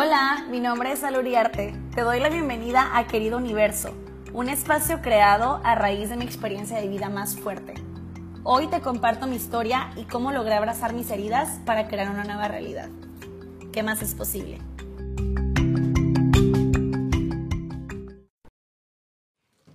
Hola, 0.00 0.46
mi 0.48 0.60
nombre 0.60 0.92
es 0.92 1.02
Aluriarte. 1.02 1.74
Te 1.92 2.02
doy 2.02 2.20
la 2.20 2.28
bienvenida 2.28 2.96
a 2.96 3.08
Querido 3.08 3.36
Universo, 3.36 3.96
un 4.32 4.48
espacio 4.48 5.02
creado 5.02 5.60
a 5.64 5.74
raíz 5.74 6.08
de 6.08 6.16
mi 6.16 6.24
experiencia 6.24 6.78
de 6.80 6.86
vida 6.86 7.08
más 7.08 7.36
fuerte. 7.36 7.74
Hoy 8.44 8.68
te 8.68 8.80
comparto 8.80 9.26
mi 9.26 9.34
historia 9.34 9.90
y 9.96 10.04
cómo 10.04 10.30
logré 10.30 10.54
abrazar 10.54 10.92
mis 10.92 11.10
heridas 11.10 11.58
para 11.66 11.88
crear 11.88 12.10
una 12.10 12.22
nueva 12.22 12.46
realidad. 12.46 12.88
¿Qué 13.72 13.82
más 13.82 14.00
es 14.00 14.14
posible? 14.14 14.60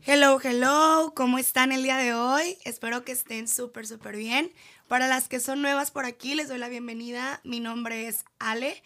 Hello, 0.05 0.39
hello, 0.41 1.11
¿cómo 1.17 1.37
están 1.37 1.73
el 1.73 1.83
día 1.83 1.97
de 1.97 2.13
hoy? 2.13 2.57
Espero 2.63 3.03
que 3.03 3.11
estén 3.11 3.49
súper, 3.49 3.85
súper 3.85 4.15
bien. 4.15 4.53
Para 4.87 5.09
las 5.09 5.27
que 5.27 5.41
son 5.41 5.61
nuevas 5.61 5.91
por 5.91 6.05
aquí, 6.05 6.33
les 6.33 6.47
doy 6.47 6.59
la 6.59 6.69
bienvenida. 6.69 7.41
Mi 7.43 7.59
nombre 7.59 8.07
es 8.07 8.23
Ale 8.39 8.81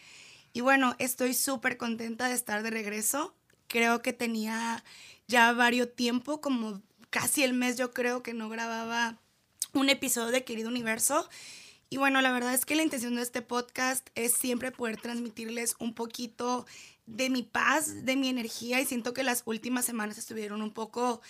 y 0.58 0.62
bueno, 0.62 0.96
estoy 0.98 1.36
súper 1.36 1.78
contenta 1.78 2.30
de 2.30 2.34
estar 2.34 2.64
de 2.64 2.72
regreso. 2.72 3.36
Creo 3.68 4.02
que 4.02 4.12
tenía 4.12 4.84
ya 5.28 5.54
varios 5.54 5.96
tiempo, 5.96 6.42
como 6.42 6.82
casi 7.12 7.44
el 7.44 7.54
mes 7.54 7.78
yo 7.78 7.94
creo 7.94 8.24
que 8.24 8.34
no 8.34 8.50
grababa 8.50 9.20
un 9.74 9.90
episodio 9.90 10.32
de 10.32 10.44
Querido 10.44 10.70
Universo. 10.70 11.30
Y 11.92 11.98
bueno, 11.98 12.22
la 12.22 12.32
verdad 12.32 12.56
es 12.56 12.66
que 12.66 12.76
la 12.76 12.82
intención 12.82 13.14
de 13.14 13.22
este 13.22 13.44
podcast 13.44 14.10
es 14.16 14.34
siempre 14.34 14.72
poder 14.72 14.98
transmitirles 14.98 15.76
un 15.78 15.94
poquito 15.94 16.66
de 17.06 17.30
mi 17.30 17.44
paz, 17.44 18.04
de 18.04 18.16
mi 18.16 18.28
energía 18.28 18.82
y 18.82 18.86
siento 18.88 19.14
que 19.14 19.22
las 19.22 19.44
últimas 19.46 19.86
semanas 19.86 20.18
estuvieron 20.18 20.64
un 20.64 20.74
poco 20.74 21.22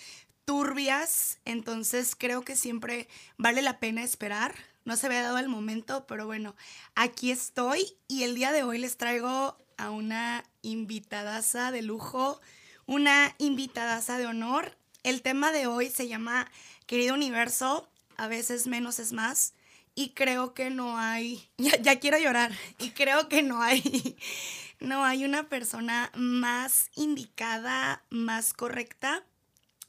turbias, 0.46 1.40
entonces 1.44 2.16
creo 2.18 2.44
que 2.44 2.56
siempre 2.56 3.10
vale 3.38 3.62
la 3.62 3.82
pena 3.82 4.06
esperar. 4.06 4.56
No 4.88 4.96
se 4.96 5.08
había 5.08 5.22
dado 5.22 5.38
el 5.38 5.50
momento, 5.50 6.08
pero 6.08 6.26
bueno, 6.28 6.56
aquí 6.96 7.30
estoy 7.30 7.98
y 8.08 8.24
el 8.24 8.36
día 8.36 8.54
de 8.54 8.64
hoy 8.64 8.78
les 8.78 8.96
traigo 8.96 9.58
a 9.76 9.90
una 9.90 10.46
invitadaza 10.62 11.72
de 11.72 11.82
lujo, 11.82 12.40
una 12.86 13.36
invitadaza 13.38 14.18
de 14.18 14.28
honor. 14.28 14.78
El 15.04 15.22
tema 15.24 15.52
de 15.52 15.68
hoy 15.68 15.90
se 15.90 16.08
llama 16.08 16.50
Querido 16.86 17.16
Universo, 17.16 17.90
a 18.16 18.30
veces 18.30 18.66
menos 18.66 19.00
es 19.00 19.12
más 19.12 19.56
y 19.94 20.12
creo 20.12 20.54
que 20.54 20.70
no 20.70 20.98
hay, 20.98 21.50
ya, 21.58 21.76
ya, 21.82 22.00
quiero 22.00 22.18
llorar, 22.18 22.54
y 22.80 22.92
creo 22.92 23.28
que 23.28 23.44
no 23.44 23.62
hay, 23.62 24.16
no 24.80 25.04
hay 25.04 25.26
una 25.26 25.50
persona 25.50 26.14
más 26.16 26.92
indicada, 26.96 28.06
más 28.10 28.54
correcta, 28.54 29.26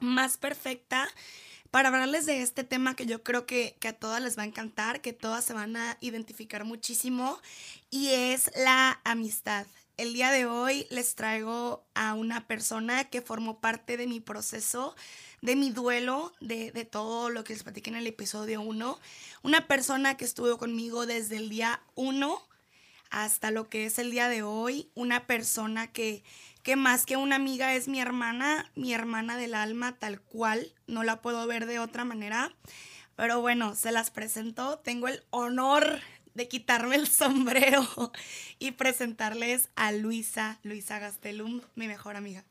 más 0.01 0.39
perfecta 0.39 1.09
para 1.71 1.89
hablarles 1.89 2.27
de 2.27 2.43
este 2.43 2.65
tema 2.65 2.97
que 2.97 3.07
yo 3.07 3.23
creo 3.23 3.47
que, 3.47 3.77
que 3.81 3.89
a 3.89 3.93
todas 3.93 4.23
les 4.23 4.39
va 4.39 4.43
a 4.43 4.47
encantar, 4.47 5.01
que 5.01 5.13
todas 5.13 5.45
se 5.45 5.53
van 5.53 5.77
a 5.77 5.97
identificar 6.01 6.65
muchísimo, 6.65 7.39
y 7.91 8.09
es 8.09 8.51
la 8.57 9.01
amistad. 9.05 9.67
El 9.97 10.13
día 10.13 10.31
de 10.31 10.47
hoy 10.47 10.87
les 10.91 11.15
traigo 11.17 11.85
a 11.95 12.15
una 12.15 12.47
persona 12.47 13.05
que 13.05 13.21
formó 13.21 13.61
parte 13.61 13.97
de 13.97 14.07
mi 14.07 14.21
proceso 14.21 14.95
de 15.41 15.57
mi 15.57 15.71
duelo, 15.71 16.33
de, 16.41 16.73
de 16.73 16.85
todo 16.85 17.31
lo 17.31 17.45
que 17.45 17.53
les 17.53 17.63
platiqué 17.63 17.91
en 17.91 17.97
el 17.97 18.07
episodio 18.07 18.61
1. 18.61 18.99
Una 19.43 19.67
persona 19.67 20.17
que 20.17 20.25
estuvo 20.25 20.59
conmigo 20.59 21.07
desde 21.07 21.37
el 21.37 21.49
día 21.49 21.81
1 21.95 22.43
hasta 23.11 23.51
lo 23.51 23.69
que 23.69 23.87
es 23.87 23.99
el 23.99 24.11
día 24.11 24.29
de 24.29 24.43
hoy. 24.43 24.91
Una 24.95 25.27
persona 25.27 25.87
que, 25.93 26.23
que 26.69 26.77
más 26.77 27.07
que 27.07 27.17
una 27.17 27.37
amiga 27.37 27.75
es 27.75 27.89
mi 27.89 27.99
hermana, 27.99 28.71
mi 28.75 28.93
hermana 28.93 29.39
del 29.39 29.55
alma 29.55 29.97
tal 29.99 30.21
cual. 30.21 30.75
No 30.87 31.03
la 31.03 31.23
puedo 31.23 31.47
ver 31.47 31.65
de 31.65 31.79
otra 31.79 32.05
manera. 32.05 32.55
Pero 33.17 33.41
bueno, 33.41 33.75
se 33.75 33.91
las 33.91 34.11
presento. 34.11 34.79
Tengo 34.81 35.09
el 35.09 35.25
honor 35.31 36.01
de 36.35 36.47
quitarme 36.47 36.97
el 36.97 37.09
sombrero 37.09 38.13
y 38.59 38.73
presentarles 38.73 39.71
a 39.77 39.93
Luisa, 39.93 40.59
Luisa 40.63 40.99
Gastelum, 40.99 41.63
mi 41.75 41.89
mejor 41.89 42.17
amiga. 42.17 42.45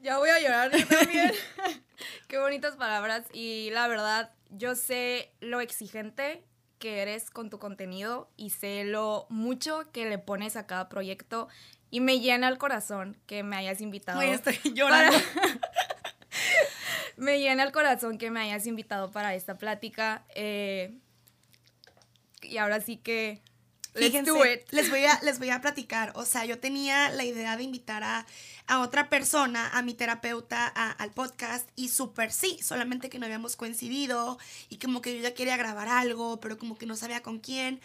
Ya 0.00 0.18
voy 0.18 0.30
a 0.30 0.38
llorar 0.38 0.70
yo 0.70 0.86
también. 0.86 1.32
Qué 2.28 2.38
bonitas 2.38 2.76
palabras. 2.76 3.26
Y 3.32 3.70
la 3.72 3.88
verdad, 3.88 4.32
yo 4.50 4.76
sé 4.76 5.32
lo 5.40 5.60
exigente 5.60 6.44
que 6.78 7.02
eres 7.02 7.30
con 7.30 7.50
tu 7.50 7.58
contenido 7.58 8.30
y 8.36 8.50
sé 8.50 8.84
lo 8.84 9.26
mucho 9.30 9.90
que 9.92 10.08
le 10.08 10.18
pones 10.18 10.54
a 10.54 10.68
cada 10.68 10.88
proyecto. 10.88 11.48
Y 11.90 12.00
me 12.00 12.20
llena 12.20 12.48
el 12.48 12.58
corazón 12.58 13.16
que 13.26 13.42
me 13.42 13.56
hayas 13.56 13.80
invitado. 13.80 14.20
Estoy 14.20 14.58
llorando. 14.74 15.16
me 17.16 17.40
llena 17.40 17.62
el 17.62 17.72
corazón 17.72 18.18
que 18.18 18.30
me 18.30 18.40
hayas 18.40 18.66
invitado 18.66 19.10
para 19.10 19.34
esta 19.34 19.56
plática. 19.56 20.24
Eh, 20.34 20.98
y 22.42 22.58
ahora 22.58 22.80
sí 22.80 22.96
que 22.96 23.42
Fíjense, 23.94 24.64
les 24.70 24.90
voy, 24.90 25.04
a, 25.04 25.18
les 25.22 25.38
voy 25.38 25.50
a 25.50 25.60
platicar. 25.60 26.12
O 26.14 26.24
sea, 26.24 26.44
yo 26.44 26.58
tenía 26.58 27.10
la 27.10 27.24
idea 27.24 27.56
de 27.56 27.62
invitar 27.62 28.04
a, 28.04 28.26
a 28.66 28.80
otra 28.80 29.08
persona, 29.08 29.68
a 29.70 29.82
mi 29.82 29.94
terapeuta, 29.94 30.66
al 30.66 31.12
podcast, 31.12 31.68
y 31.74 31.88
súper 31.88 32.32
sí, 32.32 32.58
solamente 32.62 33.08
que 33.08 33.18
no 33.18 33.26
habíamos 33.26 33.56
coincidido 33.56 34.38
y 34.68 34.78
como 34.78 35.02
que 35.02 35.16
yo 35.16 35.22
ya 35.22 35.34
quería 35.34 35.56
grabar 35.56 35.88
algo, 35.88 36.38
pero 36.40 36.58
como 36.58 36.76
que 36.76 36.86
no 36.86 36.96
sabía 36.96 37.22
con 37.22 37.38
quién. 37.38 37.80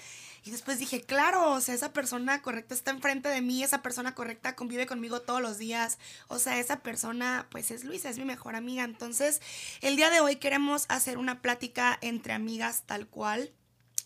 Y 0.45 0.51
después 0.51 0.77
dije, 0.77 1.01
claro, 1.01 1.51
o 1.51 1.61
sea, 1.61 1.73
esa 1.73 1.93
persona 1.93 2.41
correcta 2.41 2.73
está 2.73 2.91
enfrente 2.91 3.29
de 3.29 3.41
mí, 3.41 3.63
esa 3.63 3.81
persona 3.81 4.13
correcta 4.13 4.55
convive 4.55 4.85
conmigo 4.85 5.21
todos 5.21 5.41
los 5.41 5.57
días. 5.57 5.97
O 6.27 6.37
sea, 6.37 6.59
esa 6.59 6.81
persona, 6.81 7.47
pues 7.49 7.71
es 7.71 7.83
Luisa, 7.85 8.09
es 8.09 8.17
mi 8.17 8.25
mejor 8.25 8.55
amiga. 8.55 8.83
Entonces, 8.83 9.41
el 9.81 9.95
día 9.95 10.09
de 10.09 10.19
hoy 10.19 10.35
queremos 10.35 10.85
hacer 10.89 11.17
una 11.17 11.41
plática 11.41 11.97
entre 12.01 12.33
amigas 12.33 12.83
tal 12.85 13.07
cual 13.07 13.53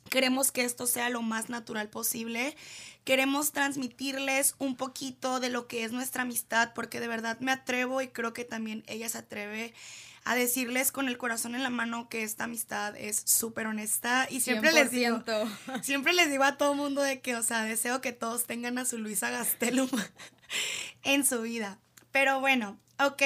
Queremos 0.10 0.52
que 0.52 0.64
esto 0.64 0.88
sea 0.88 1.10
lo 1.10 1.22
más 1.22 1.50
natural 1.50 1.90
posible. 1.90 2.56
Queremos 3.04 3.52
transmitirles 3.52 4.56
un 4.58 4.76
poquito 4.76 5.40
de 5.40 5.50
lo 5.50 5.68
que 5.68 5.84
es 5.84 5.92
nuestra 5.92 6.24
amistad, 6.24 6.74
porque 6.74 7.00
de 7.00 7.08
verdad 7.08 7.40
me 7.40 7.52
atrevo 7.52 8.02
y 8.02 8.08
creo 8.10 8.34
que 8.34 8.46
también 8.46 8.84
ella 8.88 9.10
se 9.10 9.20
atreve 9.20 9.74
a 10.30 10.36
decirles 10.36 10.92
con 10.92 11.08
el 11.08 11.18
corazón 11.18 11.56
en 11.56 11.64
la 11.64 11.70
mano 11.70 12.10
que 12.10 12.24
esta 12.24 12.46
amistad 12.46 12.96
es 12.98 13.22
súper 13.26 13.68
honesta 13.68 14.28
y 14.30 14.42
siempre 14.42 14.72
100%. 14.72 14.74
les 14.74 14.92
digo, 14.92 15.24
siempre 15.82 16.14
les 16.14 16.30
digo 16.30 16.44
a 16.44 16.58
todo 16.58 16.74
mundo 16.74 17.02
de 17.02 17.22
que, 17.22 17.36
o 17.36 17.44
sea, 17.44 17.64
deseo 17.64 18.02
que 18.02 18.12
todos 18.12 18.46
tengan 18.46 18.78
a 18.78 18.86
su 18.86 18.98
Luisa 18.98 19.30
Gastelum 19.30 19.90
en 21.04 21.26
su 21.26 21.42
vida. 21.42 21.80
Pero 22.12 22.40
bueno, 22.40 22.80
ok, 23.00 23.22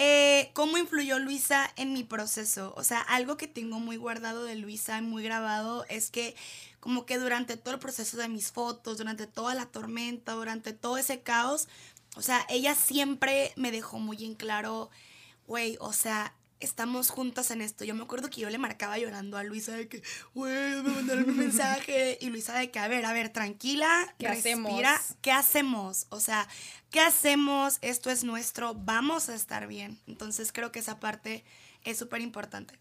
eh, 0.00 0.52
¿Cómo 0.52 0.78
influyó 0.78 1.18
Luisa 1.18 1.72
en 1.74 1.92
mi 1.92 2.04
proceso? 2.04 2.72
O 2.76 2.84
sea, 2.84 3.00
algo 3.00 3.36
que 3.36 3.48
tengo 3.48 3.80
muy 3.80 3.96
guardado 3.96 4.44
de 4.44 4.54
Luisa, 4.54 5.00
muy 5.02 5.24
grabado, 5.24 5.84
es 5.88 6.12
que 6.12 6.36
como 6.78 7.04
que 7.04 7.18
durante 7.18 7.56
todo 7.56 7.74
el 7.74 7.80
proceso 7.80 8.16
de 8.16 8.28
mis 8.28 8.52
fotos, 8.52 8.98
durante 8.98 9.26
toda 9.26 9.56
la 9.56 9.66
tormenta, 9.66 10.34
durante 10.34 10.72
todo 10.72 10.98
ese 10.98 11.22
caos, 11.22 11.66
o 12.14 12.22
sea, 12.22 12.46
ella 12.48 12.76
siempre 12.76 13.52
me 13.56 13.72
dejó 13.72 13.98
muy 13.98 14.24
en 14.24 14.36
claro, 14.36 14.88
güey, 15.48 15.76
o 15.80 15.92
sea, 15.92 16.34
estamos 16.60 17.10
juntos 17.10 17.50
en 17.50 17.62
esto. 17.62 17.84
Yo 17.84 17.94
me 17.94 18.02
acuerdo 18.02 18.30
que 18.30 18.40
yo 18.40 18.50
le 18.50 18.58
marcaba 18.58 18.98
llorando 18.98 19.36
a 19.36 19.42
Luisa 19.42 19.72
de 19.72 19.88
que, 19.88 20.02
güey, 20.34 20.82
me 20.82 20.90
mandaron 20.90 21.28
un 21.28 21.36
mensaje. 21.36 22.18
Y 22.20 22.28
Luisa 22.30 22.56
de 22.58 22.70
que, 22.70 22.78
a 22.78 22.86
ver, 22.86 23.04
a 23.04 23.12
ver, 23.12 23.30
tranquila, 23.30 24.14
¿Qué 24.18 24.28
respira. 24.28 24.94
hacemos? 24.94 25.16
¿Qué 25.22 25.32
hacemos? 25.32 26.06
O 26.10 26.20
sea, 26.20 26.46
¿qué 26.90 27.00
hacemos? 27.00 27.78
Esto 27.80 28.10
es 28.10 28.24
nuestro, 28.24 28.74
vamos 28.74 29.28
a 29.28 29.34
estar 29.34 29.66
bien. 29.66 29.98
Entonces 30.06 30.52
creo 30.52 30.70
que 30.70 30.78
esa 30.80 31.00
parte 31.00 31.44
es 31.82 31.98
súper 31.98 32.20
importante. 32.20 32.78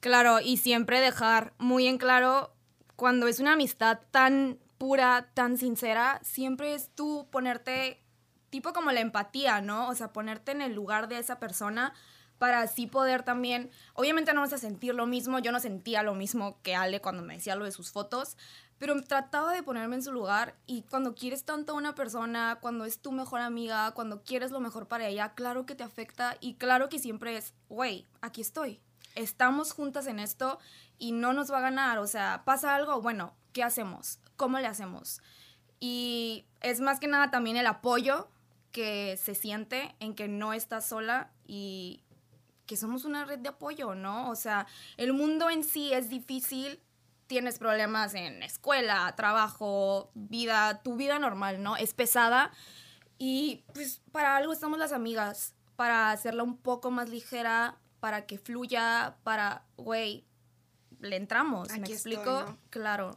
Claro, 0.00 0.40
y 0.40 0.56
siempre 0.56 1.00
dejar 1.00 1.54
muy 1.58 1.86
en 1.86 1.98
claro 1.98 2.54
cuando 2.96 3.28
es 3.28 3.38
una 3.38 3.52
amistad 3.52 4.00
tan 4.10 4.58
pura, 4.78 5.30
tan 5.34 5.58
sincera, 5.58 6.20
siempre 6.24 6.74
es 6.74 6.90
tú 6.94 7.28
ponerte 7.30 8.01
tipo 8.52 8.74
como 8.74 8.92
la 8.92 9.00
empatía, 9.00 9.62
¿no? 9.62 9.88
O 9.88 9.94
sea, 9.94 10.12
ponerte 10.12 10.52
en 10.52 10.60
el 10.60 10.74
lugar 10.74 11.08
de 11.08 11.18
esa 11.18 11.40
persona 11.40 11.94
para 12.38 12.60
así 12.60 12.86
poder 12.86 13.22
también, 13.22 13.70
obviamente 13.94 14.34
no 14.34 14.42
vas 14.42 14.52
a 14.52 14.58
sentir 14.58 14.94
lo 14.94 15.06
mismo, 15.06 15.38
yo 15.38 15.52
no 15.52 15.60
sentía 15.60 16.02
lo 16.02 16.14
mismo 16.14 16.60
que 16.62 16.74
Ale 16.74 17.00
cuando 17.00 17.22
me 17.22 17.34
decía 17.34 17.56
lo 17.56 17.64
de 17.64 17.72
sus 17.72 17.92
fotos, 17.92 18.36
pero 18.78 19.00
trataba 19.00 19.52
de 19.52 19.62
ponerme 19.62 19.94
en 19.94 20.02
su 20.02 20.12
lugar 20.12 20.56
y 20.66 20.82
cuando 20.82 21.14
quieres 21.14 21.44
tanto 21.44 21.72
a 21.72 21.76
una 21.76 21.94
persona, 21.94 22.58
cuando 22.60 22.84
es 22.84 23.00
tu 23.00 23.12
mejor 23.12 23.40
amiga, 23.40 23.92
cuando 23.92 24.22
quieres 24.22 24.50
lo 24.50 24.60
mejor 24.60 24.86
para 24.88 25.06
ella, 25.06 25.34
claro 25.34 25.66
que 25.66 25.76
te 25.76 25.84
afecta 25.84 26.36
y 26.40 26.54
claro 26.54 26.88
que 26.88 26.98
siempre 26.98 27.36
es, 27.36 27.54
güey, 27.68 28.06
aquí 28.20 28.40
estoy, 28.40 28.80
estamos 29.14 29.72
juntas 29.72 30.06
en 30.08 30.18
esto 30.18 30.58
y 30.98 31.12
no 31.12 31.32
nos 31.32 31.50
va 31.50 31.58
a 31.58 31.62
ganar, 31.62 31.98
o 31.98 32.06
sea, 32.08 32.42
pasa 32.44 32.74
algo, 32.74 33.00
bueno, 33.00 33.34
¿qué 33.52 33.62
hacemos? 33.62 34.18
¿Cómo 34.36 34.58
le 34.58 34.66
hacemos? 34.66 35.22
Y 35.78 36.44
es 36.60 36.80
más 36.80 36.98
que 36.98 37.06
nada 37.06 37.30
también 37.30 37.56
el 37.56 37.66
apoyo 37.66 38.31
que 38.72 39.18
se 39.22 39.34
siente 39.34 39.94
en 40.00 40.14
que 40.14 40.28
no 40.28 40.52
estás 40.52 40.88
sola 40.88 41.30
y 41.46 42.02
que 42.66 42.76
somos 42.76 43.04
una 43.04 43.24
red 43.24 43.38
de 43.38 43.50
apoyo, 43.50 43.94
¿no? 43.94 44.30
O 44.30 44.34
sea, 44.34 44.66
el 44.96 45.12
mundo 45.12 45.50
en 45.50 45.62
sí 45.62 45.92
es 45.92 46.08
difícil, 46.08 46.80
tienes 47.26 47.58
problemas 47.58 48.14
en 48.14 48.42
escuela, 48.42 49.14
trabajo, 49.16 50.10
vida, 50.14 50.82
tu 50.82 50.96
vida 50.96 51.18
normal, 51.18 51.62
¿no? 51.62 51.76
Es 51.76 51.94
pesada 51.94 52.50
y 53.18 53.64
pues 53.72 54.00
para 54.10 54.36
algo 54.36 54.52
estamos 54.52 54.78
las 54.78 54.92
amigas, 54.92 55.54
para 55.76 56.10
hacerla 56.10 56.42
un 56.42 56.56
poco 56.56 56.90
más 56.90 57.08
ligera, 57.08 57.78
para 58.00 58.26
que 58.26 58.38
fluya, 58.38 59.16
para, 59.22 59.64
güey, 59.76 60.26
le 61.00 61.16
entramos, 61.16 61.70
Aquí 61.70 61.80
¿me 61.80 61.86
estoy, 61.86 62.14
explico? 62.14 62.42
¿no? 62.42 62.58
Claro. 62.70 63.16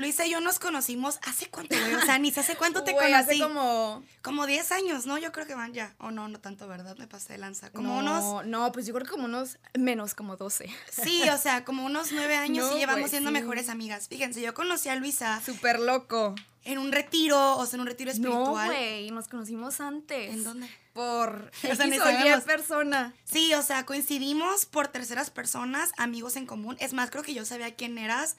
Luisa 0.00 0.26
y 0.26 0.30
yo 0.30 0.40
nos 0.40 0.58
conocimos 0.58 1.18
hace 1.26 1.46
cuánto, 1.48 1.76
güey. 1.78 1.94
O 1.94 2.00
sea, 2.00 2.18
ni 2.18 2.30
sé 2.32 2.40
hace 2.40 2.56
cuánto 2.56 2.82
te 2.84 2.92
Güey, 2.92 3.12
conocí. 3.12 3.30
hace 3.34 3.38
como... 3.40 4.02
Como 4.22 4.46
10 4.46 4.72
años, 4.72 5.06
¿no? 5.06 5.16
Yo 5.18 5.32
creo 5.32 5.46
que 5.46 5.54
van 5.54 5.72
ya. 5.72 5.94
O 5.98 6.10
no, 6.10 6.28
no 6.28 6.40
tanto, 6.40 6.66
¿verdad? 6.68 6.96
Me 6.98 7.06
pasé 7.06 7.34
de 7.34 7.38
lanza. 7.38 7.70
Como 7.70 8.02
no, 8.02 8.18
unos. 8.32 8.46
No, 8.46 8.72
pues 8.72 8.86
yo 8.86 8.92
creo 8.94 9.04
que 9.06 9.12
como 9.12 9.24
unos... 9.26 9.58
Menos, 9.78 10.14
como 10.14 10.36
12. 10.36 10.68
Sí, 10.90 11.22
o 11.30 11.38
sea, 11.38 11.64
como 11.64 11.84
unos 11.86 12.12
9 12.12 12.34
años 12.36 12.66
No, 12.70 12.76
y 12.76 12.80
llevamos 12.80 13.00
güey, 13.02 13.10
siendo 13.10 13.30
sí. 13.30 13.34
mejores 13.34 13.68
amigas. 13.68 14.08
Fíjense, 14.08 14.40
yo 14.40 14.52
conocí 14.54 14.88
a 14.88 14.96
Luisa 14.96 15.40
Súper 15.44 15.78
loco. 15.80 16.34
en 16.64 16.78
un 16.78 16.92
retiro, 16.92 17.56
o 17.56 17.64
sea, 17.66 17.76
en 17.76 17.80
un 17.82 17.86
retiro 17.86 18.10
No, 18.10 18.14
espiritual. 18.14 18.66
güey, 18.68 19.10
nos 19.10 19.28
conocimos 19.28 19.80
antes. 19.80 20.32
¿En 20.34 20.44
dónde? 20.44 20.68
Por 20.92 21.50
O 21.70 21.74
sea, 21.76 21.86
X 21.86 22.44
persona. 22.44 23.14
Sí, 23.24 23.54
o 23.54 23.62
sea, 23.62 23.86
coincidimos 23.86 24.66
por 24.66 24.88
terceras 24.88 25.30
personas, 25.30 25.92
amigos 25.96 26.36
en 26.36 26.46
común. 26.46 26.76
Es 26.80 26.92
más, 26.92 27.10
creo 27.10 27.22
que 27.22 27.32
yo 27.32 27.44
sabía 27.46 27.74
quién 27.74 27.96
eras. 27.96 28.36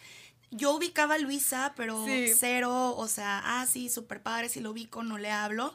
Yo 0.51 0.75
ubicaba 0.75 1.15
a 1.15 1.17
Luisa, 1.17 1.73
pero 1.75 2.05
Sí. 2.05 2.33
cero, 2.37 2.95
o 2.97 3.07
sea, 3.07 3.41
ah, 3.43 3.65
sí, 3.65 3.89
súper 3.89 4.21
padre, 4.21 4.49
si 4.49 4.59
lo 4.59 4.71
ubico, 4.71 5.01
no 5.03 5.17
le 5.17 5.31
hablo. 5.31 5.73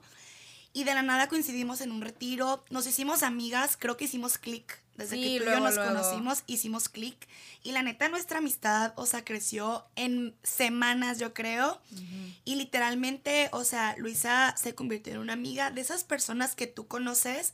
Y 0.73 0.85
de 0.85 0.93
la 0.95 1.03
nada 1.03 1.29
coincidimos 1.29 1.81
en 1.81 1.91
un 1.91 2.03
retiro, 2.03 2.63
nos 2.69 2.87
hicimos 2.87 3.23
amigas, 3.23 3.79
creo 3.79 3.97
que 3.97 4.05
hicimos 4.05 4.37
clic. 4.37 4.83
Desde 4.97 5.17
Sí, 5.17 5.23
que 5.23 5.39
tú 5.45 5.45
y 5.51 5.53
yo 5.53 5.61
nos 5.61 5.75
luego. 5.75 5.91
conocimos, 5.95 6.43
hicimos 6.47 6.89
clic. 6.89 7.29
Y 7.63 7.73
la 7.73 7.83
neta, 7.83 8.09
nuestra 8.09 8.39
amistad, 8.39 8.93
o 8.97 9.05
sea, 9.05 9.25
creció 9.25 9.87
en 9.95 10.35
semanas, 10.43 11.19
yo 11.19 11.35
creo. 11.35 11.81
Y 12.47 12.55
literalmente, 12.55 13.49
o 13.53 13.65
sea, 13.65 13.95
Luisa 13.99 14.55
se 14.57 14.75
convirtió 14.75 15.13
en 15.15 15.19
una 15.19 15.35
amiga 15.35 15.71
de 15.71 15.81
esas 15.83 16.05
personas 16.05 16.55
que 16.55 16.67
tú 16.67 16.87
conoces 16.87 17.53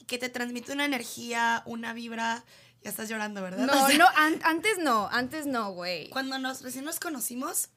y 0.00 0.04
que 0.04 0.16
te 0.18 0.28
transmite 0.30 0.72
una 0.72 0.84
energía, 0.86 1.62
una 1.66 1.92
vibra. 1.92 2.44
Ya 2.82 2.90
estás 2.90 3.08
llorando, 3.08 3.42
¿verdad? 3.42 3.66
No, 3.66 3.72
O 3.84 3.88
sea, 3.88 3.98
no, 3.98 4.06
an- 4.16 4.40
antes 4.44 4.78
no, 4.78 5.08
antes 5.10 5.46
no, 5.46 5.72
güey. 5.72 6.10
Cuando 6.10 6.38
nos 6.38 6.62
recién 6.62 6.84
nos 6.84 7.00
conocimos, 7.00 7.68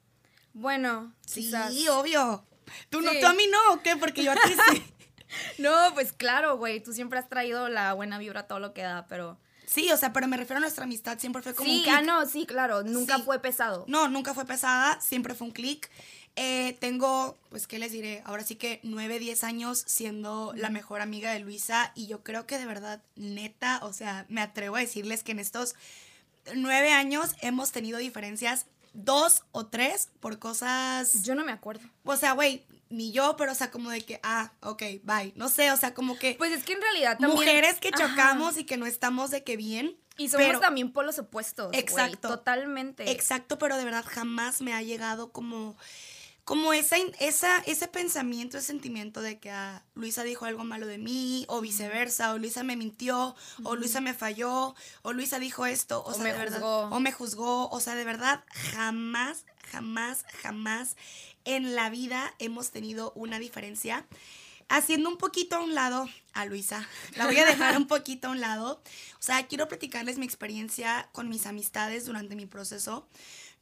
Bueno, 0.54 1.14
sí, 1.26 1.42
quizás. 1.42 1.74
obvio. 1.90 2.46
Tú, 2.90 3.02
no, 3.02 3.12
tú 3.20 3.26
a 3.26 3.34
mí 3.34 3.44
no, 3.52 3.74
¿o 3.74 3.82
qué? 3.82 3.96
Porque 3.98 4.24
yo 4.24 4.32
a 4.32 4.36
ti 4.36 4.54
sí. 4.72 4.84
No, 5.60 5.72
pues 5.94 6.12
claro, 6.12 6.58
güey, 6.58 6.82
tú 6.84 6.92
siempre 6.94 7.18
has 7.18 7.30
traído 7.30 7.70
la 7.70 7.94
buena 7.94 8.18
vibra 8.18 8.48
todo 8.48 8.60
lo 8.60 8.74
que 8.74 8.82
da, 8.82 9.06
pero... 9.08 9.40
Sí, 9.66 9.90
o 9.90 9.96
sea, 9.96 10.12
pero 10.12 10.28
me 10.28 10.36
refiero 10.36 10.58
a 10.58 10.60
nuestra 10.60 10.84
amistad, 10.84 11.18
siempre 11.20 11.42
fue 11.42 11.54
como 11.56 11.70
un 11.72 11.78
Sí, 11.78 11.84
clic. 11.84 11.96
ah, 11.96 12.02
no, 12.02 12.26
sí, 12.26 12.46
claro, 12.46 12.84
nunca 12.84 13.16
Sí. 13.16 13.22
fue 13.24 13.40
pesado. 13.40 13.86
No, 13.88 14.10
nunca 14.10 14.34
fue 14.34 14.44
pesada, 14.46 15.00
siempre 15.00 15.34
fue 15.34 15.48
un 15.48 15.54
clic. 15.54 15.90
Eh, 16.38 16.78
tengo, 16.80 17.38
pues, 17.50 17.68
¿qué 17.68 17.78
les 17.78 17.92
diré? 17.92 18.22
Ahora 18.26 18.44
sí 18.44 18.56
que 18.56 18.80
9, 18.84 19.20
10 19.20 19.44
años 19.44 19.84
siendo 19.86 20.54
la 20.56 20.70
mejor 20.70 21.02
amiga 21.02 21.32
de 21.34 21.40
Luisa 21.40 21.92
y 21.94 22.08
yo 22.08 22.24
creo 22.24 22.46
que 22.48 22.58
de 22.58 22.66
verdad, 22.66 23.02
neta, 23.16 23.80
o 23.84 23.92
sea, 23.94 24.26
me 24.30 24.42
atrevo 24.42 24.78
a 24.78 24.80
decirles 24.80 25.24
que 25.24 25.34
en 25.34 25.40
estos 25.40 25.76
9 26.56 26.92
años 26.92 27.32
hemos 27.42 27.72
tenido 27.72 27.98
diferencias, 28.00 28.66
dos 28.94 29.44
o 29.52 29.68
tres, 29.68 30.10
por 30.20 30.40
cosas... 30.40 31.24
Yo 31.24 31.36
no 31.36 31.44
me 31.46 31.52
acuerdo. 31.52 31.88
O 32.06 32.16
sea, 32.16 32.32
güey, 32.34 32.64
ni 32.90 33.12
yo, 33.12 33.36
pero 33.38 33.52
o 33.52 33.56
sea, 33.56 33.70
como 33.72 33.90
de 33.90 34.02
que, 34.02 34.20
ah, 34.24 34.52
ok, 34.62 34.84
bye. 35.04 35.34
No 35.36 35.50
sé, 35.50 35.72
o 35.72 35.78
sea, 35.78 35.94
como 35.94 36.18
que 36.18 36.36
Pues 36.36 36.52
es 36.54 36.64
que 36.64 36.74
en 36.74 36.82
realidad 36.82 37.18
también... 37.18 37.40
mujeres 37.40 37.80
que 37.80 37.90
Ajá. 37.90 38.08
chocamos 38.10 38.58
y 38.58 38.64
que 38.66 38.78
no 38.78 38.86
estamos 38.86 39.32
de 39.32 39.44
que 39.44 39.58
bien. 39.58 39.98
Y 40.18 40.30
somos 40.30 40.46
pero- 40.46 40.60
también 40.60 40.92
polos 40.92 41.20
opuestos, 41.20 41.72
Exacto. 41.74 42.28
totalmente. 42.30 43.10
Exacto, 43.12 43.58
pero 43.58 43.78
de 43.78 43.86
verdad 43.86 44.06
jamás 44.08 44.62
me 44.62 44.74
ha 44.74 44.82
llegado 44.82 45.32
como, 45.32 45.76
como 46.52 46.74
esa, 46.74 46.98
esa, 47.22 47.60
ese 47.60 47.88
pensamiento, 47.88 48.58
ese 48.58 48.68
sentimiento 48.68 49.22
de 49.22 49.40
que 49.40 49.50
ah, 49.50 49.86
Luisa 49.96 50.22
dijo 50.24 50.44
algo 50.44 50.66
malo 50.66 50.86
de 50.86 50.98
mí, 50.98 51.46
o 51.48 51.62
viceversa, 51.62 52.34
o 52.34 52.38
Luisa 52.38 52.62
me 52.62 52.76
mintió, 52.76 53.38
o 53.64 53.78
Luisa 53.78 54.02
me 54.02 54.14
falló, 54.14 54.76
o 55.02 55.14
Luisa 55.14 55.40
dijo 55.40 55.66
esto, 55.66 56.04
o, 56.04 56.10
O 56.10 56.14
sea, 56.14 56.24
me 56.26 56.34
de 56.34 56.38
verdad, 56.38 56.58
juzgó. 56.58 56.80
o 56.94 57.00
me 57.00 57.14
juzgó, 57.14 57.70
o 57.70 57.80
sea, 57.80 57.96
de 57.96 58.04
verdad, 58.04 58.44
jamás, 58.50 59.46
jamás, 59.72 60.26
jamás 60.42 60.98
en 61.46 61.74
la 61.74 61.90
vida 61.90 62.34
hemos 62.38 62.72
tenido 62.72 63.14
una 63.16 63.40
diferencia. 63.40 64.06
Haciendo 64.72 65.10
un 65.10 65.18
poquito 65.18 65.58
a 65.58 65.60
un 65.60 65.76
lado 65.76 66.08
a 66.32 66.46
Luisa, 66.46 66.88
la 67.18 67.26
voy 67.26 67.38
a 67.38 67.46
dejar 67.46 67.76
un 67.76 67.88
poquito 67.88 68.30
a 68.30 68.32
un 68.32 68.40
lado. 68.40 68.82
O 69.20 69.22
sea, 69.22 69.46
quiero 69.46 69.68
platicarles 69.68 70.18
mi 70.18 70.26
experiencia 70.26 71.10
con 71.12 71.28
mis 71.28 71.46
amistades 71.46 72.06
durante 72.06 72.38
mi 72.38 72.46
proceso. 72.46 73.06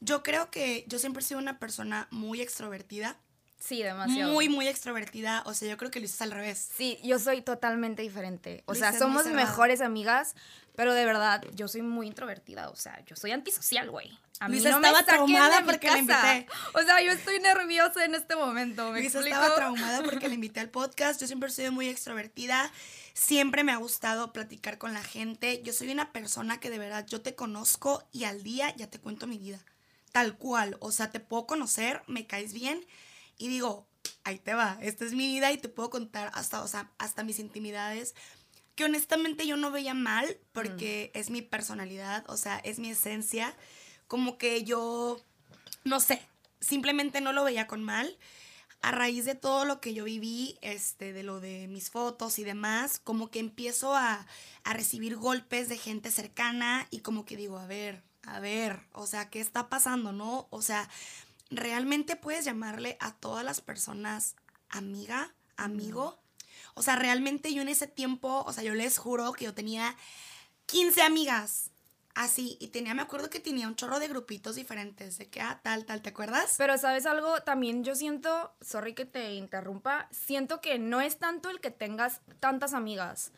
Yo 0.02 0.22
creo 0.22 0.52
que 0.52 0.86
yo 0.88 1.00
siempre 1.00 1.24
he 1.24 1.26
sido 1.26 1.40
una 1.40 1.58
persona 1.58 2.08
muy 2.12 2.42
extrovertida, 2.42 3.18
Sí, 3.60 3.84
demasiado. 3.84 4.32
muy, 4.32 4.48
muy 4.48 4.68
extrovertida. 4.68 5.44
O 5.46 5.54
sea, 5.54 5.70
yo 5.70 5.78
creo 5.78 5.92
que 5.92 6.00
Luisa 6.00 6.16
es 6.16 6.22
al 6.22 6.32
revés. 6.32 6.70
Sí, 6.76 6.98
yo 7.04 7.20
soy 7.20 7.42
totalmente 7.42 8.02
diferente. 8.02 8.64
O 8.66 8.72
Luisa 8.72 8.92
sea, 8.92 9.00
somos 9.00 9.26
mejores 9.28 9.82
amigas, 9.82 10.34
pero 10.76 10.94
de 10.94 11.06
verdad, 11.06 11.44
yo 11.54 11.68
soy 11.68 11.82
muy 11.82 12.08
introvertida. 12.08 12.70
O 12.70 12.76
sea, 12.76 13.04
yo 13.06 13.18
soy 13.18 13.32
antisocial, 13.32 13.92
güey. 13.92 14.18
A 14.40 14.48
mí 14.48 14.56
Luisa 14.56 14.70
no 14.72 14.80
me 14.80 14.88
estaba 14.88 15.00
saquen 15.00 15.16
traumada 15.16 15.66
porque 15.66 15.88
la 15.88 15.98
invité. 15.98 16.48
O 16.74 16.82
sea, 16.82 17.02
yo 17.02 17.12
estoy 17.12 17.40
nerviosa 17.40 18.06
en 18.06 18.16
este 18.16 18.38
momento. 18.38 18.92
¿Me 18.92 19.02
Luisa 19.02 19.20
explico? 19.20 19.36
estaba 19.36 19.56
traumada 19.58 20.04
porque 20.04 20.30
la 20.30 20.36
invité 20.36 20.62
al 20.62 20.70
podcast. 20.70 21.20
Yo 21.20 21.28
siempre 21.28 21.50
sido 21.50 21.74
muy 21.74 21.90
extrovertida. 21.90 22.72
Siempre 23.14 23.66
me 23.66 23.74
ha 23.74 23.78
gustado 23.78 24.32
platicar 24.32 24.78
con 24.78 24.94
la 24.94 25.04
gente. 25.04 25.62
Yo 25.64 25.74
soy 25.74 25.92
una 25.92 26.14
persona 26.14 26.62
que 26.62 26.70
de 26.70 26.80
verdad 26.80 27.06
yo 27.06 27.20
te 27.20 27.36
conozco 27.36 28.08
y 28.14 28.24
al 28.24 28.42
día 28.42 28.74
ya 28.78 28.88
te 28.88 29.00
cuento 29.00 29.28
mi 29.28 29.38
vida. 29.38 29.60
Tal 30.14 30.38
cual. 30.38 30.78
O 30.80 30.94
sea, 30.94 31.12
te 31.12 31.20
puedo 31.20 31.46
conocer, 31.46 32.04
me 32.08 32.26
caes 32.26 32.54
bien 32.54 32.88
y 33.40 33.48
digo, 33.48 33.88
ahí 34.24 34.38
te 34.38 34.54
va, 34.54 34.78
esta 34.82 35.06
es 35.06 35.14
mi 35.14 35.26
vida 35.26 35.52
y 35.52 35.58
te 35.58 35.70
puedo 35.70 35.90
contar 35.90 36.30
hasta, 36.36 36.62
o 36.62 36.68
sea, 36.68 36.92
hasta 37.00 37.24
mis 37.24 37.40
intimidades. 37.40 38.14
Que 38.76 38.86
honestamente 38.86 39.48
yo 39.48 39.58
no 39.58 39.72
veía 39.72 39.94
mal 39.94 40.38
porque 40.52 41.12
es 41.16 41.30
mi 41.32 41.42
personalidad, 41.42 42.24
o 42.30 42.38
sea, 42.38 42.60
es 42.60 42.80
mi 42.80 42.92
esencia. 42.92 43.56
Como 44.08 44.38
que 44.38 44.64
yo, 44.64 45.20
no 45.84 46.00
sé, 46.00 46.22
simplemente 46.60 47.22
no 47.22 47.34
lo 47.34 47.44
veía 47.44 47.66
con 47.66 47.84
mal 47.84 48.18
a 48.82 48.92
raíz 48.92 49.26
de 49.26 49.36
todo 49.36 49.66
lo 49.66 49.82
que 49.82 49.94
yo 49.94 50.06
viví, 50.06 50.58
este, 50.62 51.12
de 51.12 51.24
lo 51.24 51.42
de 51.42 51.68
mis 51.68 51.90
fotos 51.90 52.40
y 52.40 52.44
demás, 52.44 53.00
como 53.04 53.30
que 53.30 53.40
empiezo 53.40 53.94
a, 53.94 54.26
a 54.64 54.74
recibir 54.74 55.18
golpes 55.18 55.68
de 55.68 55.78
gente 55.78 56.12
cercana 56.12 56.88
y 56.90 57.00
como 57.00 57.26
que 57.26 57.36
digo, 57.36 57.58
a 57.58 57.68
ver, 57.68 58.04
a 58.24 58.40
ver, 58.40 58.80
o 58.94 59.06
sea, 59.06 59.30
¿qué 59.30 59.42
está 59.42 59.70
pasando, 59.70 60.14
no? 60.14 60.48
O 60.50 60.62
sea, 60.62 60.90
realmente 61.50 62.16
puedes 62.16 62.46
llamarle 62.46 62.98
a 63.00 63.14
todas 63.14 63.44
las 63.44 63.62
personas 63.62 64.36
amiga, 64.70 65.34
amigo. 65.58 66.20
O 66.76 66.82
sea, 66.82 66.96
realmente 66.96 67.54
yo 67.54 67.62
en 67.62 67.70
ese 67.70 67.88
tiempo, 67.88 68.44
o 68.46 68.54
sea, 68.54 68.64
yo 68.64 68.74
les 68.74 68.98
juro 68.98 69.34
que 69.34 69.46
yo 69.46 69.54
tenía 69.54 69.96
15 70.66 71.02
amigas. 71.02 71.72
Así, 72.16 72.58
y 72.60 72.68
tenía, 72.68 72.94
me 72.94 73.02
acuerdo 73.02 73.30
que 73.30 73.40
tenía 73.40 73.68
un 73.68 73.76
chorro 73.76 74.00
de 74.00 74.08
grupitos 74.08 74.56
diferentes, 74.56 75.18
de 75.18 75.30
que, 75.30 75.42
ah, 75.42 75.62
tal, 75.64 75.86
tal, 75.86 76.02
¿te 76.02 76.10
acuerdas? 76.10 76.56
Pero 76.58 76.78
sabes 76.78 77.06
algo, 77.06 77.42
también 77.44 77.84
yo 77.84 77.96
siento, 77.96 78.52
sorry 78.60 78.94
que 78.94 79.06
te 79.06 79.36
interrumpa, 79.36 80.10
siento 80.12 80.60
que 80.60 80.80
no 80.80 81.00
es 81.02 81.18
tanto 81.18 81.50
el 81.50 81.62
que 81.62 81.72
tengas 81.72 82.22
tantas 82.40 82.74
amigas, 82.74 83.32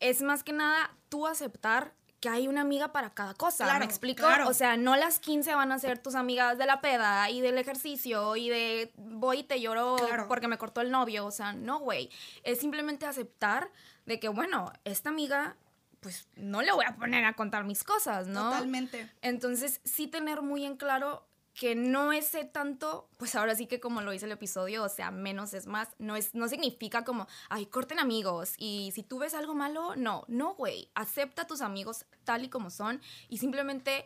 es 0.00 0.22
más 0.22 0.42
que 0.42 0.52
nada 0.52 0.96
tú 1.08 1.26
aceptar 1.26 1.94
que 2.20 2.28
hay 2.28 2.48
una 2.48 2.62
amiga 2.62 2.92
para 2.92 3.10
cada 3.10 3.34
cosa, 3.34 3.64
Claro, 3.64 3.80
¿me 3.80 3.84
explico? 3.84 4.22
claro. 4.26 4.48
O 4.48 4.54
sea, 4.54 4.76
no 4.76 4.96
las 4.96 5.18
15 5.18 5.54
van 5.54 5.70
a 5.72 5.78
ser 5.78 5.98
tus 5.98 6.14
amigas 6.14 6.56
de 6.58 6.66
la 6.66 6.80
peda 6.80 7.28
y 7.30 7.40
del 7.40 7.58
ejercicio 7.58 8.36
y 8.36 8.48
de 8.48 8.92
voy 8.96 9.40
y 9.40 9.42
te 9.44 9.60
lloro 9.60 9.96
Claro. 9.96 10.26
porque 10.28 10.48
me 10.48 10.56
cortó 10.58 10.80
el 10.80 10.90
novio, 10.90 11.26
o 11.26 11.30
sea, 11.30 11.52
no, 11.52 11.78
güey, 11.80 12.10
es 12.42 12.58
simplemente 12.58 13.04
aceptar 13.06 13.70
de 14.06 14.18
que, 14.18 14.28
bueno, 14.28 14.72
esta 14.84 15.10
amiga, 15.10 15.56
pues 16.00 16.28
no 16.36 16.62
le 16.62 16.72
voy 16.72 16.84
a 16.86 16.96
poner 16.96 17.24
a 17.24 17.32
contar 17.34 17.64
mis 17.64 17.82
cosas, 17.84 18.26
¿no? 18.28 18.50
Totalmente. 18.50 19.10
Entonces, 19.22 19.80
sí 19.84 20.06
tener 20.06 20.42
muy 20.42 20.64
en 20.64 20.76
claro 20.76 21.26
que 21.56 21.74
no 21.74 22.12
ese 22.12 22.44
tanto, 22.44 23.08
pues 23.16 23.34
ahora 23.34 23.54
sí 23.54 23.66
que 23.66 23.80
como 23.80 24.02
lo 24.02 24.10
dice 24.10 24.26
el 24.26 24.32
episodio, 24.32 24.84
o 24.84 24.90
sea, 24.90 25.10
menos 25.10 25.54
es 25.54 25.66
más, 25.66 25.88
no, 25.98 26.14
es, 26.14 26.34
no 26.34 26.48
significa 26.48 27.02
como, 27.02 27.26
ay, 27.48 27.64
corten 27.64 27.98
amigos 27.98 28.52
y 28.58 28.92
si 28.94 29.02
tú 29.02 29.18
ves 29.18 29.32
algo 29.32 29.54
malo, 29.54 29.96
no, 29.96 30.24
no, 30.28 30.54
güey, 30.54 30.90
acepta 30.94 31.42
a 31.42 31.46
tus 31.46 31.62
amigos 31.62 32.04
tal 32.24 32.44
y 32.44 32.50
como 32.50 32.68
son 32.68 33.00
y 33.30 33.38
simplemente, 33.38 34.04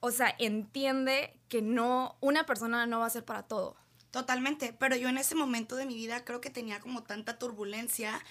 o 0.00 0.10
sea, 0.10 0.36
entiende 0.38 1.40
que 1.48 1.62
no, 1.62 2.18
una 2.20 2.44
persona 2.44 2.84
no 2.84 3.00
va 3.00 3.06
a 3.06 3.10
ser 3.10 3.24
para 3.24 3.44
todo. 3.44 3.74
Totalmente, 4.10 4.74
pero 4.78 4.94
yo 4.94 5.08
en 5.08 5.16
ese 5.16 5.34
momento 5.34 5.76
de 5.76 5.86
mi 5.86 5.94
vida 5.94 6.26
creo 6.26 6.42
que 6.42 6.50
tenía 6.50 6.78
como 6.80 7.04
tanta 7.04 7.38
turbulencia 7.38 8.22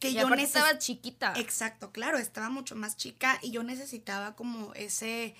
que 0.00 0.08
Y 0.08 0.14
yo 0.14 0.28
necesitaba... 0.28 0.66
estaba 0.66 0.78
chiquita. 0.80 1.32
Exacto, 1.36 1.92
claro, 1.92 2.18
estaba 2.18 2.50
mucho 2.50 2.74
más 2.74 2.96
chica 2.96 3.38
y 3.40 3.52
yo 3.52 3.62
necesitaba 3.62 4.34
como 4.34 4.74
ese 4.74 5.36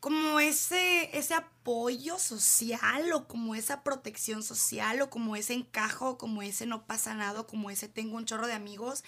como 0.00 0.40
ese 0.40 1.16
ese 1.16 1.34
apoyo 1.34 2.18
social 2.18 3.12
o 3.12 3.28
como 3.28 3.54
esa 3.54 3.82
protección 3.82 4.42
social 4.42 5.02
o 5.02 5.10
como 5.10 5.36
ese 5.36 5.54
encajo, 5.54 6.18
como 6.18 6.42
ese 6.42 6.66
no 6.66 6.86
pasa 6.86 7.14
nada, 7.14 7.40
o 7.40 7.46
como 7.46 7.70
ese 7.70 7.88
tengo 7.88 8.16
un 8.16 8.24
chorro 8.24 8.46
de 8.46 8.54
amigos. 8.54 9.04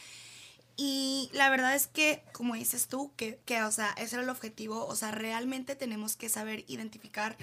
Y 0.77 1.31
la 1.35 1.51
verdad 1.51 1.75
es 1.75 1.87
que, 1.87 2.25
como 2.33 2.55
dices 2.55 2.89
tú, 2.89 3.13
que, 3.17 3.41
que, 3.45 3.63
o 3.63 3.71
sea, 3.71 3.91
ese 3.99 4.17
era 4.17 4.23
el 4.23 4.31
objetivo, 4.31 4.87
o 4.87 4.97
sea, 4.97 5.11
realmente 5.11 5.77
tenemos 5.77 6.17
que 6.17 6.29
saber 6.29 6.65
identificar 6.67 7.37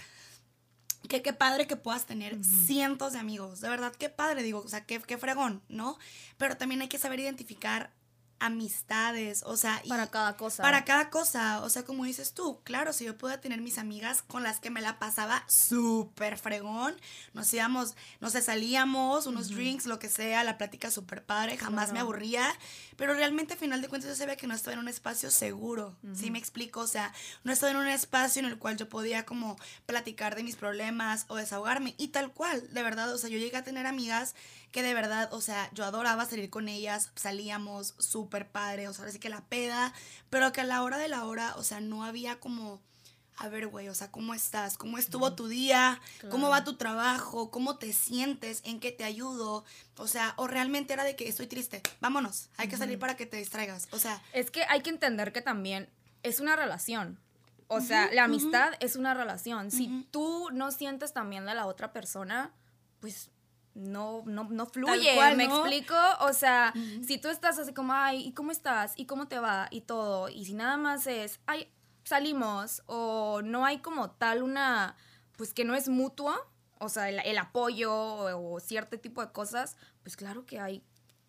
que 1.08 1.22
qué 1.22 1.34
padre 1.34 1.68
que 1.68 1.76
puedas 1.76 2.06
tener 2.06 2.44
cientos 2.44 3.14
de 3.14 3.20
amigos, 3.20 3.62
de 3.62 3.70
verdad, 3.70 3.94
qué 3.96 4.10
padre, 4.10 4.44
digo, 4.44 4.60
o 4.60 4.68
sea, 4.68 4.86
qué, 4.86 5.00
qué 5.00 5.18
fregón, 5.18 5.62
¿no? 5.70 5.98
Pero 6.38 6.58
también 6.58 6.82
hay 6.82 6.88
que 6.88 6.98
saber 6.98 7.20
identificar 7.20 7.92
amistades, 8.40 9.44
o 9.46 9.58
sea, 9.58 9.82
y 9.84 9.90
Para 9.90 10.08
cada 10.08 10.38
cosa. 10.38 10.64
para 10.64 10.86
cada 10.86 11.10
cosa, 11.10 11.62
o 11.64 11.70
sea, 11.70 11.84
como 11.84 12.06
dices 12.06 12.34
tú, 12.34 12.62
claro, 12.64 12.94
si 12.94 13.06
yo 13.06 13.18
puedo 13.18 13.38
tener 13.40 13.62
mis 13.62 13.78
amigas 13.78 14.22
con 14.22 14.44
las 14.44 14.60
que 14.60 14.70
me 14.70 14.82
la 14.82 15.00
pasaba 15.00 15.44
súper 15.48 16.38
fregón, 16.38 16.96
nos 17.34 17.54
íbamos, 17.54 17.96
no 18.22 18.30
sé, 18.30 18.42
salíamos, 18.42 19.28
unos 19.28 19.50
drinks, 19.50 19.86
lo 19.86 20.00
que 20.00 20.10
sea, 20.10 20.44
la 20.44 20.58
plática 20.58 20.90
súper 20.92 21.24
padre, 21.26 21.58
jamás 21.58 21.92
me 21.92 22.00
aburría, 22.00 22.48
pero 22.96 23.14
realmente 23.14 23.54
al 23.54 23.60
final 23.60 23.82
de 23.82 23.88
cuentas 23.90 24.10
yo 24.10 24.16
sabía 24.16 24.36
que 24.36 24.48
no 24.48 24.54
estaba 24.56 24.74
en 24.74 24.80
un 24.80 24.88
espacio 24.88 25.32
seguro, 25.32 25.98
¿sí 26.14 26.32
me 26.32 26.40
explico? 26.40 26.80
O 26.80 26.88
sea, 26.88 27.14
no 27.44 27.52
estaba 27.52 27.72
en 27.72 27.78
un 27.78 27.88
espacio 27.88 28.40
en 28.40 28.46
el 28.46 28.58
cual 28.58 28.78
yo 28.78 28.88
podía 28.90 29.26
como 29.26 29.58
platicar 29.86 30.36
de 30.36 30.44
mis 30.44 30.56
problemas 30.56 31.26
o 31.28 31.36
desahogarme, 31.36 31.96
y 31.98 32.10
tal 32.10 32.32
cual, 32.32 32.74
de 32.74 32.84
verdad, 32.84 33.14
o 33.14 33.18
sea, 33.18 33.30
yo 33.30 33.38
llegué 33.38 33.58
a 33.58 33.64
tener 33.64 33.86
amigas 33.86 34.36
que 34.72 34.84
de 34.84 34.94
verdad, 34.94 35.34
o 35.34 35.42
sea, 35.42 35.70
yo 35.74 35.84
adoraba 35.84 36.26
salir 36.26 36.50
con 36.50 36.70
ellas, 36.70 37.12
salíamos 37.16 37.96
súper 37.98 38.29
padre, 38.30 38.88
o 38.88 38.94
sea, 38.94 39.02
ahora 39.02 39.12
sí 39.12 39.20
que 39.20 39.30
la 39.30 39.42
peda, 39.46 39.94
pero 40.30 40.52
que 40.52 40.62
a 40.62 40.64
la 40.64 40.84
hora 40.84 40.98
de 40.98 41.08
la 41.08 41.26
hora, 41.26 41.56
o 41.58 41.64
sea, 41.64 41.80
no 41.82 42.04
había 42.04 42.40
como, 42.40 42.82
a 43.38 43.48
ver, 43.50 43.68
güey, 43.68 43.90
o 43.90 43.96
sea, 43.96 44.12
¿cómo 44.12 44.34
estás? 44.34 44.78
¿Cómo 44.78 44.98
estuvo 44.98 45.34
tu 45.34 45.48
día? 45.48 46.00
¿Cómo 46.30 46.50
va 46.50 46.64
tu 46.64 46.76
trabajo? 46.76 47.52
¿Cómo 47.52 47.78
te 47.78 47.94
sientes? 47.94 48.62
¿En 48.66 48.80
qué 48.80 48.92
te 48.92 49.04
ayudo? 49.04 49.66
O 49.98 50.08
sea, 50.08 50.34
o 50.38 50.48
realmente 50.48 50.94
era 50.94 51.04
de 51.04 51.16
que 51.16 51.28
estoy 51.28 51.48
triste, 51.48 51.82
vámonos, 52.00 52.50
hay 52.58 52.68
que 52.68 52.78
salir 52.78 53.00
para 53.00 53.16
que 53.16 53.26
te 53.26 53.38
distraigas, 53.38 53.88
o 53.92 54.00
sea, 54.00 54.22
Es 54.34 54.52
que 54.52 54.64
hay 54.70 54.82
que 54.82 54.90
entender 54.90 55.34
que 55.34 55.42
también 55.42 55.90
es 56.24 56.40
una 56.40 56.56
relación. 56.56 57.20
O 57.72 57.82
sea, 57.82 58.12
la 58.12 58.24
amistad 58.24 58.74
es 58.80 58.96
una 58.96 59.14
relación. 59.14 59.70
Si 59.70 60.08
tú 60.10 60.50
no 60.52 60.72
sientes 60.72 61.14
también 61.14 61.46
de 61.46 61.54
la 61.54 61.68
otra 61.68 61.94
persona, 61.94 62.52
pues 63.00 63.30
no, 63.80 64.24
no, 64.26 64.44
no 64.46 64.66
fluye. 64.66 65.16
cual, 65.16 65.36
¿Me 65.38 65.48
¿no? 65.48 65.60
explico? 65.60 65.96
O 66.22 66.34
sea, 66.34 66.74
si 67.06 67.18
tú 67.18 67.30
estás 67.30 67.58
así 67.60 67.74
como, 67.74 67.94
ay, 67.94 68.28
¿y 68.28 68.34
cómo 68.34 68.52
estás? 68.52 68.94
¿Y 68.96 69.06
cómo 69.06 69.28
te 69.28 69.40
va? 69.40 69.68
Y 69.72 69.82
todo. 69.82 70.30
Y 70.30 70.46
si 70.46 70.54
nada 70.54 70.78
más 70.78 71.08
es, 71.08 71.40
ay, 71.48 71.72
salimos. 72.04 72.84
O 72.88 73.42
no 73.44 73.66
hay 73.66 73.80
como 73.80 74.12
tal 74.12 74.44
una, 74.44 74.96
pues 75.38 75.54
que 75.54 75.64
no 75.66 75.76
es 75.76 75.90
mutuo. 75.90 76.36
O 76.80 76.90
sea, 76.90 77.10
el, 77.10 77.20
el 77.26 77.38
apoyo 77.38 77.94
o, 77.94 78.54
o 78.56 78.60
cierto 78.60 79.00
tipo 79.00 79.22
de 79.26 79.32
cosas. 79.32 79.76
Pues 80.04 80.16
claro 80.16 80.46
que 80.46 80.60
hay 80.60 80.84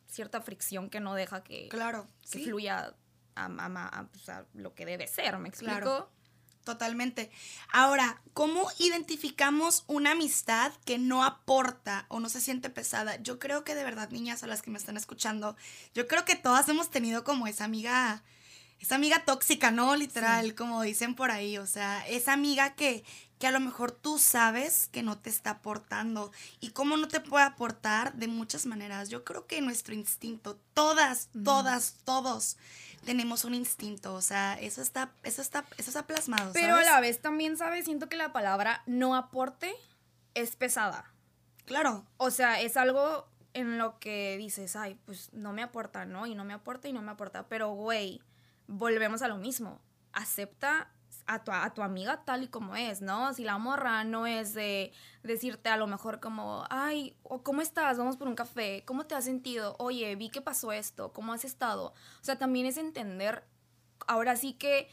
cierta 0.06 0.40
fricción 0.40 0.90
que 0.90 1.00
no 1.00 1.14
deja 1.14 1.42
que, 1.44 1.68
claro, 1.68 2.06
que 2.22 2.38
sí. 2.38 2.44
fluya 2.44 2.94
a, 3.36 3.46
a- 3.46 3.88
a- 3.98 4.06
pues, 4.10 4.28
a 4.28 4.44
lo 4.54 4.74
que 4.74 4.84
debe 4.86 5.06
ser, 5.06 5.38
¿me 5.38 5.48
explico? 5.48 5.74
Claro. 5.80 6.10
Totalmente. 6.64 7.30
Ahora, 7.72 8.20
¿cómo 8.34 8.68
identificamos 8.78 9.84
una 9.86 10.12
amistad 10.12 10.72
que 10.84 10.98
no 10.98 11.24
aporta 11.24 12.04
o 12.08 12.20
no 12.20 12.28
se 12.28 12.40
siente 12.40 12.68
pesada? 12.68 13.16
Yo 13.22 13.38
creo 13.38 13.64
que 13.64 13.74
de 13.74 13.82
verdad, 13.82 14.10
niñas 14.10 14.42
a 14.42 14.46
las 14.46 14.60
que 14.60 14.70
me 14.70 14.78
están 14.78 14.98
escuchando, 14.98 15.56
yo 15.94 16.06
creo 16.06 16.24
que 16.26 16.36
todas 16.36 16.68
hemos 16.68 16.90
tenido 16.90 17.24
como 17.24 17.46
esa 17.46 17.64
amiga, 17.64 18.22
esa 18.78 18.96
amiga 18.96 19.24
tóxica, 19.24 19.70
¿no? 19.70 19.96
Literal, 19.96 20.54
como 20.54 20.82
dicen 20.82 21.14
por 21.14 21.30
ahí. 21.30 21.56
O 21.56 21.66
sea, 21.66 22.06
esa 22.06 22.34
amiga 22.34 22.74
que, 22.74 23.04
que 23.38 23.46
a 23.46 23.52
lo 23.52 23.60
mejor 23.60 23.90
tú 23.90 24.18
sabes 24.18 24.90
que 24.92 25.02
no 25.02 25.18
te 25.18 25.30
está 25.30 25.50
aportando. 25.52 26.30
¿Y 26.60 26.70
cómo 26.70 26.98
no 26.98 27.08
te 27.08 27.20
puede 27.20 27.46
aportar? 27.46 28.12
De 28.14 28.28
muchas 28.28 28.66
maneras. 28.66 29.08
Yo 29.08 29.24
creo 29.24 29.46
que 29.46 29.62
nuestro 29.62 29.94
instinto, 29.94 30.60
todas, 30.74 31.30
todas, 31.42 31.94
todos 32.04 32.58
tenemos 33.04 33.44
un 33.44 33.54
instinto. 33.54 34.14
O 34.14 34.22
sea, 34.22 34.58
eso 34.60 34.82
está, 34.82 35.12
eso 35.22 35.42
está, 35.42 35.64
eso 35.76 35.90
está 35.90 36.06
plasmado. 36.06 36.52
Pero 36.52 36.76
a 36.76 36.82
la 36.82 37.00
vez 37.00 37.20
también, 37.20 37.56
¿sabes? 37.56 37.84
Siento 37.84 38.08
que 38.08 38.16
la 38.16 38.32
palabra 38.32 38.82
no 38.86 39.14
aporte 39.16 39.74
es 40.34 40.56
pesada. 40.56 41.12
Claro, 41.64 42.04
O 42.16 42.30
sea, 42.30 42.60
es 42.60 42.76
algo 42.76 43.28
en 43.52 43.78
lo 43.78 43.98
que 44.00 44.36
dices, 44.38 44.74
ay, 44.74 44.98
pues 45.04 45.32
no 45.32 45.52
me 45.52 45.62
aporta, 45.62 46.04
¿no? 46.04 46.26
Y 46.26 46.34
no 46.34 46.44
me 46.44 46.52
aporta 46.52 46.88
y 46.88 46.92
no 46.92 47.02
me 47.02 47.12
aporta. 47.12 47.46
Pero, 47.48 47.70
güey, 47.70 48.20
volvemos 48.66 49.22
a 49.22 49.28
lo 49.28 49.36
mismo. 49.36 49.80
Acepta 50.12 50.90
a 51.30 51.44
tu, 51.44 51.52
a 51.52 51.72
tu 51.72 51.82
amiga 51.82 52.24
tal 52.24 52.42
y 52.42 52.48
como 52.48 52.74
es, 52.74 53.00
¿no? 53.00 53.32
Si 53.34 53.44
la 53.44 53.56
morra 53.56 54.02
no 54.02 54.26
es 54.26 54.52
de 54.52 54.92
decirte 55.22 55.68
a 55.68 55.76
lo 55.76 55.86
mejor 55.86 56.18
como, 56.18 56.64
ay, 56.70 57.16
¿cómo 57.44 57.62
estás? 57.62 57.98
Vamos 57.98 58.16
por 58.16 58.26
un 58.26 58.34
café. 58.34 58.82
¿Cómo 58.84 59.06
te 59.06 59.14
has 59.14 59.24
sentido? 59.24 59.76
Oye, 59.78 60.16
vi 60.16 60.28
que 60.30 60.40
pasó 60.40 60.72
esto. 60.72 61.12
¿Cómo 61.12 61.32
has 61.32 61.44
estado? 61.44 61.94
O 62.20 62.24
sea, 62.24 62.36
también 62.36 62.66
es 62.66 62.76
entender, 62.76 63.44
ahora 64.08 64.34
sí 64.34 64.54
que 64.54 64.88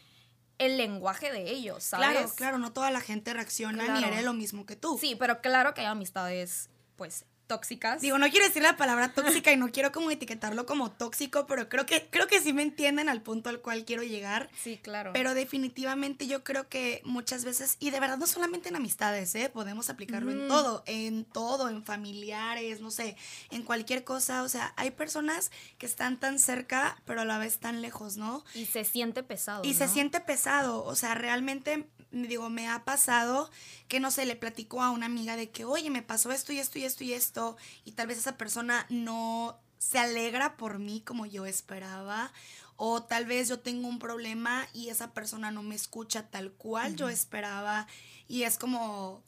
el 0.60 0.78
lenguaje 0.78 1.32
de 1.32 1.50
ellos, 1.50 1.84
¿sabes? 1.84 2.08
claro, 2.08 2.32
claro, 2.36 2.58
no 2.60 2.72
toda 2.72 2.92
la 2.92 3.02
gente 3.02 3.34
reacciona 3.34 4.00
ni 4.00 4.04
haré 4.04 4.22
lo 4.22 4.34
mismo 4.34 4.66
que 4.66 4.76
tú. 4.76 4.98
Sí, 5.00 5.16
pero 5.16 5.42
claro 5.42 5.74
que 5.74 5.82
hay 5.82 5.88
amistades, 5.88 6.70
pues, 6.96 7.26
tóxicas. 7.48 8.02
Digo, 8.02 8.18
no 8.18 8.30
quiero 8.30 8.46
decir 8.46 8.62
la 8.62 8.78
palabra 8.78 9.14
tóxica 9.14 9.52
y 9.52 9.58
no 9.58 9.72
quiero 9.72 9.92
como 9.92 10.12
etiquetarlo 10.12 10.66
como 10.66 10.92
tóxico, 10.92 11.48
pero 11.48 11.70
creo 11.70 11.86
que, 11.86 12.08
creo 12.12 12.28
que 12.28 12.42
sí 12.42 12.54
me 12.54 12.62
entienden 12.62 13.10
al 13.10 13.22
punto 13.22 13.50
al 13.50 13.62
cual 13.62 13.86
quiero 13.86 14.04
llegar. 14.04 14.50
sí, 14.62 14.80
claro. 14.82 15.12
Pero 15.14 15.34
definitivamente 15.34 16.28
yo 16.28 16.44
creo 16.44 16.68
que 16.68 17.02
muchas 17.06 17.46
veces, 17.46 17.78
y 17.80 17.90
de 17.92 18.00
verdad 18.00 18.18
no 18.18 18.28
solamente 18.28 18.70
en 18.70 18.76
amistades, 18.76 19.34
¿eh? 19.36 19.50
podemos 19.54 19.90
aplicarlo 19.90 20.32
en 20.32 20.40
Ujú. 20.40 20.48
todo, 20.48 20.84
en 20.86 21.26
todo, 21.26 21.70
en 21.70 21.84
familiares, 21.84 22.82
no 22.82 22.92
sé, 22.92 23.16
en 23.52 23.64
cualquier 23.64 24.04
cosa. 24.04 24.44
O 24.44 24.50
sea, 24.50 24.74
hay 24.76 24.92
personas 24.92 25.52
que 25.78 25.86
están 25.86 26.20
tan 26.20 26.40
cerca, 26.40 27.02
pero 27.06 27.22
a 27.22 27.26
la 27.26 27.38
vez 27.38 27.58
tan 27.60 27.82
lejos, 27.82 28.18
¿no? 28.18 28.44
y 28.54 28.66
se 28.66 28.84
siente 28.84 29.24
pesado. 29.24 29.64
Y 29.64 29.74
se 29.74 29.88
siente 29.88 30.20
pesado, 30.20 30.84
o 30.84 30.96
sea, 30.96 31.16
realmente, 31.16 31.88
digo, 32.12 32.50
me 32.50 32.68
ha 32.68 32.84
pasado 32.86 33.50
que, 33.88 34.00
no 34.00 34.12
sé, 34.12 34.26
le 34.26 34.36
platico 34.36 34.82
a 34.82 34.92
una 34.92 35.06
amiga 35.06 35.36
de 35.36 35.50
que, 35.50 35.66
oye, 35.66 35.90
me 35.90 36.02
pasó 36.02 36.32
esto 36.32 36.54
y 36.54 36.60
esto 36.60 36.80
y 36.80 36.84
esto 36.84 37.04
y 37.04 37.14
esto, 37.14 37.58
y 37.86 37.92
tal 37.94 38.08
vez 38.08 38.18
esa 38.18 38.38
persona 38.38 38.86
no 38.90 39.60
se 39.78 40.00
alegra 40.00 40.58
por 40.58 40.80
mí 40.80 41.02
como 41.02 41.26
yo 41.26 41.46
esperaba, 41.46 42.32
o 42.76 43.04
tal 43.04 43.26
vez 43.26 43.50
yo 43.50 43.60
tengo 43.60 43.88
un 43.88 44.00
problema 44.00 44.68
y 44.74 44.90
esa 44.90 45.14
persona 45.14 45.52
no 45.52 45.64
me 45.64 45.76
escucha 45.76 46.30
tal 46.30 46.52
cual 46.52 46.96
yo 46.96 47.10
esperaba, 47.10 47.88
y 48.28 48.44
es 48.44 48.58
como, 48.58 49.24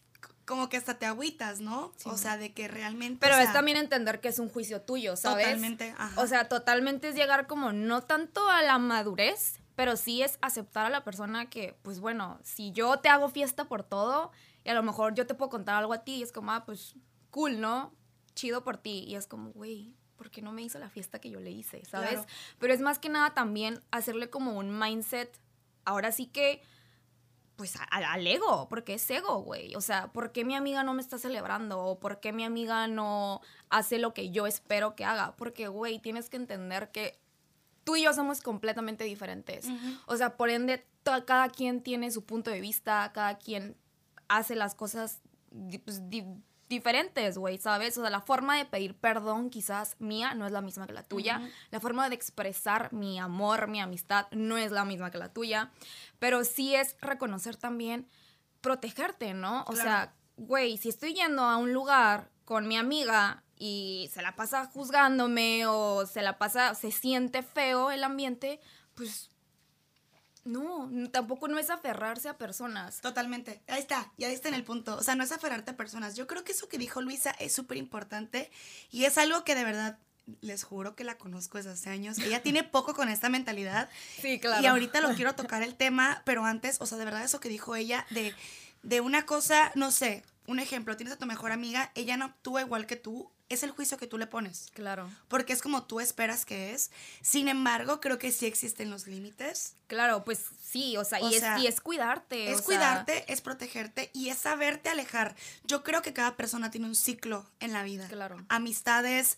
como 0.46 0.70
que 0.70 0.78
hasta 0.78 0.98
te 0.98 1.06
agüitas, 1.06 1.60
¿no? 1.60 1.94
o 2.06 2.18
sea, 2.18 2.38
de 2.38 2.54
que 2.54 2.68
realmente... 2.68 3.20
Pero 3.22 3.36
o 3.36 3.40
es 3.40 3.54
también 3.54 3.78
entender 3.78 4.20
que 4.20 4.30
es 4.30 4.40
un 4.40 4.50
juicio 4.50 4.82
tuyo, 4.82 5.16
¿sabes? 5.16 5.46
Totalmente, 5.46 5.94
ajá. 5.98 6.20
O 6.22 6.28
sea, 6.28 6.48
totalmente 6.48 7.10
es 7.10 7.16
llegar 7.16 7.48
como 7.48 7.72
no 7.72 8.02
tanto 8.02 8.50
a 8.50 8.62
la 8.62 8.78
madurez, 8.80 9.60
pero 9.80 9.96
sí 9.96 10.22
es 10.22 10.38
aceptar 10.42 10.86
a 10.86 10.90
la 10.90 11.06
persona 11.06 11.50
que, 11.50 11.74
pues 11.84 12.02
bueno, 12.02 12.38
si 12.44 12.74
yo 12.74 13.00
te 13.00 13.08
hago 13.08 13.30
fiesta 13.30 13.70
por 13.70 13.82
todo, 13.84 14.30
y 14.66 14.70
a 14.70 14.74
lo 14.74 14.84
mejor 14.84 15.14
yo 15.16 15.26
te 15.26 15.36
puedo 15.36 15.50
contar 15.50 15.76
algo 15.76 15.94
a 15.94 16.04
ti, 16.04 16.16
y 16.16 16.22
es 16.24 16.34
como, 16.34 16.52
ah, 16.52 16.66
pues 16.66 16.96
cool, 17.32 17.62
¿no? 17.62 17.94
Chido 18.36 18.62
por 18.66 18.76
ti. 18.76 19.06
Y 19.08 19.16
es 19.16 19.26
como, 19.26 19.52
güey, 19.52 19.94
¿por 20.18 20.32
qué 20.32 20.42
no 20.42 20.52
me 20.52 20.64
hizo 20.64 20.80
la 20.80 20.90
fiesta 20.90 21.20
que 21.22 21.30
yo 21.30 21.40
le 21.40 21.52
hice? 21.52 21.86
¿Sabes? 21.86 22.10
Claro. 22.10 22.26
Pero 22.60 22.74
es 22.74 22.82
más 22.82 23.00
que 23.00 23.08
nada 23.08 23.34
también 23.34 23.80
hacerle 23.90 24.30
como 24.30 24.58
un 24.58 24.78
mindset, 24.78 25.40
ahora 25.86 26.12
sí 26.12 26.26
que 26.26 26.62
pues 27.56 27.78
a- 27.78 27.88
a- 27.90 28.12
al 28.14 28.28
ego, 28.28 28.68
porque 28.68 28.96
es 28.96 29.10
ego, 29.10 29.40
güey. 29.44 29.76
O 29.76 29.82
sea, 29.82 30.12
¿por 30.12 30.34
qué 30.34 30.44
mi 30.44 30.56
amiga 30.56 30.84
no 30.84 30.94
me 30.94 31.02
está 31.02 31.18
celebrando? 31.18 31.80
¿O 31.80 32.00
por 32.02 32.20
qué 32.20 32.34
mi 32.34 32.44
amiga 32.44 32.88
no 32.90 33.40
hace 33.70 33.98
lo 33.98 34.14
que 34.14 34.30
yo 34.30 34.46
espero 34.46 34.96
que 34.98 35.06
haga? 35.06 35.38
Porque, 35.38 35.70
güey, 35.70 36.00
tienes 36.00 36.30
que 36.30 36.36
entender 36.36 36.92
que 36.92 37.18
tú 37.90 37.96
y 37.96 38.04
yo 38.04 38.14
somos 38.14 38.42
completamente 38.42 39.04
diferentes. 39.04 39.66
O 40.06 40.16
sea, 40.16 40.38
por 40.38 40.52
ende, 40.52 40.86
cada 41.26 41.50
quien 41.50 41.82
tiene 41.82 42.12
su 42.12 42.24
punto 42.24 42.52
de 42.52 42.62
vista, 42.62 43.10
cada 43.16 43.40
quien 43.40 43.76
hace 44.28 44.54
las 44.54 44.76
cosas 44.76 45.22
pues, 45.84 46.08
di- 46.08 46.24
diferentes, 46.68 47.36
güey, 47.40 47.58
¿sabes? 47.58 47.98
O 47.98 48.02
sea, 48.02 48.12
la 48.12 48.22
forma 48.22 48.56
de 48.58 48.66
pedir 48.66 48.94
perdón 48.96 49.50
quizás 49.50 49.96
mía 49.98 50.36
no 50.36 50.46
es 50.46 50.52
la 50.52 50.62
misma 50.62 50.86
que 50.86 50.94
la 50.94 51.02
tuya. 51.02 51.42
La 51.72 51.80
forma 51.80 52.08
de 52.10 52.14
expresar 52.16 52.94
mi 52.94 53.18
amor, 53.18 53.68
mi 53.68 53.82
amistad 53.82 54.28
no 54.32 54.56
es 54.58 54.72
la 54.72 54.86
misma 54.86 55.10
que 55.10 55.18
la 55.18 55.34
tuya. 55.34 55.72
Pero 56.20 56.44
sí 56.44 56.76
es 56.76 56.96
reconocer 57.02 57.56
también 57.58 58.08
protegerte, 58.62 59.34
¿no? 59.34 59.62
O 59.62 59.72
Claro. 59.74 59.82
sea, 59.82 60.14
güey, 60.38 60.78
si 60.78 60.90
estoy 60.90 61.16
yendo 61.16 61.42
a 61.44 61.58
un 61.58 61.74
lugar 61.74 62.30
con 62.46 62.68
mi 62.68 62.78
amiga 62.78 63.42
y 63.60 64.10
se 64.14 64.22
la 64.22 64.36
pasa 64.36 64.66
juzgándome 64.66 65.68
o 65.68 66.08
se 66.08 66.22
la 66.22 66.38
pasa, 66.38 66.74
se 66.74 66.92
siente 66.92 67.44
feo 67.44 67.92
el 67.92 68.06
ambiente, 68.06 68.62
pues 68.96 69.30
no, 70.46 70.90
tampoco 71.12 71.50
no 71.50 71.60
es 71.60 71.70
aferrarse 71.70 72.30
a 72.30 72.38
personas. 72.38 73.02
Totalmente. 73.02 73.62
Ahí 73.68 73.82
está, 73.82 74.12
ya 74.18 74.30
diste 74.30 74.48
en 74.48 74.54
el 74.54 74.64
punto. 74.64 74.96
O 74.96 75.04
sea, 75.04 75.16
no 75.16 75.24
es 75.24 75.32
aferrarte 75.34 75.72
a 75.72 75.78
personas. 75.78 76.16
Yo 76.16 76.26
creo 76.26 76.46
que 76.46 76.54
eso 76.54 76.70
que 76.70 76.78
dijo 76.78 77.02
Luisa 77.02 77.32
es 77.32 77.54
súper 77.54 77.78
importante 77.78 78.50
y 78.90 79.04
es 79.04 79.18
algo 79.18 79.44
que 79.44 79.56
de 79.56 79.66
verdad 79.66 80.00
les 80.42 80.64
juro 80.64 80.96
que 80.96 81.04
la 81.04 81.18
conozco 81.18 81.58
desde 81.58 81.72
hace 81.72 81.90
años. 81.90 82.18
Ella 82.20 82.42
tiene 82.42 82.64
poco 82.64 82.94
con 82.94 83.10
esta 83.10 83.28
mentalidad. 83.28 83.90
Sí, 84.22 84.40
claro. 84.40 84.64
Y 84.64 84.68
ahorita 84.68 85.02
lo 85.02 85.14
quiero 85.16 85.36
tocar 85.36 85.64
el 85.64 85.76
tema, 85.76 86.22
pero 86.26 86.46
antes, 86.46 86.78
o 86.80 86.86
sea, 86.86 86.98
de 86.98 87.06
verdad 87.06 87.26
eso 87.26 87.42
que 87.42 87.50
dijo 87.50 87.76
ella 87.76 88.06
de, 88.10 88.34
de 88.84 89.02
una 89.02 89.26
cosa, 89.26 89.72
no 89.76 89.92
sé, 89.92 90.24
un 90.48 90.60
ejemplo, 90.60 90.96
tienes 90.96 91.14
a 91.14 91.18
tu 91.18 91.26
mejor 91.26 91.52
amiga, 91.52 91.92
ella 91.96 92.16
no 92.18 92.26
actúa 92.26 92.62
igual 92.62 92.88
que 92.88 92.96
tú, 92.96 93.32
es 93.50 93.64
el 93.64 93.72
juicio 93.72 93.98
que 93.98 94.08
tú 94.08 94.18
le 94.18 94.28
pones. 94.28 94.70
Claro. 94.74 95.10
Porque 95.28 95.54
es 95.54 95.62
como 95.62 95.84
tú 95.84 96.00
esperas 96.00 96.46
que 96.46 96.72
es. 96.74 96.92
Sin 97.22 97.48
embargo, 97.48 98.00
creo 98.00 98.20
que 98.20 98.32
sí 98.32 98.46
existen 98.46 98.90
los 98.90 99.08
límites. 99.08 99.76
Claro, 99.88 100.24
pues 100.24 100.46
sí, 100.64 100.96
o 100.98 101.04
sea, 101.04 101.20
O 101.20 101.30
y, 101.30 101.40
sea, 101.40 101.58
es, 101.58 101.64
y 101.64 101.68
es 101.68 101.82
cuidarte. 101.82 102.52
Es 102.52 102.54
o 102.54 102.58
sea, 102.58 102.66
cuidarte, 102.66 103.32
es 103.32 103.42
protegerte 103.42 104.12
y 104.14 104.30
es 104.30 104.38
saberte 104.38 104.90
alejar. 104.90 105.36
Yo 105.64 105.84
creo 105.84 106.02
que 106.02 106.14
cada 106.14 106.38
persona 106.38 106.72
tiene 106.72 106.88
un 106.88 106.96
ciclo 106.96 107.50
en 107.60 107.74
la 107.74 107.84
vida. 107.84 108.08
Claro. 108.08 108.38
Amistades, 108.50 109.38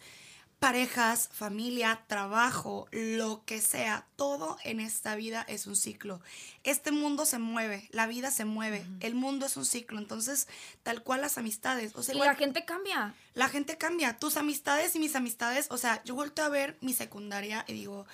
parejas, 0.62 1.28
familia, 1.34 2.04
trabajo, 2.06 2.88
lo 2.92 3.42
que 3.46 3.60
sea, 3.62 4.06
todo 4.16 4.58
en 4.64 4.80
esta 4.80 5.16
vida 5.16 5.44
es 5.50 5.66
un 5.66 5.76
ciclo. 5.76 6.22
Este 6.64 6.92
mundo 6.92 7.26
se 7.26 7.40
mueve, 7.40 7.90
la 7.92 8.06
vida 8.06 8.30
se 8.30 8.46
mueve, 8.46 8.86
el 9.00 9.16
mundo 9.16 9.48
es 9.48 9.58
un 9.58 9.66
ciclo, 9.66 9.98
entonces 9.98 10.48
tal 10.84 11.02
cual 11.02 11.22
las 11.22 11.40
amistades, 11.40 11.94
o 11.96 12.04
sea, 12.04 12.14
Y 12.14 12.18
igual- 12.18 12.30
la 12.30 12.36
gente 12.36 12.64
cambia. 12.64 13.16
la 13.34 13.50
gente 13.50 13.80
cambia, 13.80 14.20
tus 14.20 14.38
amistades 14.38 14.96
y 14.96 15.00
mis 15.00 15.16
amistades, 15.16 15.66
o 15.72 15.80
sea, 15.80 16.04
yo 16.04 16.14
vuelto 16.14 16.44
a 16.44 16.50
ver 16.50 16.78
mi 16.80 16.94
secundaria 16.94 17.66
y 17.68 17.74
digo, 17.74 18.02
o 18.02 18.06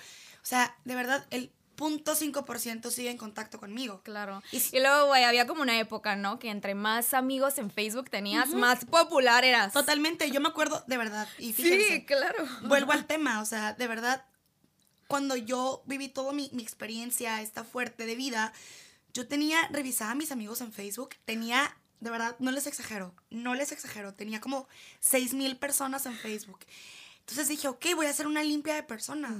sea, 0.42 0.74
de 0.86 0.94
verdad, 0.94 1.26
el 1.28 1.52
punto 1.78 2.16
5% 2.16 2.90
sigue 2.90 3.08
en 3.08 3.16
contacto 3.16 3.60
conmigo. 3.60 4.02
Claro. 4.02 4.42
Y 4.50 4.80
luego, 4.80 5.06
güey, 5.06 5.22
había 5.22 5.46
como 5.46 5.62
una 5.62 5.78
época, 5.78 6.16
¿no? 6.16 6.40
Que 6.40 6.50
entre 6.50 6.74
más 6.74 7.14
amigos 7.14 7.56
en 7.58 7.70
Facebook 7.70 8.10
tenías, 8.10 8.50
más 8.50 8.84
popular 8.84 9.44
eras. 9.44 9.72
Totalmente, 9.72 10.28
yo 10.32 10.40
me 10.40 10.48
acuerdo, 10.48 10.82
de 10.88 10.96
verdad, 10.96 11.28
y 11.38 11.52
fíjense, 11.52 11.88
Sí, 11.88 12.04
claro. 12.04 12.44
vuelvo 12.64 12.90
al 12.92 13.06
tema, 13.06 13.40
o 13.40 13.46
sea, 13.46 13.74
de 13.74 13.86
verdad, 13.86 14.24
cuando 15.06 15.36
yo 15.36 15.82
viví 15.86 16.08
toda 16.08 16.32
mi, 16.32 16.50
mi 16.52 16.64
experiencia 16.64 17.40
esta 17.40 17.62
fuerte 17.62 18.06
de 18.06 18.16
vida, 18.16 18.52
yo 19.14 19.28
tenía, 19.28 19.68
revisaba 19.68 20.10
a 20.10 20.16
mis 20.16 20.32
amigos 20.32 20.60
en 20.60 20.72
Facebook, 20.72 21.10
tenía, 21.24 21.76
de 22.00 22.10
verdad, 22.10 22.34
no 22.40 22.50
les 22.50 22.66
exagero, 22.66 23.14
no 23.30 23.54
les 23.54 23.70
exagero, 23.70 24.14
tenía 24.14 24.40
como 24.40 24.66
6 24.98 25.32
mil 25.34 25.56
personas 25.56 26.06
en 26.06 26.14
Facebook. 26.16 26.58
Entonces 27.20 27.46
dije, 27.46 27.68
ok, 27.68 27.86
voy 27.94 28.06
a 28.06 28.10
hacer 28.10 28.26
una 28.26 28.42
limpia 28.42 28.74
de 28.74 28.82
personas. 28.82 29.38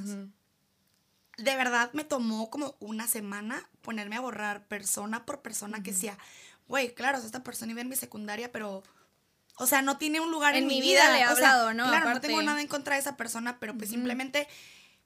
De 1.39 1.57
verdad 1.57 1.91
me 1.95 2.05
tomó 2.05 2.51
como 2.51 2.77
una 2.81 3.09
semana 3.09 3.67
ponerme 3.81 4.17
a 4.17 4.21
borrar 4.21 4.67
persona 4.67 5.25
por 5.25 5.41
persona 5.41 5.83
que 5.83 5.93
decía, 5.93 6.19
güey, 6.67 6.95
claro, 6.95 7.19
esta 7.19 7.43
persona 7.43 7.73
iba 7.73 7.81
en 7.81 7.89
mi 7.89 7.97
secundaria, 7.97 8.53
pero... 8.53 8.83
O 9.61 9.67
sea, 9.67 9.83
no 9.83 9.99
tiene 9.99 10.21
un 10.21 10.31
lugar 10.31 10.55
en, 10.55 10.63
En 10.65 10.69
mi 10.69 10.81
vida 10.81 11.11
le 11.11 11.23
he 11.23 11.29
O 11.29 11.35
sea, 11.35 11.73
¿no? 11.75 11.89
Claro, 11.89 12.15
no 12.15 12.21
tengo 12.21 12.41
nada 12.43 12.61
en 12.61 12.69
contra 12.69 12.95
de 12.95 13.01
esa 13.01 13.17
persona, 13.17 13.59
pero 13.59 13.77
pues 13.77 13.91
simplemente 13.91 14.47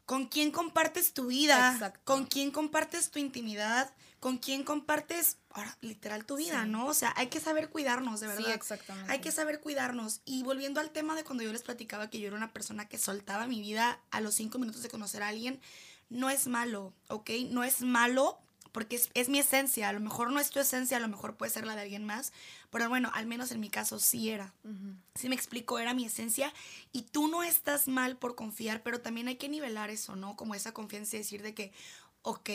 con 0.04 0.26
quién 0.26 0.50
compartes 0.50 1.14
tu 1.14 1.28
vida, 1.28 1.72
Exacto. 1.72 2.00
con 2.04 2.26
quién 2.26 2.50
compartes 2.50 3.10
tu 3.10 3.18
intimidad, 3.18 3.90
con 4.20 4.36
quién 4.36 4.62
compartes, 4.62 5.38
ahora, 5.50 5.78
literal, 5.80 6.26
tu 6.26 6.36
vida, 6.36 6.64
Sí. 6.64 6.68
¿no? 6.68 6.86
O 6.86 6.92
sea, 6.92 7.14
hay 7.16 7.28
que 7.28 7.40
saber 7.40 7.70
cuidarnos, 7.70 8.20
de 8.20 8.28
Sí, 8.28 8.34
verdad. 8.42 8.54
exactamente. 8.54 9.10
Hay 9.10 9.20
que 9.20 9.32
saber 9.32 9.60
cuidarnos. 9.60 10.20
Y 10.26 10.42
volviendo 10.42 10.80
al 10.80 10.90
tema 10.90 11.14
de 11.14 11.24
cuando 11.24 11.44
yo 11.44 11.52
les 11.52 11.62
platicaba 11.62 12.10
que 12.10 12.20
yo 12.20 12.26
era 12.26 12.36
una 12.36 12.52
persona 12.52 12.86
que 12.88 12.98
soltaba 12.98 13.46
mi 13.46 13.60
vida 13.60 14.00
a 14.10 14.20
los 14.20 14.34
cinco 14.34 14.58
minutos 14.58 14.82
de 14.82 14.90
conocer 14.90 15.22
a 15.22 15.28
alguien, 15.28 15.60
no 16.12 16.30
es 16.30 16.46
malo, 16.46 16.92
¿ok? 17.08 17.30
No 17.50 17.64
es 17.64 17.82
malo 17.82 18.38
porque 18.72 18.96
es, 18.96 19.10
es 19.14 19.28
mi 19.28 19.38
esencia. 19.38 19.88
A 19.88 19.92
lo 19.92 20.00
mejor 20.00 20.30
no 20.32 20.40
es 20.40 20.50
tu 20.50 20.58
esencia, 20.58 20.96
a 20.96 21.00
lo 21.00 21.08
mejor 21.08 21.36
puede 21.36 21.52
ser 21.52 21.66
la 21.66 21.74
de 21.76 21.82
alguien 21.82 22.04
más, 22.04 22.32
pero 22.70 22.88
bueno, 22.88 23.10
al 23.14 23.26
menos 23.26 23.50
en 23.52 23.60
mi 23.60 23.68
caso 23.68 23.98
sí 23.98 24.30
era. 24.30 24.54
Sí 25.14 25.28
me 25.28 25.34
explico, 25.34 25.78
era 25.78 25.92
mi 25.94 26.06
esencia 26.06 26.52
y 26.90 27.02
tú 27.02 27.28
no 27.28 27.42
estás 27.42 27.86
mal 27.86 28.16
por 28.16 28.34
confiar, 28.34 28.82
pero 28.82 29.00
también 29.00 29.28
hay 29.28 29.36
que 29.36 29.48
nivelar 29.48 29.90
eso, 29.90 30.16
¿no? 30.16 30.36
Como 30.36 30.54
esa 30.54 30.72
confianza 30.72 31.16
y 31.16 31.18
decir 31.20 31.42
de 31.42 31.54
que, 31.54 31.72
ok, 32.22 32.50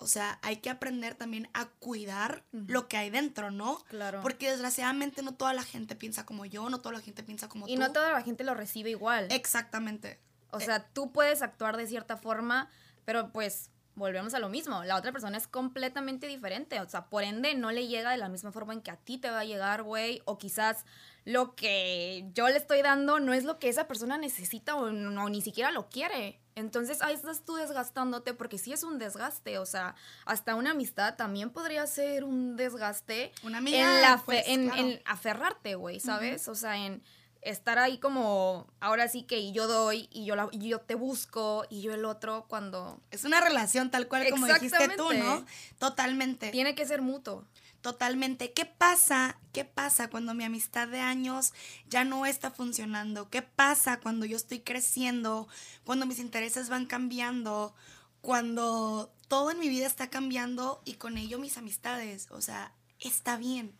o 0.00 0.06
sea, 0.06 0.38
hay 0.42 0.58
que 0.58 0.70
aprender 0.70 1.16
también 1.16 1.48
a 1.54 1.66
cuidar 1.66 2.44
lo 2.52 2.86
que 2.86 2.96
hay 2.96 3.10
dentro, 3.10 3.50
¿no? 3.50 3.82
Claro. 3.88 4.20
Porque 4.20 4.48
desgraciadamente 4.48 5.22
no 5.22 5.34
toda 5.34 5.52
la 5.54 5.64
gente 5.64 5.96
piensa 5.96 6.24
como 6.24 6.44
yo, 6.44 6.70
no 6.70 6.80
toda 6.80 6.94
la 6.94 7.00
gente 7.00 7.24
piensa 7.24 7.48
como 7.48 7.66
Y 7.66 7.74
tú. 7.74 7.80
no 7.80 7.90
toda 7.90 8.12
la 8.12 8.22
gente 8.22 8.44
lo 8.44 8.54
recibe 8.54 8.90
igual. 8.90 9.26
Exactamente. 9.32 10.20
O 10.50 10.60
sea, 10.60 10.86
tú 10.86 11.10
puedes 11.10 11.42
actuar 11.42 11.76
de 11.76 11.86
cierta 11.88 12.16
forma, 12.16 12.70
pero 13.08 13.32
pues 13.32 13.70
volvemos 13.94 14.34
a 14.34 14.38
lo 14.38 14.50
mismo. 14.50 14.84
La 14.84 14.96
otra 14.96 15.12
persona 15.12 15.38
es 15.38 15.48
completamente 15.48 16.26
diferente. 16.26 16.78
O 16.82 16.88
sea, 16.90 17.06
por 17.06 17.22
ende, 17.24 17.54
no 17.54 17.72
le 17.72 17.86
llega 17.86 18.10
de 18.10 18.18
la 18.18 18.28
misma 18.28 18.52
forma 18.52 18.74
en 18.74 18.82
que 18.82 18.90
a 18.90 18.96
ti 18.98 19.16
te 19.16 19.30
va 19.30 19.40
a 19.40 19.44
llegar, 19.46 19.82
güey. 19.82 20.20
O 20.26 20.36
quizás 20.36 20.84
lo 21.24 21.54
que 21.54 22.26
yo 22.34 22.48
le 22.50 22.58
estoy 22.58 22.82
dando 22.82 23.18
no 23.18 23.32
es 23.32 23.44
lo 23.44 23.58
que 23.58 23.70
esa 23.70 23.88
persona 23.88 24.18
necesita 24.18 24.76
o 24.76 24.90
no, 24.92 25.30
ni 25.30 25.40
siquiera 25.40 25.70
lo 25.70 25.88
quiere. 25.88 26.38
Entonces 26.54 27.00
ahí 27.00 27.14
estás 27.14 27.46
tú 27.46 27.54
desgastándote 27.54 28.34
porque 28.34 28.58
sí 28.58 28.74
es 28.74 28.82
un 28.82 28.98
desgaste. 28.98 29.58
O 29.58 29.64
sea, 29.64 29.94
hasta 30.26 30.54
una 30.54 30.72
amistad 30.72 31.16
también 31.16 31.48
podría 31.48 31.86
ser 31.86 32.24
un 32.24 32.56
desgaste. 32.56 33.32
Una 33.42 33.56
amiga, 33.56 33.78
en, 33.96 34.02
la 34.02 34.18
fe- 34.18 34.24
pues, 34.26 34.48
en, 34.48 34.68
claro. 34.68 34.82
en 34.82 35.02
aferrarte, 35.06 35.74
güey, 35.76 35.98
¿sabes? 35.98 36.46
O 36.48 36.54
sea, 36.54 36.76
en 36.76 37.02
estar 37.50 37.78
ahí 37.78 37.98
como, 37.98 38.66
ahora 38.80 39.08
sí 39.08 39.22
que 39.22 39.38
y 39.38 39.52
yo 39.52 39.66
doy 39.66 40.08
y 40.12 40.24
yo, 40.24 40.36
la, 40.36 40.48
y 40.52 40.68
yo 40.68 40.80
te 40.80 40.94
busco 40.94 41.64
y 41.70 41.82
yo 41.82 41.92
el 41.94 42.04
otro 42.04 42.46
cuando 42.48 43.00
Es 43.10 43.24
una 43.24 43.40
relación 43.40 43.90
tal 43.90 44.08
cual 44.08 44.28
como 44.30 44.46
dijiste 44.46 44.88
tú, 44.96 45.12
¿no? 45.12 45.44
Totalmente. 45.78 46.50
tiene 46.50 46.74
que 46.74 46.86
ser 46.86 47.02
mutuo. 47.02 47.44
Totalmente. 47.80 48.52
¿Qué 48.52 48.64
pasa? 48.66 49.38
¿Qué 49.52 49.64
pasa 49.64 50.10
cuando 50.10 50.34
mi 50.34 50.44
amistad 50.44 50.88
de 50.88 51.00
años 51.00 51.52
ya 51.88 52.04
no 52.04 52.26
está 52.26 52.50
funcionando? 52.50 53.30
¿Qué 53.30 53.40
pasa 53.42 54.00
cuando 54.00 54.26
yo 54.26 54.36
estoy 54.36 54.60
creciendo? 54.60 55.48
Cuando 55.84 56.04
mis 56.04 56.18
intereses 56.18 56.68
van 56.68 56.86
cambiando? 56.86 57.74
Cuando 58.20 59.14
todo 59.28 59.52
en 59.52 59.60
mi 59.60 59.68
vida 59.68 59.86
está 59.86 60.10
cambiando 60.10 60.82
y 60.84 60.94
con 60.94 61.16
ello 61.18 61.38
mis 61.38 61.56
amistades. 61.56 62.26
O 62.30 62.40
sea, 62.40 62.74
está 62.98 63.36
bien. 63.36 63.78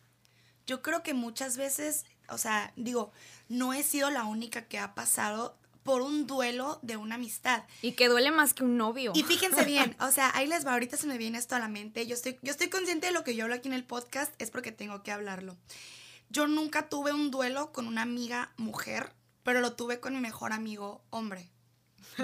Yo 0.65 0.81
creo 0.81 1.03
que 1.03 1.13
muchas 1.13 1.57
veces, 1.57 2.05
o 2.31 2.37
sea, 2.37 2.73
digo, 2.75 3.11
no 3.47 3.73
he 3.73 3.83
sido 3.83 4.09
la 4.09 4.23
única 4.23 4.67
que 4.67 4.79
ha 4.79 4.95
pasado 4.95 5.57
por 5.83 6.01
un 6.01 6.27
duelo 6.27 6.79
de 6.81 6.97
una 6.97 7.15
amistad. 7.15 7.63
Y 7.81 7.93
que 7.93 8.09
duele 8.09 8.31
más 8.31 8.53
que 8.53 8.63
un 8.63 8.77
novio. 8.77 9.11
Y 9.15 9.23
fíjense 9.23 9.65
bien, 9.65 9.95
o 10.01 10.11
sea, 10.11 10.31
ahí 10.35 10.47
les 10.47 10.65
va, 10.65 10.73
ahorita 10.73 10.97
se 10.97 11.07
me 11.07 11.17
viene 11.17 11.37
esto 11.37 11.55
a 11.55 11.59
la 11.59 11.67
mente. 11.67 12.05
Yo 12.05 12.13
estoy, 12.13 12.37
yo 12.41 12.51
estoy 12.51 12.69
consciente 12.69 13.07
de 13.07 13.13
lo 13.13 13.23
que 13.23 13.35
yo 13.35 13.45
hablo 13.45 13.55
aquí 13.55 13.67
en 13.67 13.73
el 13.73 13.85
podcast, 13.85 14.33
es 14.39 14.51
porque 14.51 14.71
tengo 14.71 15.03
que 15.03 15.11
hablarlo. 15.11 15.57
Yo 16.29 16.47
nunca 16.47 16.89
tuve 16.89 17.11
un 17.11 17.31
duelo 17.31 17.71
con 17.71 17.87
una 17.87 18.03
amiga 18.03 18.53
mujer, 18.57 19.13
pero 19.43 19.61
lo 19.61 19.73
tuve 19.73 19.99
con 19.99 20.13
mi 20.13 20.19
mejor 20.19 20.53
amigo 20.53 21.01
hombre. 21.09 21.49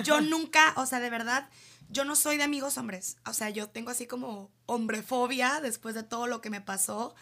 Yo 0.03 0.21
nunca, 0.21 0.73
o 0.77 0.85
sea, 0.85 0.99
de 0.99 1.09
verdad, 1.09 1.49
yo 1.89 2.05
no 2.05 2.15
soy 2.15 2.37
de 2.37 2.43
amigos 2.43 2.77
hombres. 2.77 3.17
O 3.25 3.33
sea, 3.33 3.49
yo 3.49 3.69
tengo 3.69 3.91
así 3.91 4.05
como 4.05 4.51
hombrefobia 4.65 5.59
después 5.61 5.95
de 5.95 6.03
todo 6.03 6.27
lo 6.27 6.41
que 6.41 6.49
me 6.49 6.61
pasó. 6.61 7.15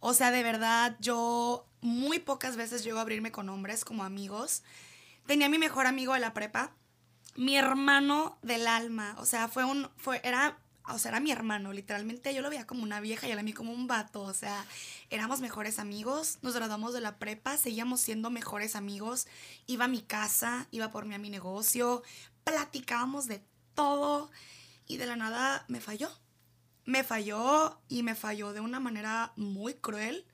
O 0.00 0.14
sea, 0.14 0.30
de 0.30 0.42
verdad, 0.42 0.96
yo 1.00 1.67
muy 1.80 2.18
pocas 2.18 2.56
veces 2.56 2.84
llego 2.84 2.98
a 2.98 3.02
abrirme 3.02 3.32
con 3.32 3.48
hombres 3.48 3.84
como 3.84 4.04
amigos. 4.04 4.62
Tenía 5.26 5.48
mi 5.48 5.58
mejor 5.58 5.86
amigo 5.86 6.14
de 6.14 6.20
la 6.20 6.34
prepa, 6.34 6.72
mi 7.36 7.56
hermano 7.56 8.38
del 8.42 8.66
alma. 8.66 9.14
O 9.18 9.26
sea, 9.26 9.48
fue 9.48 9.64
un, 9.64 9.88
fue, 9.96 10.20
era, 10.24 10.58
o 10.88 10.98
sea, 10.98 11.10
era 11.10 11.20
mi 11.20 11.30
hermano. 11.30 11.72
Literalmente 11.72 12.34
yo 12.34 12.42
lo 12.42 12.50
veía 12.50 12.66
como 12.66 12.82
una 12.82 13.00
vieja 13.00 13.28
y 13.28 13.32
él 13.32 13.38
a 13.38 13.42
mí 13.42 13.52
como 13.52 13.72
un 13.72 13.86
vato. 13.86 14.22
O 14.22 14.34
sea, 14.34 14.64
éramos 15.10 15.40
mejores 15.40 15.78
amigos, 15.78 16.38
nos 16.42 16.54
graduamos 16.54 16.94
de 16.94 17.00
la 17.00 17.18
prepa, 17.18 17.56
seguíamos 17.56 18.00
siendo 18.00 18.30
mejores 18.30 18.74
amigos. 18.74 19.26
Iba 19.66 19.84
a 19.84 19.88
mi 19.88 20.02
casa, 20.02 20.66
iba 20.70 20.90
por 20.90 21.04
mí 21.04 21.14
a 21.14 21.18
mi 21.18 21.30
negocio, 21.30 22.02
platicábamos 22.44 23.26
de 23.26 23.42
todo 23.74 24.30
y 24.86 24.96
de 24.96 25.06
la 25.06 25.16
nada 25.16 25.64
me 25.68 25.80
falló. 25.80 26.10
Me 26.84 27.04
falló 27.04 27.78
y 27.88 28.02
me 28.02 28.14
falló 28.14 28.54
de 28.54 28.60
una 28.60 28.80
manera 28.80 29.32
muy 29.36 29.74
cruel. 29.74 30.24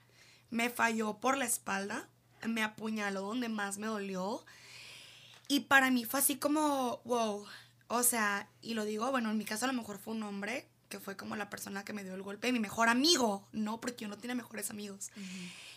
Me 0.55 0.69
falló 0.69 1.19
por 1.19 1.37
la 1.37 1.43
espalda, 1.43 2.07
me 2.47 2.63
apuñaló 2.63 3.21
donde 3.21 3.49
más 3.49 3.77
me 3.77 3.87
dolió. 3.87 4.45
Y 5.49 5.61
para 5.61 5.91
mí 5.91 6.05
fue 6.05 6.21
así 6.21 6.37
como, 6.37 7.01
wow. 7.03 7.45
O 7.87 8.03
sea, 8.03 8.49
y 8.61 8.73
lo 8.73 8.85
digo, 8.85 9.11
bueno, 9.11 9.29
en 9.29 9.37
mi 9.37 9.43
caso 9.43 9.65
a 9.65 9.67
lo 9.67 9.73
mejor 9.73 9.99
fue 9.99 10.13
un 10.13 10.23
hombre 10.23 10.69
que 10.87 10.99
fue 10.99 11.17
como 11.17 11.35
la 11.35 11.49
persona 11.49 11.83
que 11.83 11.91
me 11.91 12.03
dio 12.03 12.15
el 12.15 12.21
golpe, 12.21 12.53
mi 12.53 12.59
mejor 12.59 12.87
amigo, 12.87 13.47
no, 13.51 13.81
porque 13.81 14.03
yo 14.03 14.07
no 14.07 14.17
tenía 14.17 14.35
mejores 14.35 14.69
amigos. 14.69 15.11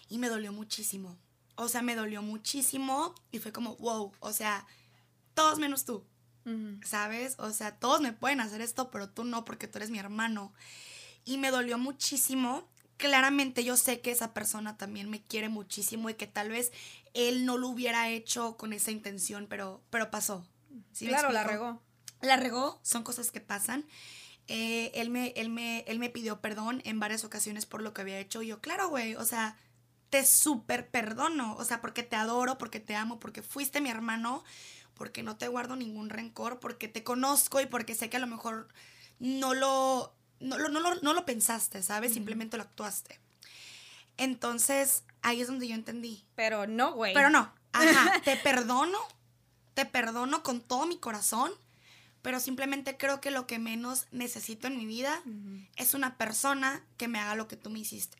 Y 0.08 0.18
me 0.18 0.28
dolió 0.28 0.52
muchísimo. 0.52 1.16
O 1.56 1.68
sea, 1.68 1.82
me 1.82 1.96
dolió 1.96 2.22
muchísimo 2.22 3.14
y 3.32 3.40
fue 3.40 3.50
como, 3.50 3.74
wow, 3.76 4.12
o 4.20 4.32
sea, 4.32 4.64
todos 5.34 5.58
menos 5.58 5.84
tú. 5.84 6.04
¿sabes? 6.84 7.34
O 7.38 7.50
sea, 7.50 7.78
todos 7.78 8.00
me 8.00 8.12
pueden 8.12 8.40
hacer 8.40 8.60
esto, 8.60 8.90
pero 8.90 9.10
tú 9.10 9.24
no, 9.24 9.44
porque 9.44 9.68
tú 9.68 9.78
eres 9.78 9.90
mi 9.90 9.98
hermano. 9.98 10.52
Y 11.24 11.36
me 11.36 11.50
dolió 11.50 11.78
muchísimo. 11.78 12.66
Claramente 12.98 13.64
yo 13.64 13.76
sé 13.76 14.00
que 14.00 14.11
esa 14.11 14.34
persona 14.34 14.76
también 14.76 15.08
me 15.08 15.22
quiere 15.22 15.48
muchísimo 15.48 16.11
y 16.11 16.14
que 16.14 16.26
tal 16.26 16.50
vez 16.50 16.72
él 17.14 17.46
no 17.46 17.56
lo 17.56 17.68
hubiera 17.68 18.11
hecho 18.11 18.56
con 18.56 18.72
esa 18.72 18.90
intención, 18.90 19.46
pero, 19.48 19.82
pero 19.88 20.11
pasó. 20.11 20.46
¿Sí 20.92 21.06
me 21.06 21.12
claro, 21.12 21.32
la 21.32 21.44
regó. 21.44 21.80
La 22.20 22.37
regó, 22.37 22.80
son 22.82 23.04
cosas 23.04 23.30
que 23.30 23.40
pasan. 23.40 23.87
Eh, 24.48 24.90
él, 24.94 25.11
me, 25.11 25.28
él, 25.37 25.48
me, 25.48 25.80
él 25.87 25.98
me 25.98 26.11
pidió 26.11 26.40
perdón 26.40 26.82
en 26.84 27.00
varias 27.00 27.24
ocasiones 27.24 27.66
por 27.66 27.82
lo 27.82 27.94
que 27.94 28.02
había 28.02 28.18
hecho. 28.18 28.42
Y 28.42 28.48
yo, 28.48 28.61
claro, 28.61 28.88
güey, 28.88 29.14
o 29.14 29.24
sea, 29.24 29.56
te 30.11 30.24
súper 30.24 30.88
perdono. 30.90 31.54
O 31.56 31.64
sea, 31.64 31.80
porque 31.80 32.02
te 32.02 32.16
adoro, 32.16 32.58
porque 32.58 32.80
te 32.80 32.94
amo, 32.96 33.20
porque 33.20 33.42
fuiste 33.42 33.80
mi 33.80 33.90
hermano, 33.90 34.42
porque 34.94 35.22
no 35.22 35.37
te 35.37 35.48
guardo 35.48 35.76
ningún 35.76 36.11
rencor, 36.11 36.58
porque 36.61 36.88
te 36.88 37.04
conozco 37.04 37.61
y 37.61 37.66
porque 37.66 37.94
sé 37.94 38.11
que 38.11 38.16
a 38.16 38.20
lo 38.20 38.26
mejor 38.26 38.68
no 39.20 39.54
lo, 39.54 40.14
no 40.40 40.59
lo, 40.59 40.68
no 40.68 40.81
lo, 40.81 40.94
no 40.96 41.12
lo 41.12 41.24
pensaste, 41.24 41.83
¿sabes? 41.83 42.14
Simplemente 42.14 42.57
lo 42.57 42.62
actuaste. 42.62 43.18
Entonces, 44.16 45.05
ahí 45.22 45.40
es 45.40 45.46
donde 45.48 45.68
yo 45.68 45.74
entendí. 45.74 46.24
Pero 46.35 46.66
no, 46.66 46.92
güey. 46.92 47.14
Pero 47.14 47.31
no, 47.31 47.53
ajá, 47.72 48.20
te 48.24 48.37
perdono, 48.37 48.98
te 49.74 49.85
perdono 49.87 50.42
con 50.42 50.61
todo 50.61 50.87
mi 50.87 50.98
corazón, 50.98 51.53
pero 52.22 52.40
simplemente 52.40 52.96
creo 52.96 53.20
que 53.20 53.31
lo 53.31 53.46
que 53.46 53.59
menos 53.59 54.07
necesito 54.11 54.66
en 54.66 54.77
mi 54.77 54.87
vida 54.87 55.22
es 55.77 55.94
una 55.94 56.18
persona 56.18 56.85
que 56.96 57.09
me 57.09 57.18
haga 57.18 57.37
lo 57.37 57.48
que 57.48 57.57
tú 57.57 57.70
me 57.70 57.79
hiciste. 57.79 58.18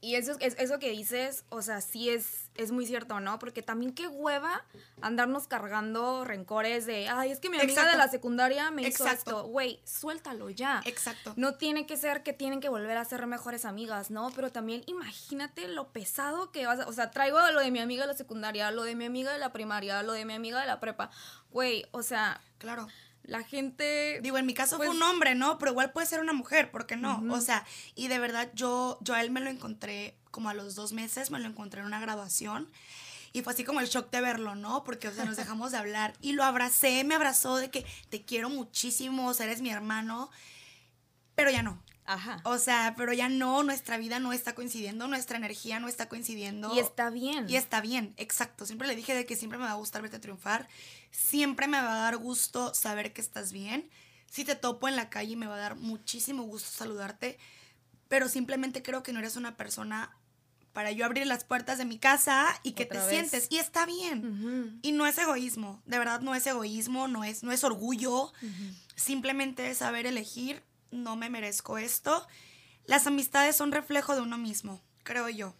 Y 0.00 0.14
eso, 0.14 0.36
es, 0.38 0.54
eso 0.58 0.78
que 0.78 0.90
dices, 0.90 1.44
o 1.48 1.60
sea, 1.60 1.80
sí 1.80 2.08
es, 2.08 2.50
es 2.54 2.70
muy 2.70 2.86
cierto, 2.86 3.18
¿no? 3.18 3.40
Porque 3.40 3.62
también 3.62 3.92
qué 3.92 4.06
hueva 4.06 4.64
andarnos 5.00 5.48
cargando 5.48 6.24
rencores 6.24 6.86
de, 6.86 7.08
ay, 7.08 7.32
es 7.32 7.40
que 7.40 7.50
mi 7.50 7.58
amiga 7.58 7.84
de 7.84 7.96
la 7.96 8.06
secundaria 8.06 8.70
me 8.70 8.82
hizo 8.82 9.06
esto. 9.08 9.48
Güey, 9.48 9.80
suéltalo 9.84 10.50
ya. 10.50 10.82
Exacto. 10.84 11.32
No 11.36 11.54
tiene 11.54 11.84
que 11.86 11.96
ser 11.96 12.22
que 12.22 12.32
tienen 12.32 12.60
que 12.60 12.68
volver 12.68 12.96
a 12.96 13.04
ser 13.04 13.26
mejores 13.26 13.64
amigas, 13.64 14.12
¿no? 14.12 14.30
Pero 14.36 14.52
también 14.52 14.84
imagínate 14.86 15.66
lo 15.66 15.88
pesado 15.88 16.52
que 16.52 16.64
vas 16.64 16.78
a... 16.78 16.86
O 16.86 16.92
sea, 16.92 17.10
traigo 17.10 17.40
lo 17.50 17.60
de 17.60 17.72
mi 17.72 17.80
amiga 17.80 18.02
de 18.02 18.12
la 18.12 18.16
secundaria, 18.16 18.70
lo 18.70 18.84
de 18.84 18.94
mi 18.94 19.06
amiga 19.06 19.32
de 19.32 19.38
la 19.38 19.52
primaria, 19.52 20.04
lo 20.04 20.12
de 20.12 20.24
mi 20.24 20.34
amiga 20.34 20.60
de 20.60 20.66
la 20.66 20.78
prepa. 20.78 21.10
Güey, 21.50 21.86
o 21.90 22.04
sea... 22.04 22.40
Claro 22.58 22.88
la 23.22 23.42
gente... 23.42 24.20
Digo, 24.22 24.38
en 24.38 24.46
mi 24.46 24.54
caso 24.54 24.76
fue 24.76 24.86
pues 24.86 24.96
un 24.96 25.02
hombre, 25.02 25.34
¿no? 25.34 25.58
Pero 25.58 25.72
igual 25.72 25.92
puede 25.92 26.06
ser 26.06 26.20
una 26.20 26.32
mujer, 26.32 26.70
¿por 26.70 26.86
qué 26.86 26.96
no? 26.96 27.22
O 27.30 27.40
sea, 27.40 27.64
y 27.94 28.08
de 28.08 28.18
verdad 28.18 28.50
yo, 28.54 28.98
yo 29.00 29.14
a 29.14 29.20
él 29.20 29.30
me 29.30 29.40
lo 29.40 29.50
encontré 29.50 30.16
como 30.30 30.48
a 30.48 30.54
los 30.54 30.74
dos 30.74 30.92
meses, 30.92 31.30
me 31.30 31.38
lo 31.38 31.48
encontré 31.48 31.80
en 31.80 31.86
una 31.86 32.00
graduación. 32.00 32.70
Y 33.32 33.42
fue 33.42 33.52
así 33.52 33.64
como 33.64 33.80
el 33.80 33.88
shock 33.88 34.10
de 34.10 34.20
verlo, 34.20 34.54
¿no? 34.54 34.84
Porque, 34.84 35.08
o 35.08 35.12
sea, 35.12 35.24
nos 35.24 35.36
dejamos 35.36 35.72
de 35.72 35.78
hablar. 35.78 36.14
Y 36.20 36.32
lo 36.32 36.44
abracé, 36.44 37.04
me 37.04 37.14
abrazó 37.14 37.56
de 37.56 37.70
que 37.70 37.84
te 38.08 38.24
quiero 38.24 38.48
muchísimo, 38.50 39.28
o 39.28 39.34
sea, 39.34 39.46
eres 39.46 39.60
mi 39.60 39.70
hermano. 39.70 40.30
Pero 41.34 41.50
ya 41.50 41.62
no. 41.62 41.82
Ajá. 42.08 42.40
O 42.44 42.56
sea, 42.56 42.94
pero 42.96 43.12
ya 43.12 43.28
no, 43.28 43.62
nuestra 43.62 43.98
vida 43.98 44.18
no 44.18 44.32
está 44.32 44.54
coincidiendo, 44.54 45.08
nuestra 45.08 45.36
energía 45.36 45.78
no 45.78 45.88
está 45.88 46.08
coincidiendo. 46.08 46.74
Y 46.74 46.78
está 46.78 47.10
bien. 47.10 47.44
Y 47.50 47.56
está 47.56 47.82
bien, 47.82 48.14
exacto. 48.16 48.64
Siempre 48.64 48.88
le 48.88 48.96
dije 48.96 49.14
de 49.14 49.26
que 49.26 49.36
siempre 49.36 49.58
me 49.58 49.66
va 49.66 49.72
a 49.72 49.74
gustar 49.74 50.00
verte 50.00 50.18
triunfar. 50.18 50.68
Siempre 51.10 51.68
me 51.68 51.78
va 51.78 51.92
a 51.92 52.02
dar 52.04 52.16
gusto 52.16 52.72
saber 52.74 53.12
que 53.12 53.20
estás 53.20 53.52
bien. 53.52 53.90
Si 54.30 54.46
te 54.46 54.54
topo 54.54 54.88
en 54.88 54.96
la 54.96 55.10
calle 55.10 55.36
me 55.36 55.46
va 55.46 55.56
a 55.56 55.58
dar 55.58 55.76
muchísimo 55.76 56.44
gusto 56.44 56.70
saludarte. 56.70 57.38
Pero 58.08 58.30
simplemente 58.30 58.82
creo 58.82 59.02
que 59.02 59.12
no 59.12 59.18
eres 59.18 59.36
una 59.36 59.58
persona 59.58 60.16
para 60.72 60.92
yo 60.92 61.04
abrir 61.04 61.26
las 61.26 61.44
puertas 61.44 61.76
de 61.76 61.84
mi 61.84 61.98
casa 61.98 62.58
y 62.62 62.72
que 62.72 62.86
te 62.86 63.06
sientes. 63.06 63.48
Y 63.50 63.58
está 63.58 63.84
bien. 63.84 64.78
Y 64.80 64.92
no 64.92 65.06
es 65.06 65.18
egoísmo. 65.18 65.82
De 65.84 65.98
verdad 65.98 66.22
no 66.22 66.34
es 66.34 66.46
egoísmo, 66.46 67.06
no 67.06 67.22
es, 67.22 67.42
no 67.42 67.52
es 67.52 67.64
orgullo. 67.64 68.32
Simplemente 68.96 69.68
es 69.68 69.76
saber 69.76 70.06
elegir 70.06 70.62
no 70.90 71.16
me 71.16 71.30
merezco 71.30 71.78
esto. 71.78 72.26
Las 72.84 73.06
amistades 73.06 73.56
son 73.56 73.72
reflejo 73.72 74.14
de 74.14 74.22
uno 74.22 74.38
mismo, 74.38 74.82
creo 75.02 75.28
yo. 75.28 75.54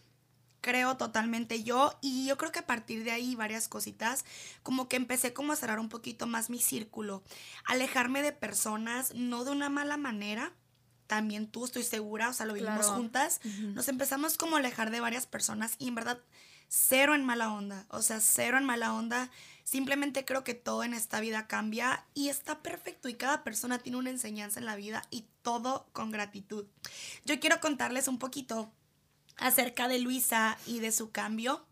Creo 0.61 0.97
totalmente 0.97 1.63
yo 1.63 1.97
y 2.01 2.27
yo 2.27 2.37
creo 2.37 2.51
que 2.51 2.59
a 2.59 2.67
partir 2.67 3.05
de 3.05 3.11
ahí 3.11 3.35
varias 3.35 3.69
cositas, 3.69 4.25
como 4.61 4.89
que 4.89 4.97
empecé 4.97 5.31
como 5.31 5.53
a 5.53 5.55
cerrar 5.55 5.79
un 5.79 5.87
poquito 5.87 6.27
más 6.27 6.49
mi 6.49 6.59
círculo, 6.59 7.23
alejarme 7.65 8.21
de 8.21 8.33
personas, 8.33 9.13
no 9.15 9.45
de 9.45 9.51
una 9.51 9.69
mala 9.69 9.95
manera, 9.95 10.51
también 11.07 11.47
tú 11.47 11.63
estoy 11.63 11.83
segura, 11.83 12.29
o 12.29 12.33
sea, 12.33 12.45
lo 12.45 12.53
vivimos 12.53 12.87
juntas, 12.87 13.39
nos 13.73 13.87
empezamos 13.87 14.37
como 14.37 14.57
a 14.57 14.59
alejar 14.59 14.91
de 14.91 14.99
varias 14.99 15.25
personas 15.25 15.75
y 15.79 15.87
en 15.87 15.95
verdad 15.95 16.19
cero 16.67 17.15
en 17.15 17.25
mala 17.25 17.51
onda, 17.51 17.85
o 17.89 18.01
sea, 18.01 18.19
cero 18.19 18.57
en 18.57 18.65
mala 18.65 18.93
onda. 18.93 19.31
Simplemente 19.69 20.25
creo 20.25 20.43
que 20.43 20.55
todo 20.55 20.83
en 20.83 20.95
esta 20.95 21.19
vida 21.19 21.45
cambia 21.45 22.03
y 22.15 22.29
está 22.29 22.63
perfecto 22.63 23.07
y 23.07 23.13
cada 23.13 23.43
persona 23.43 23.77
tiene 23.77 23.99
una 23.99 24.09
enseñanza 24.09 24.59
en 24.59 24.65
la 24.65 24.75
vida 24.75 25.03
y 25.11 25.27
todo 25.43 25.87
con 25.93 26.09
gratitud. 26.09 26.65
Yo 27.23 27.39
quiero 27.39 27.59
contarles 27.59 28.07
un 28.07 28.17
poquito 28.17 28.73
acerca 29.37 29.87
de 29.87 29.99
Luisa 29.99 30.57
y 30.65 30.79
de 30.79 30.91
su 30.91 31.11
cambio 31.11 31.67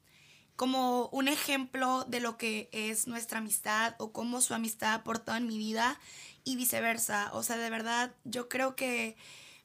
como 0.55 1.07
un 1.07 1.27
ejemplo 1.27 2.05
de 2.07 2.19
lo 2.19 2.37
que 2.37 2.69
es 2.71 3.07
nuestra 3.07 3.39
amistad 3.39 3.95
o 3.97 4.11
cómo 4.11 4.41
su 4.41 4.53
amistad 4.53 4.91
ha 4.91 4.93
aportado 4.93 5.39
en 5.39 5.47
mi 5.47 5.57
vida 5.57 5.99
y 6.43 6.55
viceversa. 6.55 7.31
O 7.33 7.41
sea, 7.41 7.57
de 7.57 7.71
verdad, 7.71 8.13
yo 8.25 8.47
creo 8.47 8.75
que 8.75 9.17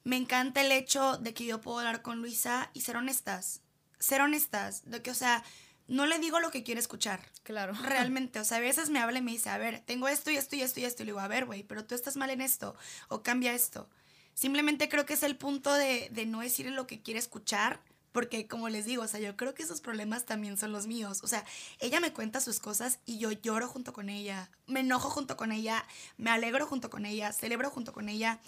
me 0.05 0.17
encanta 0.17 0.63
el 0.63 0.73
hecho 0.73 1.19
de 1.19 1.35
que 1.35 1.45
yo 1.45 1.61
puedo 1.61 1.81
hablar 1.81 2.01
con 2.01 2.23
Luisa 2.23 2.71
y 2.73 2.81
ser 2.81 2.97
honestas 2.97 3.61
ser 4.03 4.21
honestas, 4.21 4.83
de 4.85 5.01
que, 5.01 5.13
o 5.13 5.15
sea, 5.15 5.45
no 5.93 6.07
le 6.07 6.19
digo 6.19 6.41
lo 6.41 6.51
que 6.51 6.63
quiere 6.63 6.81
escuchar. 6.81 7.21
Claro. 7.43 7.75
Realmente, 7.85 8.41
o 8.41 8.45
sea, 8.45 8.57
a 8.57 8.61
veces 8.61 8.89
me 8.89 8.99
habla 8.99 9.19
y 9.19 9.23
me 9.23 9.33
dice, 9.33 9.51
a 9.51 9.59
ver, 9.59 9.83
tengo 9.85 10.09
esto 10.09 10.31
y 10.31 10.37
esto 10.37 10.57
y 10.57 10.63
esto 10.63 10.81
y 10.81 10.85
esto. 10.87 11.03
Y 11.03 11.07
le 11.07 11.13
digo, 11.13 11.21
a 11.21 11.29
ver, 11.29 11.45
güey, 11.45 11.63
pero 11.65 11.85
tú 11.85 11.95
estás 11.95 12.17
mal 12.17 12.31
en 12.31 12.41
esto 12.41 12.75
o 13.09 13.23
cambia 13.23 13.53
esto. 13.53 13.89
Simplemente 14.33 14.89
creo 14.89 15.05
que 15.05 15.13
es 15.13 15.23
el 15.23 15.37
punto 15.37 15.75
de, 15.75 16.09
de 16.11 16.25
no 16.25 16.41
decirle 16.41 16.73
lo 16.73 16.87
que 16.87 17.03
quiere 17.03 17.21
escuchar, 17.21 17.81
porque 18.13 18.47
como 18.47 18.71
les 18.71 18.87
digo, 18.87 19.03
o 19.03 19.09
sea, 19.09 19.21
yo 19.21 19.37
creo 19.37 19.55
que 19.55 19.65
esos 19.65 19.83
problemas 19.83 20.25
también 20.25 20.57
son 20.57 20.73
los 20.73 20.87
míos. 20.87 21.21
O 21.23 21.27
sea, 21.27 21.45
ella 21.79 22.01
me 22.01 22.15
cuenta 22.15 22.41
sus 22.41 22.59
cosas 22.59 22.99
y 23.05 23.19
yo 23.19 23.31
lloro 23.31 23.69
junto 23.69 23.93
con 23.93 24.09
ella, 24.09 24.51
me 24.67 24.81
enojo 24.81 25.11
junto 25.11 25.37
con 25.37 25.53
ella, 25.53 25.85
me 26.17 26.31
alegro 26.31 26.67
junto 26.67 26.89
con 26.89 27.05
ella, 27.05 27.33
celebro 27.33 27.69
junto 27.69 27.93
con 27.93 28.09
ella. 28.09 28.41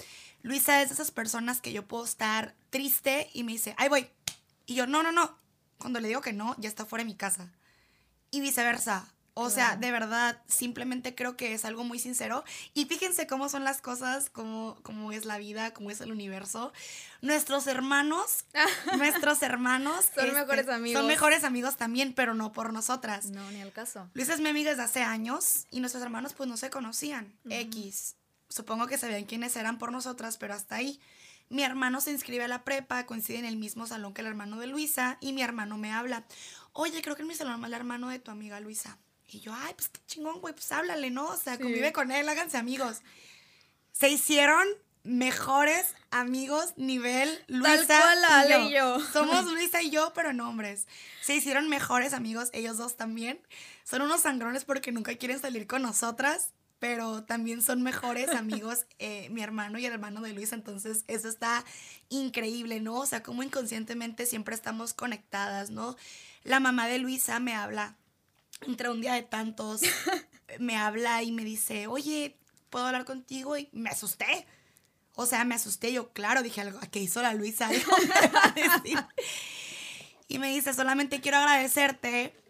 Luisa 0.42 0.80
es 0.80 0.88
de 0.88 0.94
esas 0.94 1.11
personas 1.11 1.61
que 1.61 1.72
yo 1.72 1.87
puedo 1.87 2.07
estar 2.07 2.54
triste 2.70 3.28
y 3.35 3.44
me 3.44 3.52
dice, 3.52 3.74
ay, 3.76 3.90
voy. 3.90 4.09
Y 4.66 4.76
yo, 4.76 4.87
no, 4.87 5.02
no, 5.02 5.12
no, 5.12 5.37
cuando 5.79 6.01
le 6.01 6.09
digo 6.09 6.21
que 6.21 6.33
no, 6.33 6.55
ya 6.59 6.69
está 6.69 6.85
fuera 6.85 7.05
de 7.05 7.11
mi 7.11 7.17
casa. 7.17 7.51
Y 8.31 8.41
viceversa. 8.41 9.07
O 9.37 9.51
sea, 9.51 9.75
de 9.75 9.91
verdad, 9.91 10.41
simplemente 10.47 11.17
creo 11.17 11.37
que 11.37 11.55
es 11.55 11.65
algo 11.65 11.83
muy 11.83 11.99
sincero. 11.99 12.45
Y 12.73 12.85
fíjense 12.85 13.27
cómo 13.27 13.49
son 13.49 13.65
las 13.65 13.81
cosas, 13.81 14.31
cómo, 14.31 14.79
cómo 14.85 15.11
es 15.11 15.25
la 15.25 15.39
vida, 15.39 15.75
cómo 15.75 15.91
es 15.91 16.01
el 16.01 16.13
universo. 16.13 16.73
Nuestros 17.21 17.67
hermanos, 17.67 18.45
nuestros 18.97 19.43
hermanos. 19.43 20.05
son 20.15 20.27
este, 20.27 20.41
mejores 20.41 20.69
amigos. 20.69 21.01
Son 21.01 21.09
mejores 21.09 21.43
amigos 21.43 21.77
también, 21.77 22.13
pero 22.15 22.35
no 22.35 22.53
por 22.53 22.73
nosotras. 22.73 23.27
No, 23.27 23.51
ni 23.51 23.61
al 23.61 23.73
caso. 23.73 24.09
Luis 24.15 24.29
es 24.29 24.39
mi 24.39 24.51
amiga 24.51 24.71
desde 24.71 24.85
hace 24.85 25.03
años 25.03 25.67
y 25.73 25.81
nuestros 25.81 26.05
hermanos 26.05 26.33
pues 26.33 26.49
no 26.49 26.57
se 26.57 26.71
conocían. 26.71 27.37
X. 27.51 28.15
Supongo 28.49 28.87
que 28.87 28.99
sabían 28.99 29.25
quiénes 29.25 29.57
eran 29.57 29.79
por 29.79 29.91
nosotras, 29.91 30.37
pero 30.37 30.55
hasta 30.55 30.77
ahí. 30.77 31.01
Mi 31.48 31.62
hermano 31.62 32.00
se 32.00 32.11
inscribe 32.11 32.44
a 32.44 32.48
la 32.48 32.64
prepa, 32.64 33.07
coincide 33.07 33.38
en 33.38 33.44
el 33.44 33.57
mismo 33.57 33.87
salón 33.87 34.14
que 34.14 34.22
el 34.22 34.26
hermano 34.26 34.59
de 34.59 34.66
Luisa 34.66 35.18
y 35.20 35.33
mi 35.33 35.42
hermano 35.42 35.76
me 35.76 35.92
habla. 35.92 36.24
Oye, 36.72 37.02
creo 37.02 37.16
que 37.16 37.22
en 37.22 37.28
mi 37.28 37.35
salón 37.35 37.61
es 37.61 37.66
el 37.66 37.74
hermano 37.74 38.09
de 38.09 38.18
tu 38.18 38.30
amiga 38.30 38.61
Luisa. 38.61 38.98
Y 39.28 39.40
yo, 39.40 39.54
ay, 39.54 39.74
pues 39.74 39.88
qué 39.88 40.00
chingón, 40.07 40.40
güey, 40.40 40.54
pues 40.54 40.70
háblale, 40.72 41.11
¿no? 41.11 41.26
O 41.26 41.37
sea, 41.37 41.59
convive 41.59 41.92
con 41.92 42.11
él, 42.12 42.28
háganse 42.28 42.57
amigos. 42.57 43.02
Se 43.92 44.09
hicieron 44.09 44.66
mejores 45.04 45.94
amigos 46.11 46.72
nivel 46.76 47.44
Luisa 47.46 48.00
y, 48.59 48.72
yo. 48.72 49.00
Somos 49.12 49.44
Luisa 49.52 49.83
y 49.83 49.90
yo, 49.90 50.12
pero 50.14 50.33
no 50.33 50.48
hombres. 50.48 50.87
Se 51.22 51.35
hicieron 51.35 51.68
mejores 51.68 52.12
amigos, 52.12 52.50
ellos 52.52 52.78
dos 52.78 52.96
también. 52.96 53.40
Son 53.85 54.02
unos 54.02 54.22
sangrones 54.22 54.64
porque 54.64 54.92
nunca 54.92 55.14
quieren 55.16 55.40
salir 55.40 55.66
con 55.66 55.83
nosotras 55.83 56.52
pero 56.85 57.25
también 57.25 57.62
son 57.62 57.83
mejores 57.83 58.29
amigos 58.29 58.85
eh, 58.99 59.31
mi 59.31 59.40
hermano 59.40 59.79
y 59.79 59.87
el 59.87 59.94
hermano 59.94 60.20
de 60.20 60.35
Luis, 60.35 60.53
entonces 60.53 61.07
eso 61.09 61.29
está 61.29 61.64
increíble, 62.11 62.79
¿no? 62.79 62.97
O 62.97 63.07
sea, 63.07 63.23
como 63.23 63.42
inconscientemente 63.42 64.27
siempre 64.27 64.55
estamos 64.55 64.92
conectadas, 64.92 65.70
¿no? 65.70 65.97
La 66.42 66.61
mamá 66.61 66.87
de 66.87 66.99
Luisa 66.99 67.40
me 67.40 67.55
habla 67.55 67.97
entre 68.66 68.90
un 68.90 69.01
día 69.01 69.14
de 69.14 69.23
tantos, 69.23 69.81
me 70.59 70.77
habla 70.77 71.23
y 71.23 71.33
me 71.33 71.42
dice, 71.42 71.87
oye, 71.87 72.37
¿puedo 72.68 72.85
hablar 72.85 73.07
contigo? 73.07 73.57
Y 73.57 73.70
me 73.73 73.88
asusté. 73.88 74.47
O 75.14 75.25
sea, 75.25 75.42
me 75.47 75.55
asusté. 75.55 75.90
Yo, 75.90 76.12
claro, 76.12 76.42
dije 76.42 76.61
algo, 76.61 76.81
¿qué 76.90 76.99
hizo 76.99 77.23
la 77.23 77.33
Luisa? 77.33 77.70
y 80.29 80.38
me 80.38 80.51
dice, 80.51 80.75
solamente 80.75 81.23
quiero 81.23 81.38
agradecerte 81.38 82.43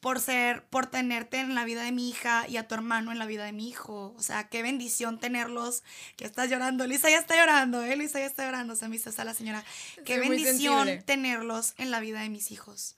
por 0.00 0.20
ser, 0.20 0.64
por 0.66 0.86
tenerte 0.86 1.40
en 1.40 1.54
la 1.54 1.64
vida 1.64 1.82
de 1.82 1.92
mi 1.92 2.08
hija 2.08 2.46
y 2.48 2.56
a 2.56 2.68
tu 2.68 2.74
hermano 2.74 3.10
en 3.10 3.18
la 3.18 3.26
vida 3.26 3.44
de 3.44 3.52
mi 3.52 3.68
hijo. 3.68 4.14
O 4.16 4.22
sea, 4.22 4.48
qué 4.48 4.62
bendición 4.62 5.18
tenerlos. 5.18 5.82
Que 6.16 6.24
estás 6.24 6.48
llorando. 6.50 6.86
Lisa 6.86 7.10
ya 7.10 7.18
está 7.18 7.36
llorando, 7.36 7.82
¿eh? 7.82 7.96
Lisa 7.96 8.20
ya 8.20 8.26
está 8.26 8.44
llorando. 8.44 8.76
Se 8.76 8.88
me 8.88 8.96
hizo 8.96 9.10
la 9.24 9.34
señora. 9.34 9.64
Qué 10.04 10.18
bendición 10.18 11.02
tenerlos 11.04 11.74
en 11.78 11.90
la 11.90 12.00
vida 12.00 12.20
de 12.20 12.28
mis 12.28 12.50
hijos. 12.52 12.96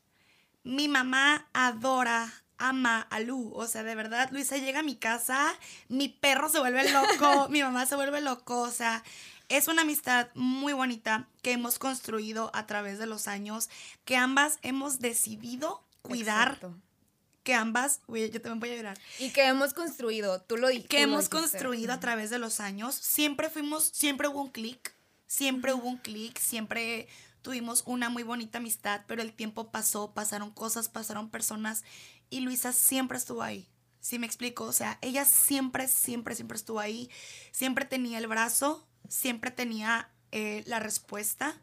Mi 0.63 0.89
mamá 0.89 1.49
adora, 1.55 2.33
ama 2.59 3.01
a 3.11 3.21
Lu. 3.21 3.51
O 3.55 3.67
sea, 3.67 3.83
de 3.83 3.95
verdad, 3.95 4.29
Luisa 4.31 4.59
llega 4.59 4.81
a 4.81 4.85
mi 4.85 4.97
casa, 4.97 5.53
mi 5.89 6.09
perro 6.09 6.49
se 6.49 6.59
vuelve 6.59 6.91
loco, 6.93 7.49
mi 7.51 7.63
mamá 7.63 7.87
se 7.87 7.97
vuelve 7.97 8.21
loco. 8.21 8.61
O 8.61 8.71
sea, 8.71 9.03
es 9.49 9.69
una 9.69 9.83
amistad 9.83 10.29
muy 10.35 10.75
bonita 10.75 11.29
que 11.43 11.53
hemos 11.53 11.79
construido 11.79 12.51
a 12.55 12.67
través 12.67 12.99
de 12.99 13.07
los 13.07 13.27
años, 13.27 13.71
que 14.05 14.17
ambas 14.17 14.59
hemos 14.63 15.01
decidido 15.01 15.83
cuidar 16.03 16.61
que 17.51 17.55
ambas, 17.57 18.01
yo 18.07 18.41
también 18.41 18.61
voy 18.61 18.71
a 18.71 18.77
llorar. 18.77 18.99
Y 19.19 19.31
que 19.31 19.45
hemos 19.45 19.75
construido, 19.75 20.41
tú 20.41 20.57
lo 20.57 20.69
dijiste. 20.69 20.89
Que 20.89 21.03
hemos 21.03 21.29
construido 21.29 21.93
a 21.93 21.99
través 21.99 22.31
de 22.31 22.39
los 22.39 22.61
años. 22.61 22.95
Siempre 22.95 23.51
fuimos, 23.51 23.91
siempre 23.93 24.29
hubo 24.29 24.41
un 24.41 24.51
clic, 24.51 24.95
siempre 25.27 25.75
hubo 25.75 25.89
un 25.89 25.97
clic, 25.97 26.39
siempre 26.39 27.09
tuvimos 27.43 27.83
una 27.87 28.09
muy 28.09 28.23
bonita 28.23 28.59
amistad, 28.59 29.01
pero 29.09 29.21
el 29.21 29.33
tiempo 29.33 29.73
pasó, 29.73 30.15
pasaron 30.15 30.53
cosas, 30.53 30.89
pasaron 30.89 31.29
personas 31.29 31.83
y 32.29 32.39
Luisa 32.39 32.73
siempre 32.73 33.19
estuvo 33.19 33.43
ahí. 33.43 33.69
¿Sí 33.99 34.21
me 34.21 34.27
explico? 34.27 34.63
O 34.63 34.73
sea, 34.73 34.99
ella 35.03 35.25
siempre, 35.25 35.89
siempre, 35.89 36.37
siempre 36.37 36.57
estuvo 36.57 36.79
ahí. 36.79 37.11
Siempre 37.51 37.85
tenía 37.85 38.19
el 38.19 38.29
brazo, 38.29 38.87
siempre 39.09 39.51
tenía 39.51 40.09
eh, 40.31 40.63
la 40.67 40.79
respuesta, 40.79 41.61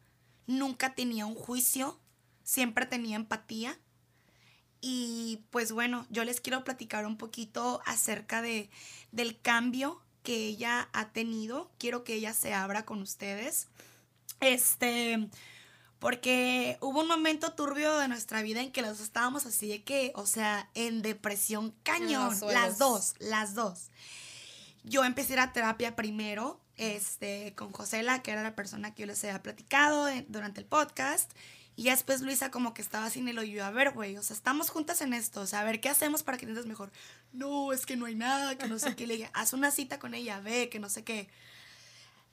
nunca 0.48 0.96
tenía 0.96 1.26
un 1.26 1.36
juicio, 1.36 1.98
siempre 2.44 2.86
tenía 2.86 3.16
empatía 3.16 3.80
y 4.82 5.42
pues 5.50 5.72
bueno, 5.72 6.06
yo 6.10 6.24
les 6.24 6.40
quiero 6.42 6.64
platicar 6.64 7.06
un 7.06 7.18
poquito 7.18 7.82
acerca 7.86 8.42
de, 8.42 8.70
del 9.12 9.40
cambio 9.42 10.02
que 10.24 10.48
ella 10.48 10.90
ha 10.94 11.10
tenido. 11.10 11.72
Quiero 11.80 12.04
que 12.04 12.14
ella 12.16 12.34
se 12.34 12.54
abra 12.54 12.86
con 12.86 13.02
ustedes. 13.02 13.68
Este, 14.40 15.28
Porque 16.00 16.78
hubo 16.82 17.02
un 17.02 17.08
momento 17.08 17.54
turbio 17.54 17.98
de 17.98 18.08
nuestra 18.08 18.42
vida 18.44 18.62
en 18.62 18.72
que 18.72 18.82
los 18.84 18.92
dos 18.98 19.02
estábamos 19.02 19.46
así 19.48 19.68
de 19.68 19.84
que, 19.84 20.12
o 20.16 20.28
sea, 20.28 20.70
en 20.76 21.02
depresión 21.02 21.74
cañón. 21.84 22.38
las 22.54 22.78
dos, 22.78 23.16
las 23.20 23.56
dos. 23.56 23.90
Yo 24.84 25.04
empecé 25.04 25.34
a 25.34 25.36
ir 25.36 25.40
a 25.40 25.54
terapia 25.54 25.96
primero, 25.96 26.62
este, 26.76 27.56
con 27.56 27.72
Josela, 27.72 28.22
que 28.22 28.32
era 28.32 28.44
la 28.44 28.56
persona 28.56 28.94
que 28.94 29.02
yo 29.02 29.08
les 29.08 29.24
había 29.24 29.42
platicado 29.42 30.08
en- 30.08 30.26
durante 30.30 30.62
el 30.62 30.68
podcast. 30.68 31.32
Y 31.78 31.84
ya 31.84 31.92
después 31.92 32.22
Luisa 32.22 32.50
como 32.50 32.74
que 32.74 32.82
estaba 32.82 33.08
sin 33.12 33.28
el 33.28 33.38
oído, 33.38 33.64
a 33.64 33.70
ver, 33.70 33.92
güey, 33.92 34.18
o 34.18 34.24
sea, 34.24 34.36
estamos 34.36 34.72
juntas 34.72 35.00
en 35.02 35.14
esto, 35.14 35.42
o 35.42 35.46
sea, 35.46 35.62
a 35.62 35.64
ver, 35.64 35.80
¿qué 35.80 35.90
hacemos 35.90 36.24
para 36.24 36.36
que 36.36 36.48
te 36.48 36.52
sientas 36.52 36.66
mejor? 36.66 36.92
No, 37.34 37.72
es 37.72 37.86
que 37.86 37.96
no 37.96 38.08
hay 38.08 38.16
nada, 38.16 38.58
que 38.58 38.68
no 38.68 38.80
sé 38.80 38.96
qué. 38.96 39.06
Le 39.06 39.14
dije, 39.14 39.30
haz 39.36 39.54
una 39.54 39.70
cita 39.70 40.00
con 40.00 40.16
ella, 40.16 40.40
ve, 40.40 40.70
que 40.70 40.80
no 40.80 40.90
sé 40.90 41.04
qué. 41.04 41.30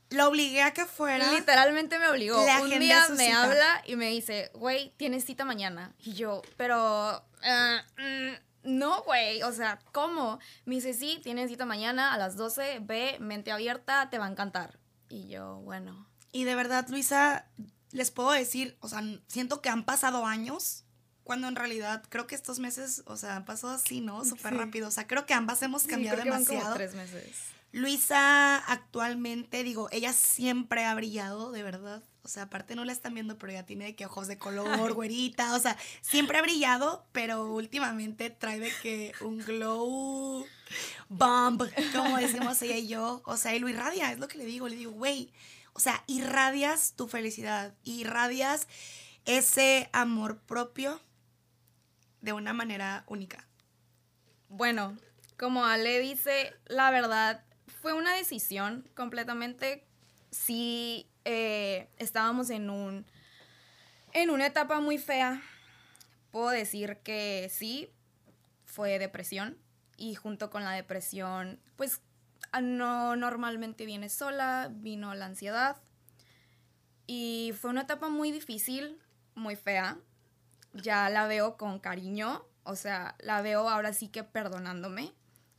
La 0.08 0.28
obligué 0.28 0.62
a 0.62 0.72
que 0.72 0.86
fuera. 0.86 1.30
Literalmente 1.30 1.98
me 1.98 2.08
obligó. 2.08 2.40
Un 2.40 2.78
día 2.78 3.06
me 3.10 3.26
cita. 3.26 3.42
habla 3.42 3.82
y 3.84 3.96
me 3.96 4.08
dice, 4.08 4.50
güey, 4.54 4.94
tienes 4.96 5.26
cita 5.26 5.44
mañana. 5.44 5.92
Y 5.98 6.14
yo, 6.14 6.40
pero, 6.56 7.22
eh, 7.42 7.80
mm, 7.98 8.78
no, 8.78 9.02
güey, 9.02 9.42
o 9.42 9.52
sea, 9.52 9.78
¿cómo? 9.92 10.38
Me 10.64 10.76
dice, 10.76 10.94
sí, 10.94 11.20
tienes 11.22 11.50
cita 11.50 11.66
mañana 11.66 12.14
a 12.14 12.16
las 12.16 12.36
12, 12.36 12.78
ve, 12.80 13.18
mente 13.20 13.52
abierta, 13.52 14.08
te 14.08 14.18
va 14.18 14.24
a 14.24 14.30
encantar. 14.30 14.78
Y 15.10 15.28
yo, 15.28 15.56
bueno. 15.56 16.08
Y 16.32 16.44
de 16.44 16.54
verdad, 16.54 16.88
Luisa, 16.88 17.46
les 17.94 18.10
puedo 18.10 18.30
decir, 18.32 18.76
o 18.80 18.88
sea, 18.88 19.02
siento 19.28 19.62
que 19.62 19.70
han 19.70 19.84
pasado 19.84 20.26
años, 20.26 20.84
cuando 21.22 21.48
en 21.48 21.56
realidad 21.56 22.02
creo 22.10 22.26
que 22.26 22.34
estos 22.34 22.58
meses, 22.58 23.02
o 23.06 23.16
sea, 23.16 23.36
han 23.36 23.44
pasado 23.46 23.72
así, 23.72 24.00
¿no? 24.02 24.24
Súper 24.26 24.52
Sí. 24.52 24.58
rápido. 24.58 24.88
O 24.88 24.90
sea, 24.90 25.06
creo 25.06 25.24
que 25.24 25.32
ambas 25.32 25.62
hemos 25.62 25.82
Sí, 25.82 25.88
cambiado 25.88 26.16
creo 26.20 26.24
que 26.24 26.30
van 26.30 26.44
como 26.44 26.58
demasiado. 26.58 26.76
tres 26.76 26.94
meses. 26.94 27.30
Luisa 27.72 28.58
actualmente, 28.58 29.64
digo, 29.64 29.88
ella 29.90 30.12
siempre 30.12 30.84
ha 30.84 30.94
brillado, 30.94 31.50
de 31.50 31.62
verdad. 31.62 32.02
O 32.22 32.28
sea, 32.28 32.44
aparte 32.44 32.74
no 32.76 32.84
la 32.84 32.92
están 32.92 33.14
viendo, 33.14 33.36
pero 33.38 33.52
ella 33.52 33.66
tiene 33.66 33.84
de 33.86 33.96
que 33.96 34.06
ojos 34.06 34.28
de 34.28 34.38
color, 34.38 34.64
güerita. 34.94 35.54
O 35.54 35.58
sea, 35.58 35.76
siempre 36.00 36.38
ha 36.38 36.42
brillado, 36.42 37.06
pero 37.12 37.52
últimamente 37.52 38.30
trae 38.30 38.60
de 38.60 38.72
que 38.82 39.12
un 39.20 39.38
glow 39.38 40.46
bomb, 41.08 41.62
como 41.94 42.16
decimos 42.18 42.60
ella 42.62 42.76
y 42.76 42.86
yo. 42.88 43.22
O 43.26 43.36
sea, 43.36 43.54
y 43.54 43.58
lo 43.58 43.68
irradia, 43.68 44.12
es 44.12 44.18
lo 44.18 44.28
que 44.28 44.38
le 44.38 44.44
digo. 44.46 44.68
Le 44.68 44.76
digo, 44.76 44.92
güey, 44.92 45.32
o 45.74 45.80
sea, 45.80 46.02
irradias 46.06 46.94
tu 46.96 47.08
felicidad, 47.08 47.74
irradias 47.82 48.66
ese 49.24 49.90
amor 49.92 50.38
propio 50.38 51.00
de 52.20 52.32
una 52.32 52.52
manera 52.52 53.04
única. 53.06 53.46
Bueno, 54.48 54.96
como 55.36 55.66
Ale 55.66 55.98
dice, 55.98 56.54
la 56.66 56.90
verdad 56.90 57.44
fue 57.82 57.92
una 57.92 58.14
decisión 58.14 58.88
completamente. 58.94 59.84
Sí, 60.30 61.10
eh, 61.24 61.88
estábamos 61.98 62.50
en 62.50 62.70
un 62.70 63.06
en 64.12 64.30
una 64.30 64.46
etapa 64.46 64.80
muy 64.80 64.96
fea. 64.96 65.42
Puedo 66.30 66.50
decir 66.50 66.98
que 67.02 67.50
sí, 67.52 67.90
fue 68.64 68.98
depresión 68.98 69.58
y 69.96 70.14
junto 70.14 70.50
con 70.50 70.64
la 70.64 70.72
depresión, 70.72 71.60
pues 71.76 72.00
no 72.60 73.16
normalmente 73.16 73.86
viene 73.86 74.08
sola, 74.08 74.70
vino 74.72 75.14
la 75.14 75.26
ansiedad 75.26 75.76
y 77.06 77.52
fue 77.60 77.70
una 77.70 77.82
etapa 77.82 78.08
muy 78.08 78.30
difícil, 78.32 78.98
muy 79.34 79.56
fea. 79.56 79.98
Ya 80.72 81.08
la 81.10 81.26
veo 81.26 81.56
con 81.56 81.78
cariño, 81.78 82.46
o 82.64 82.76
sea, 82.76 83.14
la 83.20 83.42
veo 83.42 83.68
ahora 83.68 83.92
sí 83.92 84.08
que 84.08 84.24
perdonándome. 84.24 85.12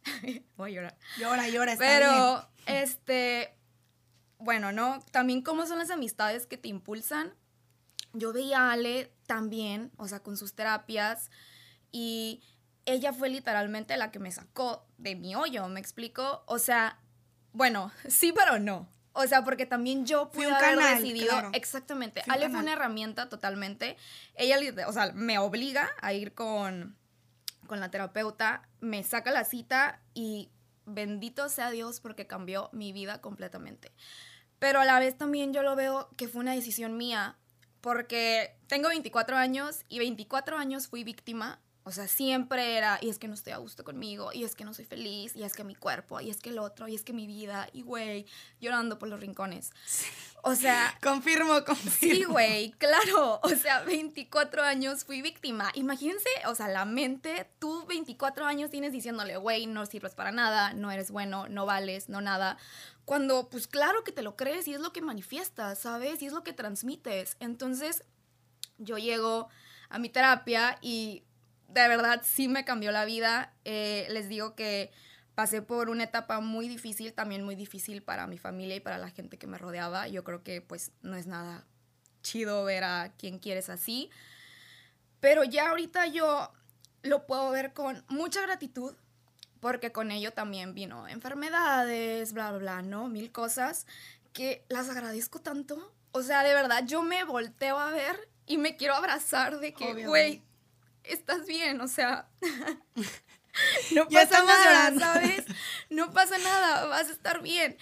Voy 0.57 0.71
a 0.71 0.75
llorar. 0.75 0.97
Llora, 1.17 1.47
llora, 1.47 1.73
está 1.73 1.85
bien. 1.85 1.99
Pero, 1.99 2.49
este, 2.65 3.55
bueno, 4.39 4.71
¿no? 4.71 4.99
También 5.11 5.41
cómo 5.41 5.65
son 5.65 5.79
las 5.79 5.91
amistades 5.91 6.47
que 6.47 6.57
te 6.57 6.67
impulsan. 6.67 7.33
Yo 8.13 8.33
veía 8.33 8.69
a 8.69 8.71
Ale 8.73 9.13
también, 9.27 9.91
o 9.97 10.07
sea, 10.07 10.21
con 10.21 10.37
sus 10.37 10.53
terapias, 10.53 11.29
y 11.91 12.41
ella 12.85 13.13
fue 13.13 13.29
literalmente 13.29 13.97
la 13.97 14.11
que 14.11 14.19
me 14.19 14.31
sacó 14.31 14.85
de 14.97 15.15
mi 15.15 15.35
hoyo, 15.35 15.67
¿me 15.67 15.79
explico? 15.79 16.43
O 16.47 16.59
sea, 16.59 16.99
bueno, 17.53 17.91
sí, 18.07 18.33
pero 18.35 18.59
no. 18.59 18.87
O 19.13 19.25
sea, 19.27 19.43
porque 19.45 19.65
también 19.65 20.05
yo 20.05 20.27
Fui 20.27 20.43
pude 20.43 20.47
un 20.47 20.53
haber 20.55 20.75
canal, 20.75 21.01
decidido. 21.01 21.29
claro. 21.29 21.49
Exactamente. 21.53 22.21
Fui 22.23 22.29
un 22.33 22.35
Ale 22.35 22.49
fue 22.49 22.59
una 22.59 22.73
herramienta 22.73 23.29
totalmente. 23.29 23.95
Ella, 24.35 24.57
o 24.87 24.91
sea, 24.91 25.13
me 25.13 25.37
obliga 25.39 25.89
a 26.01 26.11
ir 26.11 26.33
con, 26.33 26.97
con 27.65 27.79
la 27.79 27.89
terapeuta, 27.89 28.67
me 28.81 29.03
saca 29.03 29.31
la 29.31 29.45
cita 29.45 30.01
y 30.13 30.49
bendito 30.85 31.47
sea 31.47 31.71
Dios 31.71 32.01
porque 32.01 32.27
cambió 32.27 32.69
mi 32.73 32.91
vida 32.91 33.21
completamente. 33.21 33.93
Pero 34.59 34.81
a 34.81 34.85
la 34.85 34.99
vez 34.99 35.17
también 35.17 35.53
yo 35.53 35.63
lo 35.63 35.77
veo 35.77 36.09
que 36.17 36.27
fue 36.27 36.41
una 36.41 36.53
decisión 36.53 36.97
mía 36.97 37.37
porque 37.79 38.57
tengo 38.67 38.89
24 38.89 39.37
años 39.37 39.85
y 39.87 39.99
24 39.99 40.57
años 40.57 40.87
fui 40.87 41.03
víctima. 41.03 41.61
O 41.87 41.91
sea, 41.91 42.07
siempre 42.07 42.77
era, 42.77 42.97
y 42.99 43.09
es 43.09 43.19
que 43.19 43.27
no 43.27 43.35
estoy 43.35 43.53
a 43.53 43.57
gusto 43.57 43.83
conmigo, 43.83 44.31
y 44.33 44.43
es 44.43 44.55
que 44.55 44.65
no 44.65 44.73
soy 44.73 44.85
feliz, 44.85 45.35
y 45.35 45.43
es 45.43 45.53
que 45.53 45.63
mi 45.63 45.75
cuerpo, 45.75 46.19
y 46.19 46.31
es 46.31 46.37
que 46.37 46.49
el 46.49 46.57
otro, 46.57 46.87
y 46.87 46.95
es 46.95 47.03
que 47.03 47.13
mi 47.13 47.27
vida, 47.27 47.69
y 47.73 47.83
güey, 47.83 48.25
llorando 48.59 48.97
por 48.97 49.07
los 49.07 49.19
rincones. 49.19 49.69
O 50.41 50.55
sea, 50.55 50.97
Confirmo, 51.01 51.63
confirmo. 51.63 52.15
Sí, 52.15 52.23
güey, 52.23 52.71
claro. 52.71 53.39
O 53.43 53.49
sea, 53.49 53.83
24 53.83 54.63
años 54.63 55.03
fui 55.03 55.21
víctima. 55.21 55.71
Imagínense, 55.75 56.29
o 56.47 56.55
sea, 56.55 56.67
la 56.69 56.85
mente, 56.85 57.49
tú 57.59 57.85
24 57.85 58.47
años 58.47 58.71
tienes 58.71 58.91
diciéndole, 58.91 59.37
güey, 59.37 59.67
no 59.67 59.85
sirves 59.85 60.15
para 60.15 60.31
nada, 60.31 60.73
no 60.73 60.89
eres 60.89 61.11
bueno, 61.11 61.47
no 61.49 61.67
vales, 61.67 62.09
no 62.09 62.19
nada. 62.19 62.57
Cuando, 63.05 63.47
pues 63.49 63.67
claro 63.67 64.03
que 64.03 64.11
te 64.11 64.23
lo 64.23 64.35
crees 64.35 64.67
y 64.67 64.73
es 64.73 64.81
lo 64.81 64.91
que 64.91 65.01
manifiestas, 65.01 65.77
¿sabes? 65.77 66.23
Y 66.23 66.25
es 66.25 66.33
lo 66.33 66.43
que 66.43 66.53
transmites. 66.53 67.37
Entonces, 67.39 68.03
yo 68.79 68.97
llego 68.97 69.49
a 69.89 69.99
mi 69.99 70.09
terapia 70.09 70.79
y 70.81 71.24
de 71.83 71.89
verdad 71.89 72.21
sí 72.23 72.47
me 72.47 72.65
cambió 72.65 72.91
la 72.91 73.05
vida. 73.05 73.53
Eh, 73.65 74.07
les 74.09 74.29
digo 74.29 74.55
que 74.55 74.91
pasé 75.35 75.61
por 75.61 75.89
una 75.89 76.05
etapa 76.05 76.39
muy 76.39 76.67
difícil, 76.67 77.13
también 77.13 77.43
muy 77.43 77.55
difícil 77.55 78.01
para 78.01 78.27
mi 78.27 78.37
familia 78.37 78.75
y 78.75 78.79
para 78.79 78.97
la 78.97 79.09
gente 79.09 79.37
que 79.37 79.47
me 79.47 79.57
rodeaba. 79.57 80.07
Yo 80.07 80.23
creo 80.23 80.43
que 80.43 80.61
pues 80.61 80.91
no 81.01 81.15
es 81.15 81.27
nada 81.27 81.65
chido 82.21 82.63
ver 82.63 82.83
a 82.83 83.13
quien 83.17 83.39
quieres 83.39 83.69
así. 83.69 84.09
Pero 85.19 85.43
ya 85.43 85.69
ahorita 85.69 86.07
yo 86.07 86.51
lo 87.03 87.25
puedo 87.25 87.51
ver 87.51 87.73
con 87.73 88.03
mucha 88.07 88.41
gratitud 88.41 88.95
porque 89.59 89.91
con 89.91 90.11
ello 90.11 90.31
también 90.31 90.73
vino 90.73 91.07
enfermedades, 91.07 92.33
bla, 92.33 92.51
bla, 92.51 92.59
bla, 92.59 92.81
¿no? 92.81 93.07
Mil 93.07 93.31
cosas 93.31 93.87
que 94.31 94.63
las 94.69 94.89
agradezco 94.89 95.41
tanto. 95.41 95.93
O 96.11 96.21
sea, 96.21 96.43
de 96.43 96.53
verdad, 96.53 96.83
yo 96.85 97.01
me 97.01 97.23
volteo 97.23 97.79
a 97.79 97.91
ver 97.91 98.29
y 98.45 98.57
me 98.57 98.77
quiero 98.77 98.93
abrazar 98.93 99.59
de 99.59 99.73
que, 99.73 100.05
güey, 100.05 100.43
estás 101.09 101.45
bien, 101.45 101.81
o 101.81 101.87
sea, 101.87 102.27
no 103.91 104.07
pasa 104.07 104.43
nada, 104.43 104.65
llorando. 104.65 104.99
¿sabes? 104.99 105.45
No 105.89 106.11
pasa 106.11 106.37
nada, 106.37 106.85
vas 106.85 107.09
a 107.09 107.11
estar 107.11 107.41
bien. 107.41 107.77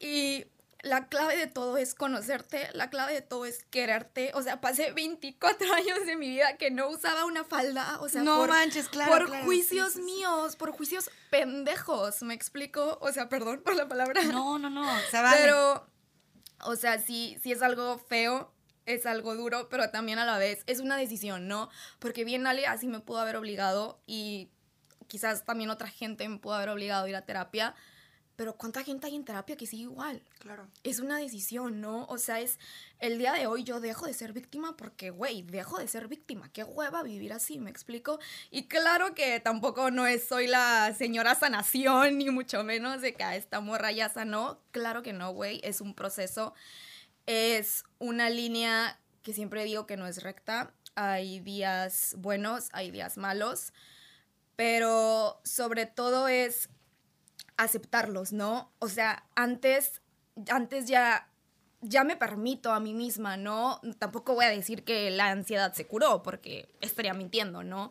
Y 0.00 0.46
la 0.84 1.08
clave 1.08 1.36
de 1.36 1.46
todo 1.46 1.76
es 1.78 1.94
conocerte, 1.94 2.68
la 2.74 2.90
clave 2.90 3.14
de 3.14 3.22
todo 3.22 3.46
es 3.46 3.64
quererte. 3.64 4.30
O 4.34 4.42
sea, 4.42 4.60
pasé 4.60 4.92
24 4.92 5.72
años 5.74 6.06
de 6.06 6.16
mi 6.16 6.28
vida 6.28 6.56
que 6.56 6.70
no 6.70 6.88
usaba 6.88 7.24
una 7.24 7.44
falda, 7.44 7.98
o 8.00 8.08
sea, 8.08 8.22
no 8.22 8.38
por, 8.38 8.50
manches, 8.50 8.88
claro. 8.88 9.10
por 9.10 9.26
claro, 9.26 9.44
juicios 9.44 9.92
sí, 9.92 10.00
sí, 10.00 10.06
sí. 10.06 10.14
míos, 10.14 10.56
por 10.56 10.72
juicios 10.72 11.10
pendejos, 11.30 12.22
¿me 12.22 12.34
explico? 12.34 12.98
O 13.00 13.12
sea, 13.12 13.28
perdón 13.28 13.62
por 13.64 13.74
la 13.74 13.88
palabra. 13.88 14.22
No, 14.24 14.58
no, 14.58 14.70
no. 14.70 14.86
Se 15.10 15.20
vale. 15.20 15.38
Pero, 15.40 15.86
o 16.60 16.76
sea, 16.76 17.00
sí, 17.00 17.38
sí 17.42 17.52
es 17.52 17.62
algo 17.62 17.98
feo, 17.98 18.53
es 18.86 19.06
algo 19.06 19.34
duro, 19.34 19.68
pero 19.68 19.90
también 19.90 20.18
a 20.18 20.24
la 20.24 20.38
vez 20.38 20.62
es 20.66 20.80
una 20.80 20.96
decisión, 20.96 21.48
¿no? 21.48 21.70
Porque 21.98 22.24
bien 22.24 22.46
Ale 22.46 22.66
así 22.66 22.86
me 22.86 23.00
pudo 23.00 23.20
haber 23.20 23.36
obligado 23.36 24.00
y 24.06 24.50
quizás 25.06 25.44
también 25.44 25.70
otra 25.70 25.88
gente 25.88 26.28
me 26.28 26.38
pudo 26.38 26.54
haber 26.54 26.68
obligado 26.68 27.04
a 27.04 27.08
ir 27.08 27.16
a 27.16 27.24
terapia, 27.24 27.74
pero 28.36 28.56
¿cuánta 28.56 28.82
gente 28.82 29.06
hay 29.06 29.14
en 29.14 29.24
terapia 29.24 29.56
que 29.56 29.66
sigue 29.66 29.84
igual? 29.84 30.20
Claro. 30.40 30.66
Es 30.82 30.98
una 30.98 31.18
decisión, 31.18 31.80
¿no? 31.80 32.04
O 32.06 32.18
sea, 32.18 32.40
es 32.40 32.58
el 32.98 33.16
día 33.18 33.32
de 33.32 33.46
hoy 33.46 33.62
yo 33.62 33.78
dejo 33.78 34.06
de 34.06 34.14
ser 34.14 34.32
víctima 34.32 34.76
porque, 34.76 35.10
güey, 35.10 35.42
dejo 35.42 35.78
de 35.78 35.86
ser 35.86 36.08
víctima. 36.08 36.50
Qué 36.52 36.64
hueva 36.64 37.04
vivir 37.04 37.32
así, 37.32 37.60
¿me 37.60 37.70
explico? 37.70 38.18
Y 38.50 38.66
claro 38.66 39.14
que 39.14 39.38
tampoco 39.38 39.92
no 39.92 40.06
es, 40.06 40.26
soy 40.26 40.48
la 40.48 40.92
señora 40.98 41.36
sanación, 41.36 42.18
ni 42.18 42.30
mucho 42.30 42.64
menos 42.64 43.02
de 43.02 43.14
que 43.14 43.22
a 43.22 43.36
esta 43.36 43.60
morra 43.60 43.92
ya 43.92 44.08
sanó. 44.08 44.60
Claro 44.72 45.02
que 45.02 45.12
no, 45.12 45.32
güey, 45.32 45.60
es 45.62 45.80
un 45.80 45.94
proceso. 45.94 46.54
Es 47.26 47.84
una 47.98 48.28
línea 48.28 49.00
que 49.22 49.32
siempre 49.32 49.64
digo 49.64 49.86
que 49.86 49.96
no 49.96 50.06
es 50.06 50.22
recta. 50.22 50.74
Hay 50.94 51.40
días 51.40 52.14
buenos, 52.18 52.68
hay 52.72 52.90
días 52.90 53.16
malos, 53.16 53.72
pero 54.56 55.40
sobre 55.44 55.86
todo 55.86 56.28
es 56.28 56.68
aceptarlos, 57.56 58.32
¿no? 58.32 58.72
O 58.78 58.88
sea, 58.88 59.24
antes, 59.34 60.02
antes 60.50 60.86
ya, 60.86 61.30
ya 61.80 62.04
me 62.04 62.16
permito 62.16 62.72
a 62.72 62.80
mí 62.80 62.94
misma, 62.94 63.36
¿no? 63.36 63.80
Tampoco 63.98 64.34
voy 64.34 64.44
a 64.44 64.50
decir 64.50 64.84
que 64.84 65.10
la 65.10 65.30
ansiedad 65.30 65.72
se 65.72 65.86
curó, 65.86 66.22
porque 66.22 66.68
estaría 66.80 67.14
mintiendo, 67.14 67.62
¿no? 67.62 67.90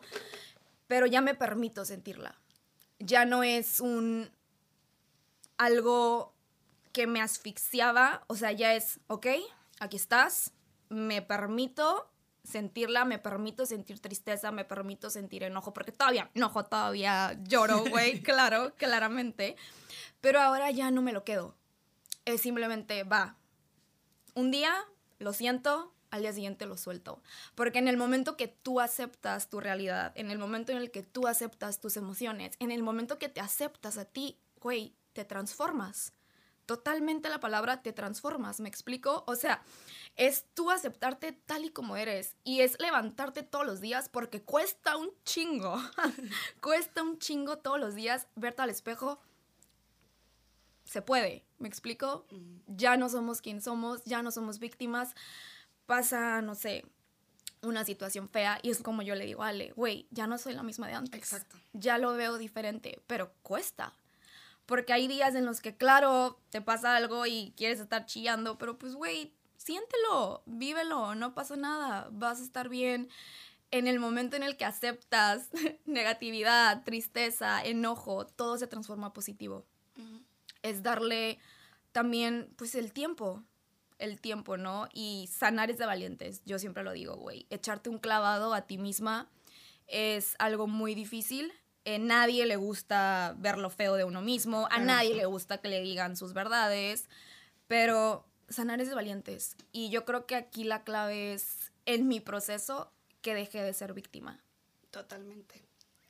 Pero 0.86 1.06
ya 1.06 1.20
me 1.20 1.34
permito 1.34 1.84
sentirla. 1.84 2.38
Ya 3.00 3.24
no 3.24 3.42
es 3.42 3.80
un 3.80 4.30
algo 5.58 6.33
que 6.94 7.06
me 7.06 7.20
asfixiaba, 7.20 8.24
o 8.28 8.36
sea, 8.36 8.52
ya 8.52 8.72
es, 8.72 9.00
ok, 9.08 9.26
aquí 9.80 9.96
estás, 9.96 10.52
me 10.88 11.20
permito 11.20 12.08
sentirla, 12.44 13.04
me 13.04 13.18
permito 13.18 13.66
sentir 13.66 13.98
tristeza, 13.98 14.52
me 14.52 14.64
permito 14.64 15.10
sentir 15.10 15.42
enojo, 15.42 15.74
porque 15.74 15.90
todavía 15.90 16.30
enojo, 16.34 16.64
todavía 16.64 17.36
lloro, 17.42 17.84
güey, 17.90 18.20
claro, 18.22 18.74
claramente. 18.76 19.56
Pero 20.20 20.40
ahora 20.40 20.70
ya 20.70 20.90
no 20.92 21.02
me 21.02 21.12
lo 21.12 21.24
quedo. 21.24 21.56
Es 22.24 22.42
simplemente, 22.42 23.02
va, 23.02 23.36
un 24.34 24.52
día 24.52 24.72
lo 25.18 25.32
siento, 25.32 25.92
al 26.12 26.22
día 26.22 26.32
siguiente 26.32 26.64
lo 26.64 26.76
suelto. 26.76 27.20
Porque 27.56 27.80
en 27.80 27.88
el 27.88 27.96
momento 27.96 28.36
que 28.36 28.46
tú 28.46 28.78
aceptas 28.80 29.48
tu 29.48 29.58
realidad, 29.58 30.12
en 30.14 30.30
el 30.30 30.38
momento 30.38 30.70
en 30.70 30.78
el 30.78 30.92
que 30.92 31.02
tú 31.02 31.26
aceptas 31.26 31.80
tus 31.80 31.96
emociones, 31.96 32.54
en 32.60 32.70
el 32.70 32.84
momento 32.84 33.18
que 33.18 33.28
te 33.28 33.40
aceptas 33.40 33.98
a 33.98 34.04
ti, 34.04 34.38
güey, 34.60 34.94
te 35.12 35.24
transformas. 35.24 36.12
Totalmente 36.66 37.28
la 37.28 37.40
palabra 37.40 37.82
te 37.82 37.92
transformas, 37.92 38.60
¿me 38.60 38.68
explico? 38.68 39.24
O 39.26 39.36
sea, 39.36 39.62
es 40.16 40.46
tú 40.54 40.70
aceptarte 40.70 41.32
tal 41.32 41.64
y 41.64 41.70
como 41.70 41.96
eres 41.96 42.36
y 42.44 42.60
es 42.60 42.78
levantarte 42.78 43.42
todos 43.42 43.66
los 43.66 43.80
días 43.80 44.08
porque 44.08 44.42
cuesta 44.42 44.96
un 44.96 45.10
chingo. 45.24 45.76
cuesta 46.60 47.02
un 47.02 47.18
chingo 47.18 47.58
todos 47.58 47.78
los 47.78 47.94
días 47.94 48.26
verte 48.34 48.62
al 48.62 48.70
espejo. 48.70 49.20
Se 50.84 51.02
puede, 51.02 51.44
¿me 51.58 51.68
explico? 51.68 52.26
Ya 52.66 52.96
no 52.96 53.08
somos 53.08 53.40
quien 53.40 53.60
somos, 53.60 54.04
ya 54.04 54.22
no 54.22 54.30
somos 54.30 54.58
víctimas. 54.58 55.14
Pasa, 55.86 56.40
no 56.40 56.54
sé, 56.54 56.84
una 57.62 57.84
situación 57.84 58.28
fea 58.28 58.58
y 58.62 58.70
es 58.70 58.82
como 58.82 59.02
yo 59.02 59.14
le 59.14 59.26
digo, 59.26 59.42
Ale, 59.42 59.72
güey, 59.72 60.06
ya 60.10 60.26
no 60.26 60.38
soy 60.38 60.54
la 60.54 60.62
misma 60.62 60.86
de 60.88 60.94
antes. 60.94 61.18
Exacto. 61.18 61.56
Ya 61.72 61.98
lo 61.98 62.14
veo 62.14 62.38
diferente, 62.38 63.02
pero 63.06 63.32
cuesta. 63.42 63.94
Porque 64.66 64.92
hay 64.92 65.08
días 65.08 65.34
en 65.34 65.44
los 65.44 65.60
que, 65.60 65.76
claro, 65.76 66.40
te 66.50 66.60
pasa 66.60 66.96
algo 66.96 67.26
y 67.26 67.52
quieres 67.56 67.80
estar 67.80 68.06
chillando, 68.06 68.56
pero 68.56 68.78
pues, 68.78 68.94
güey, 68.94 69.34
siéntelo, 69.56 70.42
vívelo, 70.46 71.14
no 71.14 71.34
pasa 71.34 71.56
nada, 71.56 72.08
vas 72.12 72.40
a 72.40 72.44
estar 72.44 72.68
bien. 72.68 73.08
En 73.70 73.86
el 73.86 73.98
momento 73.98 74.36
en 74.36 74.42
el 74.42 74.56
que 74.56 74.64
aceptas 74.64 75.50
negatividad, 75.84 76.84
tristeza, 76.84 77.62
enojo, 77.64 78.26
todo 78.26 78.56
se 78.56 78.66
transforma 78.66 79.12
positivo. 79.12 79.66
Es 80.62 80.82
darle 80.82 81.38
también, 81.92 82.52
pues, 82.56 82.74
el 82.74 82.92
tiempo, 82.92 83.42
el 83.98 84.20
tiempo, 84.20 84.56
¿no? 84.56 84.88
Y 84.92 85.28
sanar 85.30 85.70
es 85.70 85.78
de 85.78 85.86
valientes, 85.86 86.42
yo 86.44 86.58
siempre 86.58 86.82
lo 86.82 86.92
digo, 86.92 87.16
güey. 87.16 87.46
Echarte 87.50 87.90
un 87.90 87.98
clavado 87.98 88.54
a 88.54 88.62
ti 88.62 88.78
misma 88.78 89.30
es 89.86 90.36
algo 90.38 90.66
muy 90.66 90.94
difícil, 90.94 91.52
eh, 91.84 91.98
nadie 91.98 92.46
le 92.46 92.56
gusta 92.56 93.34
ver 93.38 93.58
lo 93.58 93.70
feo 93.70 93.94
de 93.94 94.04
uno 94.04 94.22
mismo, 94.22 94.68
a 94.70 94.78
nadie 94.78 95.14
le 95.14 95.26
gusta 95.26 95.58
que 95.58 95.68
le 95.68 95.82
digan 95.82 96.16
sus 96.16 96.32
verdades, 96.32 97.08
pero 97.66 98.26
sanar 98.48 98.80
es 98.80 98.88
de 98.88 98.94
valientes. 98.94 99.56
Y 99.72 99.90
yo 99.90 100.04
creo 100.04 100.26
que 100.26 100.36
aquí 100.36 100.64
la 100.64 100.84
clave 100.84 101.34
es 101.34 101.72
en 101.86 102.08
mi 102.08 102.20
proceso 102.20 102.90
que 103.20 103.34
deje 103.34 103.62
de 103.62 103.72
ser 103.74 103.92
víctima. 103.92 104.42
Totalmente. 104.90 105.62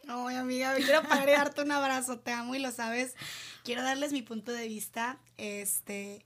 No, 0.04 0.28
amiga, 0.28 0.74
quiero 0.76 1.02
parar 1.02 1.28
y 1.28 1.32
darte 1.32 1.62
un 1.62 1.72
abrazo, 1.72 2.18
te 2.18 2.30
amo 2.30 2.54
y 2.54 2.58
lo 2.58 2.70
sabes. 2.70 3.14
Quiero 3.64 3.82
darles 3.82 4.12
mi 4.12 4.22
punto 4.22 4.52
de 4.52 4.68
vista. 4.68 5.18
Este, 5.38 6.24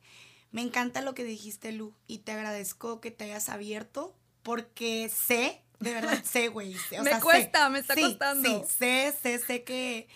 me 0.51 0.63
encanta 0.63 1.01
lo 1.01 1.15
que 1.15 1.25
dijiste, 1.25 1.73
Lu, 1.73 1.95
y 2.07 2.19
te 2.19 2.33
agradezco 2.33 3.01
que 3.01 3.11
te 3.11 3.25
hayas 3.25 3.49
abierto 3.49 4.17
porque 4.43 5.09
sé 5.09 5.63
de 5.81 5.95
verdad 5.95 6.23
sé, 6.25 6.49
güey. 6.49 6.75
me 7.03 7.21
cuesta, 7.21 7.69
me 7.69 7.79
está 7.81 7.95
costando. 7.95 8.49
Sí, 8.49 8.75
sé, 8.79 9.15
sé, 9.23 9.39
sé 9.39 9.63
que, 9.63 10.09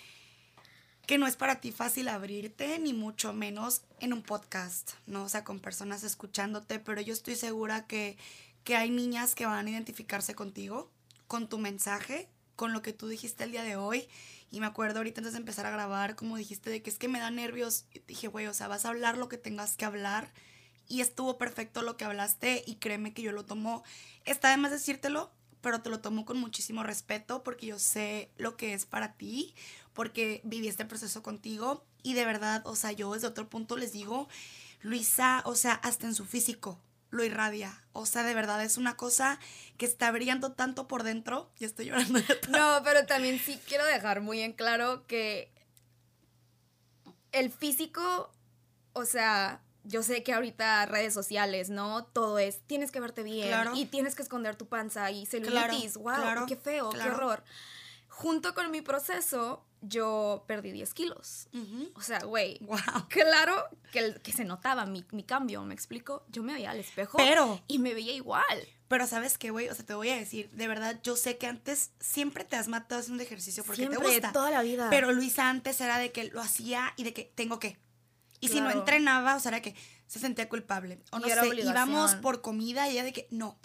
que 1.07 1.18
no 1.18 1.27
es 1.27 1.37
para 1.37 1.61
ti 1.61 1.72
fácil 1.72 2.09
abrirte, 2.09 2.79
ni 2.79 2.92
mucho 2.92 3.33
menos 3.33 3.83
en 4.01 4.12
un 4.12 4.22
podcast, 4.22 4.92
¿no? 5.07 5.25
O 5.25 5.29
sea, 5.29 5.44
con 5.44 5.61
personas 5.61 6.03
escuchándote, 6.03 6.79
pero 6.79 7.01
yo 7.01 7.12
estoy 7.12 7.37
segura 7.37 7.87
que, 7.87 8.16
que 8.64 8.77
hay 8.77 8.90
niñas 8.90 9.35
que 9.35 9.46
van 9.46 9.66
a 9.66 9.70
identificarse 9.70 10.35
contigo, 10.35 10.90
con 11.29 11.48
tu 11.48 11.59
mensaje, 11.59 12.29
con 12.57 12.72
lo 12.72 12.83
que 12.83 12.92
tú 12.92 13.09
dijiste 13.09 13.44
el 13.44 13.53
día 13.53 13.62
de 13.62 13.77
hoy. 13.77 14.09
Y 14.51 14.61
me 14.61 14.66
acuerdo 14.66 14.98
ahorita 14.98 15.20
antes 15.20 15.33
de 15.33 15.38
empezar 15.38 15.64
a 15.64 15.70
grabar, 15.70 16.14
como 16.14 16.37
dijiste, 16.37 16.70
de 16.70 16.83
que 16.83 16.90
es 16.90 16.98
que 16.98 17.09
me 17.09 17.20
da 17.20 17.31
nervios. 17.31 17.87
Y 17.94 18.01
dije, 18.01 18.29
güey, 18.29 18.46
o 18.48 18.55
sea, 18.55 18.68
vas 18.68 18.85
a 18.85 18.90
hablar 18.90 19.16
lo 19.16 19.29
que 19.29 19.38
tengas 19.38 19.77
que 19.77 19.85
hablar. 19.85 20.29
Y 20.88 21.01
estuvo 21.01 21.38
perfecto 21.38 21.81
lo 21.81 21.96
que 21.96 22.05
hablaste 22.05 22.62
y 22.66 22.75
créeme 22.75 23.14
que 23.14 23.22
yo 23.22 23.33
lo 23.33 23.46
tomo. 23.46 23.83
Está 24.27 24.51
de 24.51 24.59
más 24.59 24.70
decírtelo, 24.70 25.31
pero 25.62 25.81
te 25.81 25.88
lo 25.88 26.01
tomo 26.01 26.27
con 26.27 26.38
muchísimo 26.38 26.83
respeto 26.83 27.42
porque 27.42 27.66
yo 27.66 27.79
sé 27.79 28.31
lo 28.37 28.57
que 28.59 28.75
es 28.75 28.85
para 28.85 29.14
ti, 29.14 29.55
porque 29.94 30.42
viví 30.44 30.68
este 30.68 30.85
proceso 30.85 31.22
contigo 31.22 31.87
y 32.03 32.12
de 32.14 32.27
verdad, 32.27 32.62
o 32.66 32.77
sea, 32.77 32.92
yo 32.92 33.14
desde 33.14 33.29
otro 33.29 33.48
punto 33.48 33.77
les 33.79 33.92
digo, 33.92 34.29
Luisa, 34.83 35.42
o 35.46 35.55
sea, 35.55 35.72
hasta 35.75 36.07
en 36.07 36.14
su 36.14 36.27
físico 36.27 36.79
lo 37.11 37.25
irradia. 37.25 37.85
O 37.92 38.07
sea, 38.07 38.25
de 38.25 38.35
verdad 38.35 38.62
es 38.64 38.77
una 38.77 38.96
cosa 38.96 39.38
que 39.77 39.87
está 39.87 40.11
brillando 40.11 40.53
tanto 40.53 40.88
por 40.88 41.05
dentro. 41.05 41.51
Ya 41.59 41.66
estoy 41.66 41.87
llorando. 41.87 42.20
No, 42.48 42.81
pero 42.83 43.07
también 43.07 43.38
sí 43.38 43.61
quiero 43.68 43.85
dejar 43.85 44.20
muy 44.20 44.40
en 44.40 44.55
claro 44.55 45.07
que 45.07 45.53
el 47.31 47.53
físico, 47.53 48.33
o 48.94 49.05
sea, 49.05 49.62
yo 49.85 50.03
sé 50.03 50.23
que 50.23 50.33
ahorita 50.33 50.87
redes 50.87 51.14
sociales, 51.14 51.71
¿no? 51.71 52.05
Todo 52.05 52.38
es, 52.38 52.61
tienes 52.66 52.90
que 52.90 53.01
verte 53.01 53.23
bien 53.23 53.68
y 53.75 53.87
tienes 53.87 54.14
que 54.14 54.23
esconder 54.23 54.57
tu 54.57 54.66
panza 54.66 55.11
y 55.11 55.27
celulitis, 55.27 55.97
wow, 55.97 56.47
qué 56.47 56.57
feo, 56.57 56.90
qué 56.90 57.03
horror. 57.03 57.42
Junto 58.09 58.55
con 58.55 58.71
mi 58.71 58.83
proceso, 58.83 59.64
yo 59.81 60.45
perdí 60.47 60.71
10 60.71 60.95
kilos. 60.95 61.49
O 61.95 62.01
sea, 62.01 62.21
güey, 62.21 62.59
wow. 62.61 62.79
claro 63.09 63.64
que, 63.90 64.21
que 64.23 64.33
se 64.33 64.45
notaba 64.45 64.87
mi, 64.87 65.05
mi, 65.11 65.25
cambio, 65.25 65.62
¿me 65.64 65.75
explico? 65.75 66.25
Yo 66.29 66.42
me 66.42 66.55
veía 66.55 66.71
al 66.71 66.79
espejo 66.79 67.16
pero, 67.18 67.61
y 67.66 67.79
me 67.79 67.95
veía 67.95 68.12
igual. 68.12 68.68
Pero 68.88 69.07
¿sabes 69.07 69.38
qué, 69.38 69.51
güey? 69.51 69.68
O 69.71 69.75
sea, 69.75 69.87
te 69.87 69.95
voy 69.95 70.11
a 70.11 70.16
decir, 70.16 70.51
de 70.51 70.68
verdad, 70.68 71.01
yo 71.03 71.16
sé 71.16 71.38
que 71.38 71.47
antes 71.47 71.92
siempre 71.99 72.45
te 72.45 72.57
has 72.57 72.68
matado 72.68 73.01
haciendo 73.01 73.23
ejercicio 73.23 73.64
porque 73.64 73.87
te 73.87 73.97
gusta. 73.97 74.33
toda 74.33 74.51
la 74.51 74.62
vida. 74.62 74.88
Pero 74.90 75.11
Luisa 75.12 75.49
antes 75.49 75.81
era 75.81 75.99
de 75.99 76.12
que 76.12 76.25
lo 76.25 76.42
hacía 76.42 76.92
y 76.97 77.05
de 77.05 77.14
que 77.14 77.25
tengo 77.35 77.59
que 77.59 77.79
y 78.42 78.48
si 78.48 78.61
no 78.61 78.70
entrenaba, 78.70 79.37
o 79.37 79.40
sea, 79.40 79.50
era 79.50 79.62
que 79.62 79.74
se 80.09 80.18
sentía 80.18 80.48
culpable. 80.48 80.98
O 81.12 81.20
no 81.20 81.28
sé, 81.28 81.61
íbamos 81.62 82.16
por 82.16 82.42
comida 82.42 82.88
y 82.88 82.92
ella 82.92 83.05
de 83.05 83.12
que 83.12 83.28
no, 83.31 83.57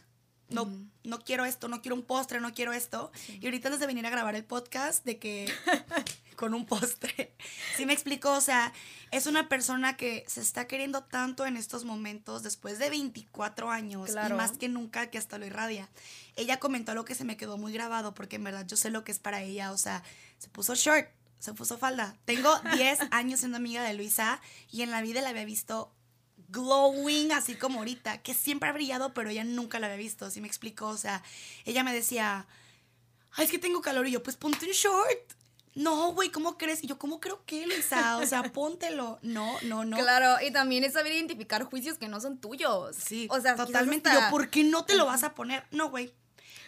no, 0.49 0.71
no 1.03 1.19
quiero 1.19 1.45
esto, 1.45 1.67
no 1.67 1.81
quiero 1.81 1.95
un 1.95 2.03
postre, 2.03 2.39
no 2.39 2.53
quiero 2.53 2.73
esto. 2.73 3.11
Y 3.41 3.45
ahorita 3.45 3.69
antes 3.69 3.79
de 3.79 3.87
venir 3.87 4.05
a 4.05 4.11
grabar 4.11 4.35
el 4.35 4.45
podcast, 4.45 5.03
de 5.03 5.17
que 5.17 5.51
con 6.35 6.53
un 6.53 6.65
postre. 6.65 7.33
Sí 7.75 7.85
me 7.85 7.93
explico, 7.93 8.31
o 8.31 8.41
sea, 8.41 8.73
es 9.11 9.27
una 9.27 9.49
persona 9.49 9.97
que 9.97 10.25
se 10.27 10.41
está 10.41 10.65
queriendo 10.67 11.03
tanto 11.03 11.45
en 11.45 11.57
estos 11.57 11.85
momentos, 11.85 12.41
después 12.41 12.79
de 12.79 12.89
24 12.89 13.69
años, 13.69 14.11
y 14.11 14.33
más 14.33 14.57
que 14.57 14.67
nunca 14.67 15.11
que 15.11 15.17
hasta 15.17 15.37
lo 15.37 15.45
irradia. 15.45 15.89
Ella 16.35 16.59
comentó 16.59 16.91
algo 16.91 17.05
que 17.05 17.13
se 17.13 17.23
me 17.23 17.37
quedó 17.37 17.57
muy 17.57 17.71
grabado, 17.71 18.13
porque 18.15 18.37
en 18.37 18.43
verdad 18.43 18.65
yo 18.65 18.77
sé 18.77 18.89
lo 18.89 19.03
que 19.03 19.11
es 19.11 19.19
para 19.19 19.43
ella, 19.43 19.71
o 19.71 19.77
sea, 19.77 20.01
se 20.39 20.49
puso 20.49 20.73
short, 20.73 21.07
se 21.39 21.53
puso 21.53 21.77
falda. 21.77 22.15
Tengo 22.25 22.53
10 22.75 22.99
años 23.11 23.39
siendo 23.39 23.57
amiga 23.57 23.83
de 23.83 23.93
Luisa 23.93 24.41
y 24.71 24.81
en 24.81 24.91
la 24.91 25.01
vida 25.01 25.21
la 25.21 25.29
había 25.29 25.45
visto 25.45 25.91
glowing, 26.49 27.31
así 27.31 27.55
como 27.55 27.79
ahorita, 27.79 28.21
que 28.21 28.33
siempre 28.33 28.69
ha 28.69 28.73
brillado, 28.73 29.13
pero 29.13 29.29
ella 29.29 29.43
nunca 29.43 29.79
la 29.79 29.87
había 29.87 29.97
visto, 29.97 30.29
¿sí 30.29 30.41
me 30.41 30.47
explicó? 30.47 30.87
O 30.87 30.97
sea, 30.97 31.23
ella 31.65 31.83
me 31.83 31.93
decía, 31.93 32.47
ay, 33.33 33.45
es 33.45 33.51
que 33.51 33.59
tengo 33.59 33.81
calor, 33.81 34.07
y 34.07 34.11
yo, 34.11 34.23
pues 34.23 34.37
ponte 34.37 34.65
un 34.65 34.71
short. 34.71 35.33
No, 35.75 36.13
güey, 36.13 36.31
¿cómo 36.31 36.57
crees? 36.57 36.83
Y 36.83 36.87
yo, 36.87 36.97
¿cómo 36.97 37.19
creo 37.19 37.45
que, 37.45 37.67
Luisa? 37.67 38.17
O 38.17 38.25
sea, 38.25 38.41
póntelo. 38.53 39.19
No, 39.21 39.57
no, 39.61 39.85
no. 39.85 39.97
Claro, 39.97 40.43
y 40.43 40.49
también 40.49 40.83
es 40.83 40.93
saber 40.93 41.13
identificar 41.13 41.63
juicios 41.65 41.99
que 41.99 42.07
no 42.07 42.19
son 42.19 42.39
tuyos. 42.39 42.95
Sí, 42.95 43.27
o 43.29 43.39
sea, 43.39 43.55
totalmente. 43.55 44.09
Yo, 44.11 44.19
¿por 44.31 44.49
qué 44.49 44.63
no 44.63 44.85
te 44.85 44.95
lo 44.95 45.05
vas 45.05 45.23
a 45.23 45.35
poner? 45.35 45.65
No, 45.69 45.91
güey. 45.91 46.11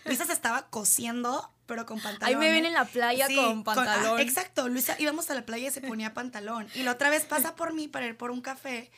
Luisa 0.05 0.25
se 0.25 0.33
estaba 0.33 0.69
cosiendo 0.69 1.53
pero 1.69 1.85
con 1.85 2.01
pantalón. 2.01 2.27
Ahí 2.27 2.35
me 2.35 2.51
ven 2.51 2.65
en 2.65 2.73
la 2.73 2.83
playa 2.83 3.27
con 3.27 3.59
ah, 3.59 3.63
pantalón. 3.63 4.19
exacto, 4.19 4.67
Luisa, 4.67 4.95
íbamos 4.97 5.29
a 5.29 5.35
la 5.35 5.45
playa 5.45 5.67
y 5.67 5.71
se 5.71 5.81
ponía 5.81 6.13
pantalón. 6.15 6.67
Y 6.73 6.81
la 6.81 6.93
otra 6.93 7.11
vez 7.11 7.25
pasa 7.25 7.55
por 7.55 7.73
mí 7.73 7.87
para 7.87 8.07
ir 8.07 8.17
por 8.17 8.31
un 8.31 8.41
café, 8.41 8.89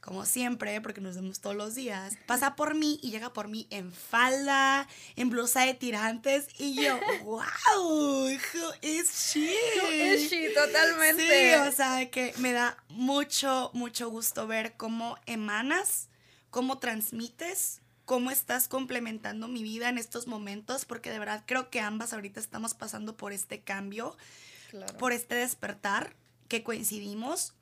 como 0.00 0.24
siempre, 0.24 0.80
porque 0.80 1.02
nos 1.02 1.16
vemos 1.16 1.40
todos 1.40 1.54
los 1.54 1.74
días. 1.74 2.16
Pasa 2.26 2.56
por 2.56 2.74
mí 2.74 2.98
y 3.02 3.10
llega 3.10 3.34
por 3.34 3.48
mí 3.48 3.66
en 3.70 3.92
falda, 3.92 4.88
en 5.14 5.28
blusa 5.28 5.66
de 5.66 5.74
tirantes. 5.74 6.48
Y 6.56 6.82
yo, 6.82 6.98
wow, 7.24 8.28
es 8.80 9.32
she? 9.34 9.54
Es 9.92 10.30
she, 10.30 10.48
totalmente. 10.54 11.22
Sí, 11.22 11.68
o 11.68 11.72
sea, 11.72 12.10
que 12.10 12.32
me 12.38 12.52
da 12.52 12.78
mucho, 12.88 13.70
mucho 13.74 14.08
gusto 14.08 14.46
ver 14.46 14.74
cómo 14.78 15.18
emanas, 15.26 16.08
cómo 16.48 16.78
transmites 16.78 17.82
cómo 18.06 18.30
estás 18.30 18.68
complementando 18.68 19.48
mi 19.48 19.62
vida 19.62 19.88
en 19.88 19.98
estos 19.98 20.28
momentos, 20.28 20.84
porque 20.84 21.10
de 21.10 21.18
verdad 21.18 21.42
creo 21.44 21.70
que 21.70 21.80
ambas 21.80 22.12
ahorita 22.12 22.40
estamos 22.40 22.72
pasando 22.72 23.16
por 23.16 23.32
este 23.32 23.60
cambio, 23.60 24.16
por 24.98 25.12
este 25.12 25.34
despertar 25.34 26.14
que 26.48 26.62
coincidimos. 26.62 27.52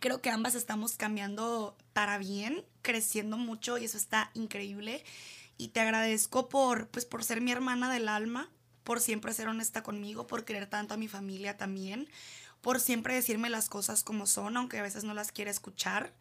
Creo 0.00 0.22
que 0.22 0.30
ambas 0.30 0.54
estamos 0.54 0.96
cambiando 0.96 1.76
para 1.92 2.16
bien, 2.18 2.64
creciendo 2.80 3.36
mucho 3.36 3.76
y 3.76 3.84
eso 3.84 3.98
está 3.98 4.30
increíble. 4.32 5.04
Y 5.58 5.68
te 5.68 5.80
agradezco 5.80 6.48
por, 6.48 6.88
pues, 6.88 7.04
por 7.04 7.22
ser 7.22 7.42
mi 7.42 7.52
hermana 7.52 7.92
del 7.92 8.08
alma, 8.08 8.50
por 8.84 9.00
siempre 9.00 9.34
ser 9.34 9.48
honesta 9.48 9.82
conmigo, 9.82 10.26
por 10.26 10.46
querer 10.46 10.66
tanto 10.66 10.94
a 10.94 10.96
mi 10.96 11.08
familia 11.08 11.58
también, 11.58 12.08
por 12.62 12.80
siempre 12.80 13.14
decirme 13.14 13.50
las 13.50 13.68
cosas 13.68 14.02
como 14.02 14.26
son, 14.26 14.56
aunque 14.56 14.78
a 14.78 14.82
veces 14.82 15.04
no 15.04 15.12
las 15.12 15.30
quiera 15.30 15.50
escuchar, 15.50 16.14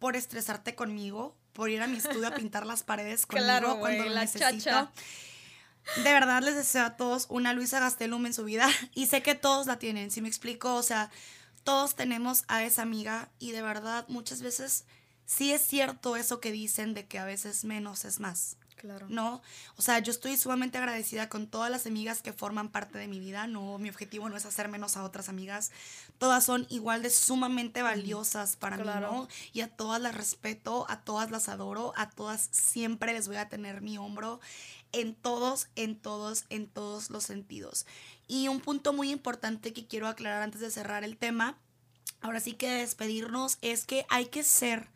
por 0.00 0.16
estresarte 0.16 0.74
conmigo, 0.74 1.36
por 1.54 1.70
ir 1.70 1.80
a 1.80 1.86
mi 1.86 1.96
estudio 1.96 2.28
a 2.28 2.30
pintar 2.34 2.66
las 2.66 2.82
paredes 2.82 3.24
conmigo 3.24 3.46
Claro, 3.46 3.78
cuando 3.78 4.04
lo 4.04 4.10
la 4.10 4.20
necesito. 4.20 4.50
chacha. 4.50 4.90
De 5.96 6.12
verdad 6.12 6.42
les 6.42 6.54
deseo 6.56 6.84
a 6.84 6.96
todos 6.96 7.26
una 7.30 7.52
Luisa 7.54 7.78
Gastelum 7.80 8.24
en 8.26 8.34
su 8.34 8.44
vida 8.44 8.68
y 8.94 9.06
sé 9.06 9.22
que 9.22 9.34
todos 9.34 9.66
la 9.66 9.78
tienen, 9.78 10.10
si 10.10 10.20
me 10.22 10.28
explico, 10.28 10.74
o 10.74 10.82
sea, 10.82 11.10
todos 11.62 11.94
tenemos 11.94 12.44
a 12.48 12.62
esa 12.64 12.82
amiga 12.82 13.30
y 13.38 13.52
de 13.52 13.62
verdad 13.62 14.04
muchas 14.08 14.40
veces 14.42 14.84
sí 15.26 15.52
es 15.52 15.62
cierto 15.62 16.16
eso 16.16 16.40
que 16.40 16.52
dicen 16.52 16.92
de 16.94 17.06
que 17.06 17.18
a 17.18 17.24
veces 17.24 17.64
menos 17.64 18.04
es 18.04 18.18
más. 18.20 18.56
Claro. 18.76 19.06
¿no? 19.08 19.40
O 19.76 19.82
sea, 19.82 19.98
yo 20.00 20.10
estoy 20.10 20.36
sumamente 20.36 20.76
agradecida 20.78 21.28
con 21.28 21.46
todas 21.46 21.70
las 21.70 21.86
amigas 21.86 22.20
que 22.22 22.32
forman 22.32 22.68
parte 22.68 22.98
de 22.98 23.08
mi 23.08 23.18
vida. 23.20 23.46
No, 23.46 23.78
mi 23.78 23.88
objetivo 23.88 24.28
no 24.28 24.36
es 24.36 24.44
hacer 24.44 24.68
menos 24.68 24.96
a 24.96 25.04
otras 25.04 25.28
amigas. 25.28 25.70
Todas 26.18 26.44
son 26.44 26.66
igual 26.68 27.02
de 27.02 27.10
sumamente 27.10 27.82
valiosas 27.82 28.56
para 28.56 28.76
Claro. 28.76 29.10
mí, 29.12 29.18
¿no? 29.18 29.28
Y 29.52 29.60
a 29.62 29.68
todas 29.68 30.00
las 30.02 30.14
respeto, 30.14 30.86
a 30.88 31.00
todas 31.00 31.30
las 31.30 31.48
adoro, 31.48 31.92
a 31.96 32.10
todas 32.10 32.48
siempre 32.52 33.12
les 33.12 33.26
voy 33.28 33.36
a 33.36 33.48
tener 33.48 33.80
mi 33.80 33.96
hombro 33.96 34.40
en 34.92 35.14
todos, 35.14 35.68
en 35.76 35.96
todos, 35.98 36.44
en 36.50 36.68
todos 36.68 37.10
los 37.10 37.24
sentidos. 37.24 37.86
Y 38.28 38.48
un 38.48 38.60
punto 38.60 38.92
muy 38.92 39.10
importante 39.10 39.72
que 39.72 39.86
quiero 39.86 40.08
aclarar 40.08 40.42
antes 40.42 40.60
de 40.60 40.70
cerrar 40.70 41.04
el 41.04 41.16
tema, 41.16 41.56
ahora 42.20 42.40
sí 42.40 42.52
que 42.54 42.68
de 42.68 42.78
despedirnos, 42.78 43.58
es 43.60 43.86
que 43.86 44.06
hay 44.08 44.26
que 44.26 44.44
ser 44.44 44.88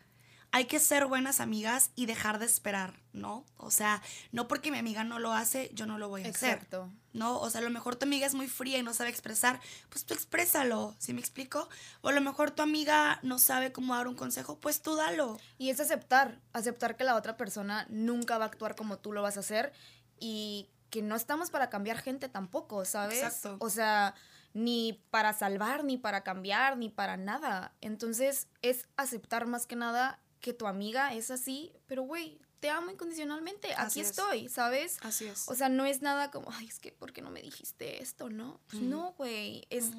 hay 0.50 0.64
que 0.64 0.80
ser 0.80 1.06
buenas 1.06 1.40
amigas 1.40 1.90
y 1.94 2.06
dejar 2.06 2.38
de 2.38 2.46
esperar, 2.46 3.00
¿no? 3.12 3.44
O 3.56 3.70
sea, 3.70 4.02
no 4.32 4.48
porque 4.48 4.70
mi 4.70 4.78
amiga 4.78 5.04
no 5.04 5.18
lo 5.18 5.32
hace, 5.32 5.70
yo 5.74 5.86
no 5.86 5.98
lo 5.98 6.08
voy 6.08 6.24
a 6.24 6.30
hacer. 6.30 6.54
Exacto. 6.54 6.90
¿no? 7.12 7.38
O 7.40 7.50
sea, 7.50 7.60
a 7.60 7.64
lo 7.64 7.70
mejor 7.70 7.96
tu 7.96 8.06
amiga 8.06 8.26
es 8.26 8.34
muy 8.34 8.48
fría 8.48 8.78
y 8.78 8.82
no 8.82 8.94
sabe 8.94 9.10
expresar, 9.10 9.60
pues 9.90 10.06
tú 10.06 10.14
exprésalo, 10.14 10.94
¿sí 10.98 11.12
me 11.12 11.20
explico? 11.20 11.68
O 12.00 12.08
a 12.08 12.12
lo 12.12 12.20
mejor 12.20 12.50
tu 12.50 12.62
amiga 12.62 13.18
no 13.22 13.38
sabe 13.38 13.72
cómo 13.72 13.94
dar 13.94 14.08
un 14.08 14.14
consejo, 14.14 14.58
pues 14.60 14.82
tú 14.82 14.96
dalo. 14.96 15.38
Y 15.58 15.70
es 15.70 15.80
aceptar, 15.80 16.40
aceptar 16.52 16.96
que 16.96 17.04
la 17.04 17.16
otra 17.16 17.36
persona 17.36 17.86
nunca 17.90 18.38
va 18.38 18.44
a 18.44 18.48
actuar 18.48 18.76
como 18.76 18.98
tú 18.98 19.12
lo 19.12 19.22
vas 19.22 19.36
a 19.36 19.40
hacer 19.40 19.72
y 20.18 20.70
que 20.90 21.02
no 21.02 21.16
estamos 21.16 21.50
para 21.50 21.68
cambiar 21.68 21.98
gente 21.98 22.28
tampoco, 22.28 22.84
¿sabes? 22.84 23.22
Exacto. 23.22 23.56
O 23.58 23.68
sea, 23.68 24.14
ni 24.54 25.04
para 25.10 25.32
salvar, 25.32 25.84
ni 25.84 25.98
para 25.98 26.22
cambiar, 26.22 26.78
ni 26.78 26.88
para 26.88 27.16
nada. 27.16 27.74
Entonces 27.80 28.48
es 28.62 28.88
aceptar 28.96 29.46
más 29.46 29.66
que 29.66 29.76
nada 29.76 30.20
que 30.40 30.52
tu 30.52 30.66
amiga 30.66 31.14
es 31.14 31.30
así, 31.30 31.72
pero 31.86 32.02
güey, 32.02 32.40
te 32.60 32.70
amo 32.70 32.90
incondicionalmente, 32.90 33.72
Así 33.74 34.00
aquí 34.00 34.00
es. 34.00 34.10
estoy, 34.10 34.48
¿sabes? 34.48 34.98
Así 35.02 35.26
es. 35.26 35.48
O 35.48 35.54
sea, 35.54 35.68
no 35.68 35.84
es 35.86 36.02
nada 36.02 36.30
como, 36.30 36.50
ay, 36.52 36.66
es 36.66 36.78
que, 36.80 36.92
¿por 36.92 37.12
qué 37.12 37.22
no 37.22 37.30
me 37.30 37.40
dijiste 37.42 38.02
esto, 38.02 38.28
no? 38.30 38.60
Pues 38.68 38.82
no, 38.82 39.12
güey, 39.16 39.66
es 39.70 39.90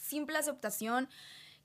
simple 0.00 0.36
aceptación 0.38 1.08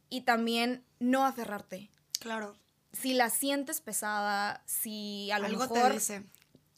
y 0.10 0.22
también 0.22 0.86
no 1.00 1.26
aferrarte 1.26 1.90
claro. 2.20 2.56
si 2.94 3.14
la 3.14 3.30
sientes 3.30 3.82
pesada, 3.82 4.64
si 4.66 5.32
a 5.32 5.40
lo 5.40 5.46
Algo 5.48 5.62
mejor... 5.62 5.88
te 5.90 5.94
dice. 5.94 6.24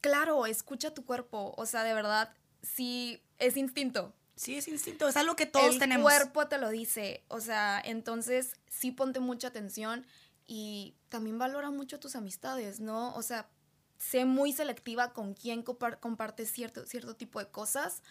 Claro, 0.02 0.46
escucha 0.46 0.94
tu 0.94 1.04
cuerpo. 1.04 1.54
O 1.58 1.66
sea, 1.66 1.84
de 1.84 1.94
verdad, 1.94 2.34
sí, 2.62 3.22
es 3.38 3.58
instinto. 3.58 4.14
Sí, 4.38 4.56
es 4.56 4.70
instinto, 4.70 5.10
es 5.10 5.18
algo 5.18 5.36
que 5.36 5.46
todos 5.46 5.74
El 5.74 5.80
tenemos. 5.80 6.10
cuerpo 6.10 6.48
te 6.48 6.58
lo 6.58 6.70
dice. 6.70 7.26
O 7.28 7.42
sea, 7.42 7.82
entonces 7.84 8.54
sí 8.70 8.92
ponte 8.92 9.20
mucha 9.20 9.50
atención 9.50 10.08
y 10.48 10.96
también 11.10 11.38
valora 11.38 11.72
mucho 11.72 12.00
tus 12.00 12.16
amistades, 12.16 12.80
¿no? 12.80 13.14
O 13.16 13.22
sea, 13.22 13.50
sé 13.98 14.26
muy 14.26 14.54
selectiva 14.54 15.14
con 15.14 15.34
quién 15.34 15.64
compar- 15.64 16.00
compartes 16.00 16.52
cierto, 16.52 16.86
cierto 16.86 17.16
tipo 17.16 17.40
de 17.40 17.50
cosas. 17.50 18.02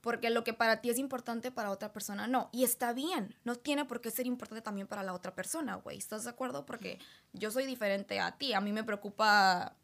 Porque 0.00 0.30
lo 0.30 0.44
que 0.44 0.52
para 0.54 0.80
ti 0.80 0.90
es 0.90 0.98
importante 0.98 1.50
para 1.50 1.72
otra 1.72 1.92
persona 1.92 2.28
no. 2.28 2.50
Y 2.52 2.62
está 2.62 2.92
bien. 2.92 3.34
No 3.42 3.56
tiene 3.56 3.84
por 3.84 4.00
qué 4.00 4.12
ser 4.12 4.26
importante 4.26 4.62
también 4.62 4.86
para 4.86 5.02
la 5.02 5.12
otra 5.12 5.34
persona, 5.34 5.74
güey. 5.74 5.98
¿Estás 5.98 6.22
de 6.22 6.30
acuerdo? 6.30 6.64
Porque 6.64 7.00
yo 7.32 7.50
soy 7.50 7.66
diferente 7.66 8.20
a 8.20 8.38
ti. 8.38 8.52
A 8.52 8.60
mí 8.60 8.72
me 8.72 8.84
preocupa 8.84 9.74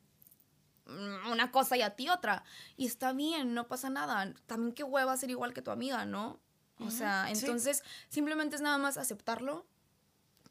mm, 0.86 1.32
una 1.32 1.50
cosa 1.50 1.76
y 1.76 1.82
a 1.82 1.96
ti 1.96 2.08
otra. 2.08 2.44
Y 2.76 2.86
está 2.86 3.12
bien, 3.12 3.54
no 3.54 3.66
pasa 3.66 3.90
nada. 3.90 4.32
También 4.46 4.72
qué 4.72 4.84
hueva 4.84 5.16
ser 5.16 5.30
igual 5.30 5.52
que 5.52 5.62
tu 5.62 5.72
amiga, 5.72 6.04
¿no? 6.04 6.38
O 6.78 6.90
sea, 6.90 7.26
sí. 7.26 7.40
entonces 7.40 7.82
simplemente 8.08 8.54
es 8.54 8.62
nada 8.62 8.78
más 8.78 8.98
aceptarlo. 8.98 9.66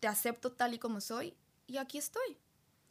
Te 0.01 0.07
acepto 0.07 0.51
tal 0.51 0.74
y 0.74 0.80
como 0.80 0.99
soy 0.99 1.38
y 1.68 1.78
aquí 1.78 1.97
estoy. 1.97 2.38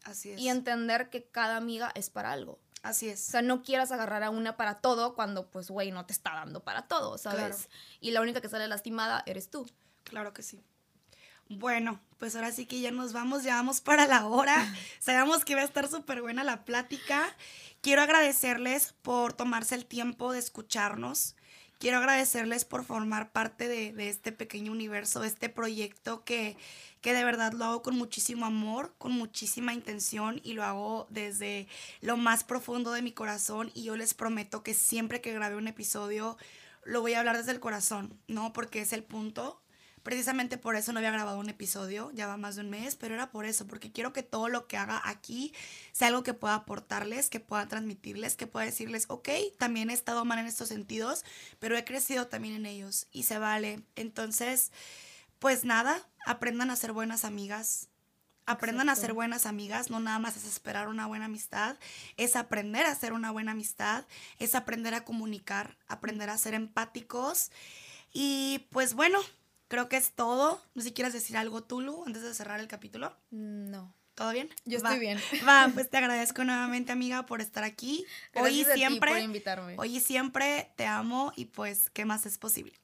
Así 0.05 0.31
es. 0.31 0.41
Y 0.41 0.49
entender 0.49 1.11
que 1.11 1.25
cada 1.25 1.57
amiga 1.57 1.93
es 1.95 2.11
para 2.11 2.33
algo. 2.33 2.59
Así 2.83 3.09
O 3.09 3.13
es. 3.13 3.21
sea, 3.21 3.43
no 3.43 3.63
quieras 3.63 3.93
agarrar 3.93 4.23
a 4.25 4.31
una 4.31 4.57
para 4.57 4.81
todo 4.81 5.15
cuando, 5.15 5.49
pues, 5.51 5.71
güey, 5.71 5.93
no 5.93 6.05
te 6.07 6.13
está 6.13 6.35
dando 6.35 6.65
para 6.65 6.89
todo, 6.89 7.17
¿sabes? 7.19 7.39
Claro. 7.39 7.57
Y 8.01 8.11
la 8.11 8.21
única 8.21 8.41
que 8.41 8.49
sale 8.49 8.67
lastimada 8.67 9.23
eres 9.27 9.51
tú. 9.51 9.71
Claro 10.03 10.33
que 10.33 10.43
sí. 10.43 10.61
Bueno, 11.49 12.01
pues 12.19 12.35
ahora 12.35 12.51
sí 12.51 12.67
que 12.67 12.81
ya 12.81 12.91
nos 12.91 13.13
vamos, 13.13 13.45
ya 13.45 13.55
vamos 13.57 13.81
para 13.81 14.07
la 14.07 14.27
hora. 14.27 14.57
Sabemos 15.01 15.45
que 15.45 15.55
va 15.55 15.61
a 15.61 15.65
estar 15.65 15.87
súper 15.89 16.23
buena 16.23 16.43
la 16.43 16.65
plática. 16.65 17.37
Quiero 17.83 18.03
agradecerles 18.03 18.95
por 19.03 19.33
tomarse 19.33 19.75
el 19.75 19.87
tiempo 19.87 20.33
de 20.33 20.39
escucharnos. 20.39 21.37
Quiero 21.83 21.99
agradecerles 21.99 22.65
por 22.65 22.85
formar 22.85 23.33
parte 23.33 23.67
de, 23.67 24.09
este 24.09 24.31
pequeño 24.31 24.71
universo, 24.71 25.19
de 25.19 25.27
este 25.27 25.49
proyecto 25.49 26.23
que, 26.23 26.57
que 27.01 27.13
de 27.13 27.25
verdad 27.25 27.55
lo 27.55 27.65
hago 27.65 27.83
con 27.83 27.99
muchísimo 27.99 28.47
amor, 28.47 28.95
con 28.99 29.11
muchísima 29.11 29.75
intención 29.75 30.41
y 30.45 30.53
lo 30.53 30.63
hago 30.63 31.09
desde 31.11 31.67
lo 32.01 32.17
más 32.17 32.45
profundo 32.45 32.93
de 32.93 33.03
mi 33.03 33.11
corazón 33.11 33.73
y 33.75 33.83
yo 33.83 33.97
les 33.97 34.15
prometo 34.15 34.63
que 34.63 34.75
siempre 34.75 35.21
que 35.21 35.33
grabe 35.33 35.57
un 35.57 35.67
episodio 35.67 36.37
lo 36.85 37.01
voy 37.01 37.15
a 37.15 37.19
hablar 37.19 37.37
desde 37.37 37.51
el 37.51 37.59
corazón, 37.59 38.17
¿no? 38.29 38.53
Porque 38.53 38.81
es 38.81 38.93
el 38.93 39.03
punto. 39.03 39.61
Precisamente 40.03 40.59
por 40.59 40.75
eso 40.75 40.93
no 40.93 40.99
había 40.99 41.13
grabado 41.13 41.39
un 41.39 41.49
episodio, 41.49 42.11
ya 42.13 42.27
va 42.27 42.37
más 42.37 42.57
de 42.57 42.63
un 42.63 42.71
mes, 42.71 42.97
pero 42.97 43.15
era 43.15 43.31
por 43.31 43.47
eso, 43.47 43.67
porque 43.67 43.93
quiero 43.93 44.13
que 44.13 44.23
todo 44.23 44.49
lo 44.49 44.67
que 44.67 44.77
haga 44.77 45.01
aquí 45.05 45.55
sea 45.93 46.09
algo 46.09 46.25
que 46.25 46.35
pueda 46.35 46.55
aportarles, 46.55 47.31
que 47.31 47.39
pueda 47.39 47.69
transmitirles, 47.69 48.37
que 48.37 48.49
pueda 48.49 48.67
decirles, 48.67 49.05
ok, 49.09 49.29
también 49.59 49.91
he 49.91 49.95
estado 49.95 50.25
mal 50.25 50.41
en 50.41 50.47
estos 50.47 50.69
sentidos, 50.69 51.25
pero 51.61 51.77
he 51.77 51.85
crecido 51.85 52.27
también 52.27 52.55
en 52.55 52.67
ellos 52.67 53.07
y 53.13 53.25
se 53.25 53.39
vale. 53.39 53.83
Entonces, 53.95 54.73
pues 55.39 55.65
nada, 55.65 56.07
aprendan 56.27 56.71
a 56.71 56.77
ser 56.77 56.93
buenas 56.93 57.25
amigas. 57.25 57.89
Aprendan 58.45 58.89
a 58.89 58.97
ser 58.97 59.13
buenas 59.13 59.47
amigas, 59.47 59.89
no 59.89 60.01
nada 60.01 60.19
más 60.19 60.37
es 60.37 60.45
esperar 60.45 60.89
una 60.89 61.07
buena 61.07 61.27
amistad, 61.27 61.77
es 62.17 62.35
aprender 62.35 62.87
a 62.87 62.95
ser 62.97 63.13
una 63.13 63.31
buena 63.31 63.53
amistad, 63.53 64.05
es 64.41 64.57
aprender 64.57 64.95
a 64.95 65.05
comunicar, 65.05 65.79
aprender 65.87 66.29
a 66.29 66.39
ser 66.39 66.55
empáticos. 66.55 67.53
Y 68.13 68.67
pues 68.71 68.95
bueno, 68.95 69.21
creo 69.73 69.89
que 69.89 69.97
es 69.97 70.13
todo. 70.13 70.61
No 70.75 70.83
sé 70.83 70.89
si 70.89 70.95
quieres 70.95 71.15
decir 71.15 71.35
algo, 71.39 71.63
Tulu, 71.63 72.05
antes 72.07 72.21
de 72.21 72.35
cerrar 72.35 72.61
el 72.61 72.69
capítulo. 72.69 73.17
No. 73.31 73.95
¿Todo 74.15 74.31
bien? 74.33 74.51
Yo 74.67 74.79
Va. 74.83 74.91
estoy 74.91 75.01
bien. 75.01 75.19
Va, 75.49 75.71
pues 75.75 75.89
te 75.89 75.97
agradezco 75.97 76.45
nuevamente, 76.45 76.93
amiga, 76.93 77.25
por 77.25 77.41
estar 77.41 77.65
aquí. 77.65 78.05
hoy 78.35 78.51
y 78.61 78.65
Gracias 78.65 78.69
a 78.69 78.73
ti 78.75 78.79
siempre. 78.81 79.11
por 79.13 79.21
invitarme. 79.21 79.75
Hoy 79.79 79.97
y 79.97 80.01
siempre 80.01 80.71
te 80.77 80.85
amo 80.85 81.33
y 81.37 81.47
pues, 81.47 81.89
¿qué 81.89 82.05
más 82.05 82.27
es 82.27 82.37
posible? 82.37 82.75